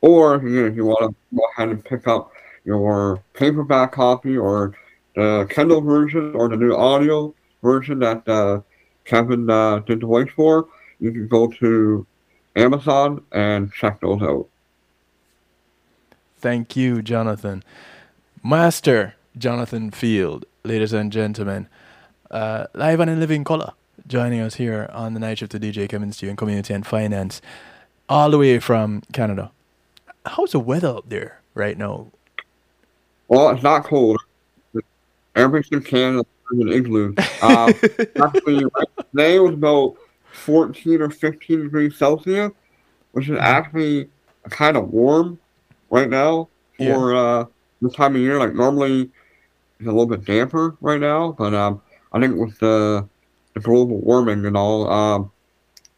[0.02, 2.32] Or again, if you want to go ahead and pick up
[2.64, 4.74] your paperback copy or
[5.14, 8.60] the Kindle version or the new audio version that uh,
[9.04, 10.68] Kevin uh, did the voice for,
[11.00, 12.06] you can go to
[12.56, 14.48] Amazon and check those out.
[16.38, 17.62] Thank you, Jonathan.
[18.42, 21.68] Master Jonathan Field, ladies and gentlemen,
[22.30, 23.72] uh, live and in living color,
[24.11, 27.41] joining us here on the night shift of DJ Kevin Stew in Community and Finance,
[28.09, 29.53] all the way from Canada.
[30.27, 32.09] How's the weather up there right now?
[33.28, 34.20] Well, it's not cold.
[35.37, 37.15] Everything Canada is an igloo.
[37.41, 37.73] Uh,
[38.23, 38.65] actually,
[39.12, 39.95] today was about
[40.32, 42.51] 14 or 15 degrees Celsius,
[43.12, 44.09] which is actually
[44.51, 45.39] kind of warm
[45.91, 47.20] right now for yeah.
[47.20, 47.45] uh,
[47.81, 48.41] this time of year.
[48.41, 49.03] Like normally,
[49.78, 51.81] it's a little bit damper right now, but um,
[52.12, 53.19] I think with the the
[53.59, 55.32] global warming and all, um,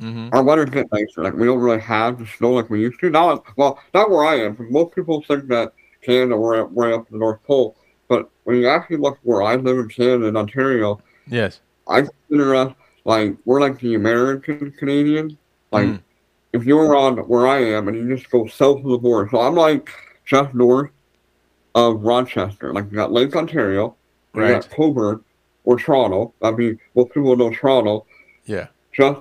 [0.00, 0.28] mm-hmm.
[0.32, 1.22] our weather's getting nicer.
[1.22, 3.10] Like we don't really have the snow like we used to.
[3.10, 4.56] Not well, not where I am.
[4.70, 5.72] Most people think that
[6.02, 7.76] Canada we're way up the North Pole,
[8.08, 12.54] but when you actually look where I live in Canada and Ontario, yes, I consider
[12.54, 12.74] us
[13.04, 15.36] like we're like the American Canadian.
[15.70, 16.02] Like mm.
[16.52, 19.40] if you're on where I am and you just go south of the border, so
[19.40, 19.90] I'm like
[20.24, 20.90] just north
[21.74, 22.72] of Rochester.
[22.72, 23.96] Like you got Lake Ontario,
[24.34, 24.62] you right.
[24.62, 25.22] got Cobourg
[25.64, 26.34] or Toronto.
[26.42, 28.06] I mean, most people know Toronto.
[28.44, 28.68] Yeah.
[28.92, 29.20] Just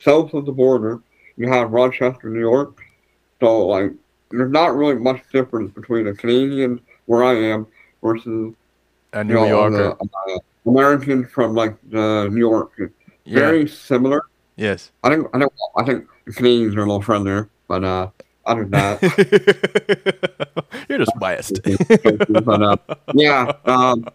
[0.00, 1.00] south of the border,
[1.36, 2.80] you have Rochester, New York.
[3.40, 3.92] So like,
[4.30, 7.66] there's not really much difference between a Canadian where I am
[8.02, 8.54] versus
[9.12, 9.96] a New you know, Yorker.
[10.00, 12.72] The, uh, Americans from like uh, New York.
[12.78, 13.40] Yeah.
[13.40, 14.22] Very similar.
[14.56, 14.90] Yes.
[15.02, 18.10] I think I think I think the Canadians are a little friendlier, but uh,
[18.44, 19.02] other than that,
[20.88, 21.60] you're just biased.
[22.44, 22.76] but uh,
[23.14, 24.06] yeah, um,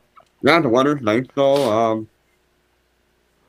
[0.43, 1.71] yeah, the weather's nice though.
[1.71, 2.09] Um,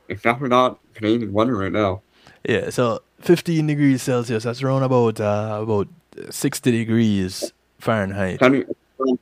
[0.08, 2.02] it's definitely not Canadian weather right now.
[2.44, 4.44] Yeah, so 15 degrees Celsius.
[4.44, 5.88] That's around about uh, about
[6.30, 8.38] 60 degrees Fahrenheit.
[8.38, 8.64] 20,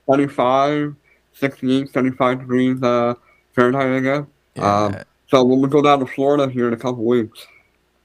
[0.06, 0.94] 25,
[1.32, 3.14] 68, 75 degrees uh,
[3.54, 4.24] Fahrenheit, I guess.
[4.54, 4.84] Yeah.
[4.84, 4.96] Um,
[5.28, 7.46] so when we go down to Florida here in a couple weeks,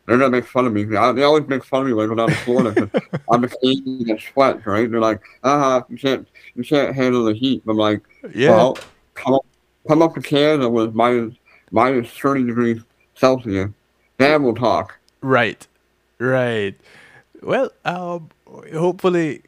[0.05, 0.83] they're gonna make fun of me.
[0.83, 3.57] They always make fun of me when I go down to Florida because I'm just
[3.63, 4.89] eating and sweat, right?
[4.89, 7.63] They're like, uh huh, you can't you can't handle the heat.
[7.67, 8.01] I'm like,
[8.33, 8.51] yeah.
[8.51, 8.77] Well,
[9.15, 9.45] come up,
[9.87, 11.35] come up to Canada with minus
[11.71, 12.81] minus thirty degrees
[13.15, 13.71] Celsius.
[14.17, 14.97] Then we'll talk.
[15.21, 15.67] Right,
[16.19, 16.75] right.
[17.41, 18.29] Well, um,
[18.73, 19.43] hopefully,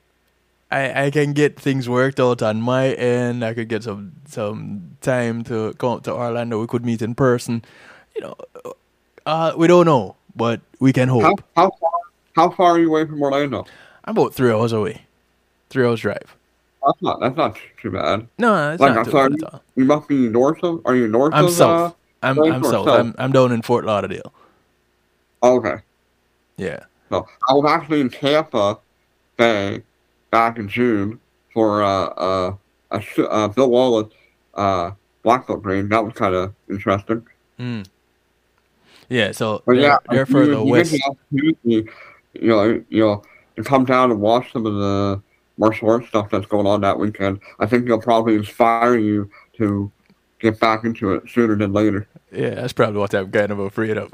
[0.71, 3.43] I, I can get things worked out on my end.
[3.43, 6.59] I could get some some time to come up to Orlando.
[6.59, 7.63] We could meet in person.
[8.15, 8.35] You know,
[9.25, 11.23] uh, we don't know, but we can hope.
[11.23, 11.91] How how far
[12.35, 13.65] how far are you away from Orlando?
[14.05, 15.01] I'm about three hours away.
[15.69, 16.36] Three hours drive.
[16.85, 18.27] That's not that's not too bad.
[18.37, 19.63] No, it's Like not I'm too sorry, bad at all.
[19.75, 20.81] you must be north of.
[20.85, 21.51] Are you north I'm of?
[21.51, 21.95] south.
[22.23, 22.85] I'm north I'm south.
[22.85, 22.87] south?
[22.99, 24.31] I'm I'm down in Fort Lauderdale.
[25.43, 25.75] Uh, okay.
[26.57, 26.79] Yeah.
[27.11, 28.77] No, I was actually in Tampa
[29.37, 29.81] Bay
[30.31, 31.19] back in June
[31.53, 32.55] for uh, uh,
[32.91, 34.13] a uh, Bill Wallace
[34.55, 34.91] uh,
[35.23, 35.89] Black Book game.
[35.89, 37.25] That was kind of interesting.
[37.59, 37.85] Mm.
[39.09, 39.31] Yeah.
[39.31, 40.91] So But they're, yeah, they're if you- further you west.
[41.31, 41.87] the you
[42.33, 43.23] know, you know,
[43.55, 45.21] to come down and watch some of the
[45.57, 49.91] martial arts stuff that's going on that weekend, I think it'll probably inspire you to
[50.39, 52.07] get back into it sooner than later.
[52.31, 54.13] Yeah, that's probably what I'm kind of afraid of.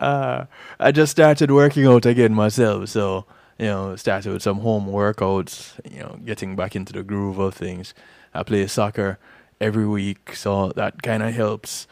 [0.00, 0.44] uh,
[0.80, 3.24] I just started working out again myself, so
[3.58, 5.78] you know, started with some home workouts.
[5.90, 7.94] You know, getting back into the groove of things.
[8.34, 9.18] I play soccer
[9.60, 11.86] every week, so that kind of helps.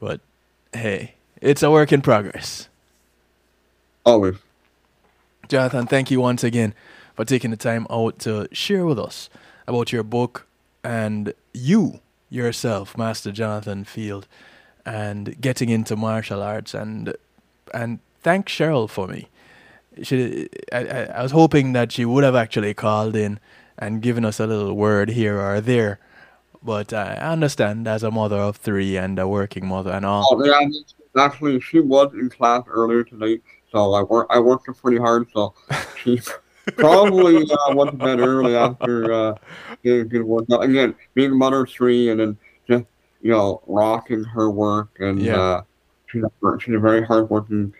[0.00, 0.20] But
[0.72, 2.68] hey, it's a work in progress.
[4.04, 4.36] Always.
[5.48, 6.74] Jonathan, thank you once again
[7.14, 9.28] for taking the time out to share with us
[9.66, 10.46] about your book
[10.82, 12.00] and you
[12.30, 14.26] yourself, Master Jonathan Field,
[14.84, 16.74] and getting into martial arts.
[16.74, 17.14] And
[17.72, 19.28] and thank Cheryl for me.
[20.02, 23.38] She, I, I, was hoping that she would have actually called in
[23.78, 26.00] and given us a little word here or there.
[26.62, 30.26] But I understand as a mother of three and a working mother and all.
[30.30, 30.68] Oh, yeah,
[31.16, 33.42] actually, she was in class earlier tonight,
[33.74, 35.26] so I work I worked her pretty hard.
[35.34, 35.52] So
[35.96, 36.20] she
[36.76, 39.34] probably uh, went to bed early after uh,
[39.82, 40.44] getting good work.
[40.50, 42.38] Again, being a mother of three, and then
[42.68, 42.84] just
[43.20, 45.40] you know rocking her work, and Yeah.
[45.40, 45.62] uh,
[46.06, 47.74] she's a, she's a very hardworking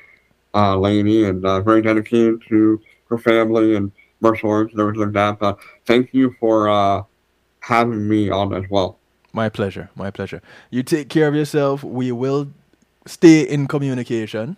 [0.54, 5.12] uh, lady and uh, very dedicated to her family and martial arts and everything like
[5.12, 5.38] that.
[5.38, 7.02] But thank you for uh,
[7.60, 8.98] having me on as well.
[9.32, 9.90] My pleasure.
[9.96, 10.40] My pleasure.
[10.70, 11.82] You take care of yourself.
[11.84, 12.48] We will
[13.06, 14.56] stay in communication.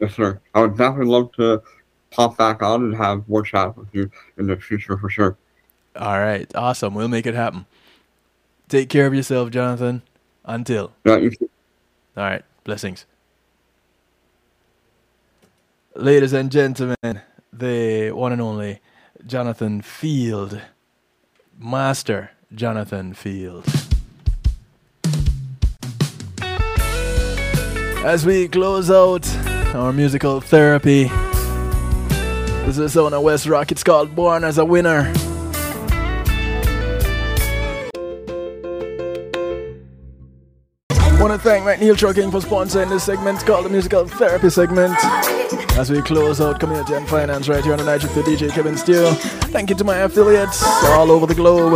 [0.00, 0.40] Yes, sir.
[0.54, 1.62] I would definitely love to
[2.10, 5.36] pop back on and have more chat with you in the future for sure.
[5.96, 6.50] All right.
[6.54, 6.94] Awesome.
[6.94, 7.66] We'll make it happen.
[8.68, 10.02] Take care of yourself, Jonathan.
[10.44, 10.92] Until.
[11.04, 11.50] Yeah, you too.
[12.16, 12.44] All right.
[12.64, 13.06] Blessings.
[15.94, 17.22] Ladies and gentlemen,
[17.52, 18.80] the one and only
[19.26, 20.60] Jonathan Field.
[21.58, 23.66] Master Jonathan Field.
[28.04, 29.26] As we close out
[29.74, 31.04] our musical therapy,
[32.64, 33.70] this is on a West Rock.
[33.70, 35.12] It's called Born as a Winner.
[41.18, 44.94] Want to thank McNeil Trucking for sponsoring this segment called the Musical Therapy segment.
[45.76, 48.50] As we close out community and finance right here on the night with the DJ
[48.50, 49.10] Kevin Stew.
[49.50, 51.72] Thank you to my affiliates all over the globe.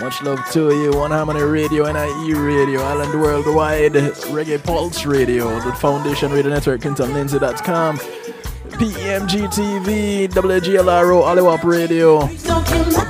[0.00, 5.72] Much love to you on Harmony Radio, NIE Radio, Island Worldwide, Reggae Pulse Radio, the
[5.76, 12.20] Foundation Radio Network, ClintonLindsay.com, PEMG TV, WGLRO, Oliwap Radio,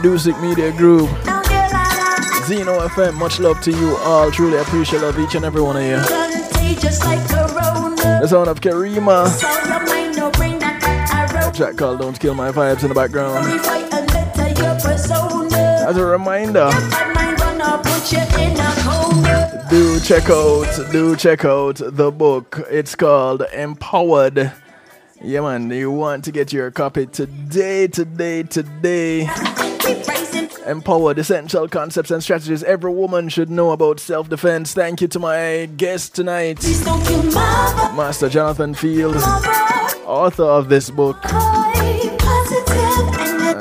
[0.00, 1.10] Dusic Media Group,
[2.44, 3.14] Zeno FM.
[3.14, 4.30] Much love to you all.
[4.30, 5.96] Truly appreciate love each and every one of you.
[8.20, 9.28] The sound of Karima.
[11.54, 13.46] Track called Don't Kill My Vibes in the background.
[15.86, 16.70] As a reminder,
[19.70, 22.60] do check out, do check out the book.
[22.70, 24.52] It's called Empowered.
[25.20, 29.28] Yeah, man, you want to get your copy today, today, today.
[30.66, 34.72] Empowered essential concepts and strategies every woman should know about self defense.
[34.74, 36.62] Thank you to my guest tonight,
[37.96, 39.16] Master Jonathan Field,
[40.06, 41.16] author of this book.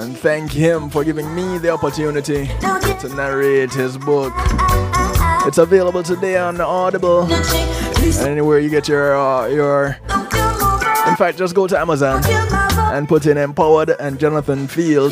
[0.01, 2.47] And thank him for giving me the opportunity
[2.99, 4.33] to narrate his book.
[5.47, 9.97] It's available today on Audible and anywhere you get your uh, your.
[11.07, 12.21] In fact, just go to Amazon
[12.93, 15.11] and put in Empowered and Jonathan Field,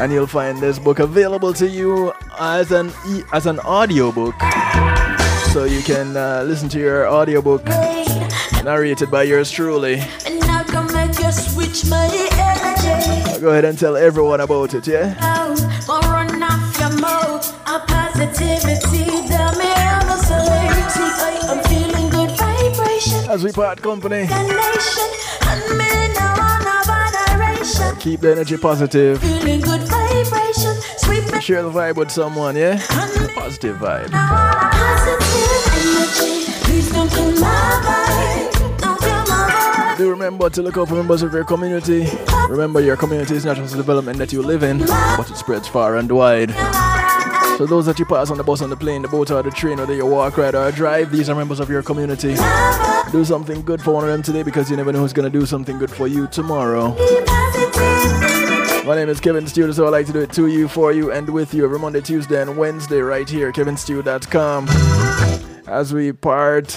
[0.00, 4.34] and you'll find this book available to you as an e- as an audiobook,
[5.52, 7.64] so you can uh, listen to your audiobook
[8.64, 9.96] narrated by yours truly.
[13.40, 15.14] Go ahead and tell everyone about it, yeah?
[23.30, 24.26] As we part company,
[28.00, 29.20] keep the energy positive.
[31.42, 32.80] Share the vibe with someone, yeah?
[33.34, 34.10] Positive vibe.
[39.96, 42.06] Do remember to look out for members of your community.
[42.48, 45.66] Remember, your community is not just a development that you live in, but it spreads
[45.68, 46.50] far and wide.
[47.58, 49.50] So those that you pass on the bus, on the plane, the boat, or the
[49.50, 52.36] train, whether you walk, ride, or drive, these are members of your community.
[53.10, 55.44] Do something good for one of them today because you never know who's gonna do
[55.44, 56.94] something good for you tomorrow.
[58.88, 61.12] My name is Kevin Stew, so I like to do it to you, for you,
[61.12, 64.66] and with you every Monday, Tuesday, and Wednesday right here, kevinstew.com.
[65.68, 66.74] As we part.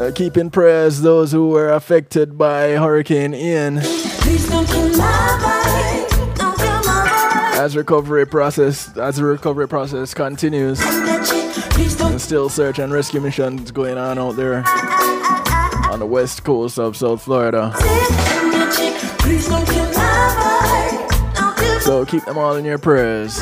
[0.00, 3.78] Uh, keep in prayers those who were affected by Hurricane Ian.
[7.58, 13.98] As recovery process, as the recovery process continues, and still search and rescue missions going
[13.98, 14.64] on out there
[15.94, 17.72] on the west coast of South Florida.
[21.82, 23.40] So keep them all in your prayers.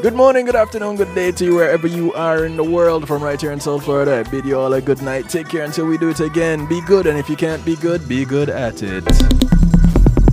[0.00, 3.22] Good morning, good afternoon, good day to you wherever you are in the world from
[3.22, 4.24] right here in South Florida.
[4.26, 5.28] I bid you all a good night.
[5.28, 6.66] Take care until we do it again.
[6.66, 9.59] Be good, and if you can't be good, be good at it.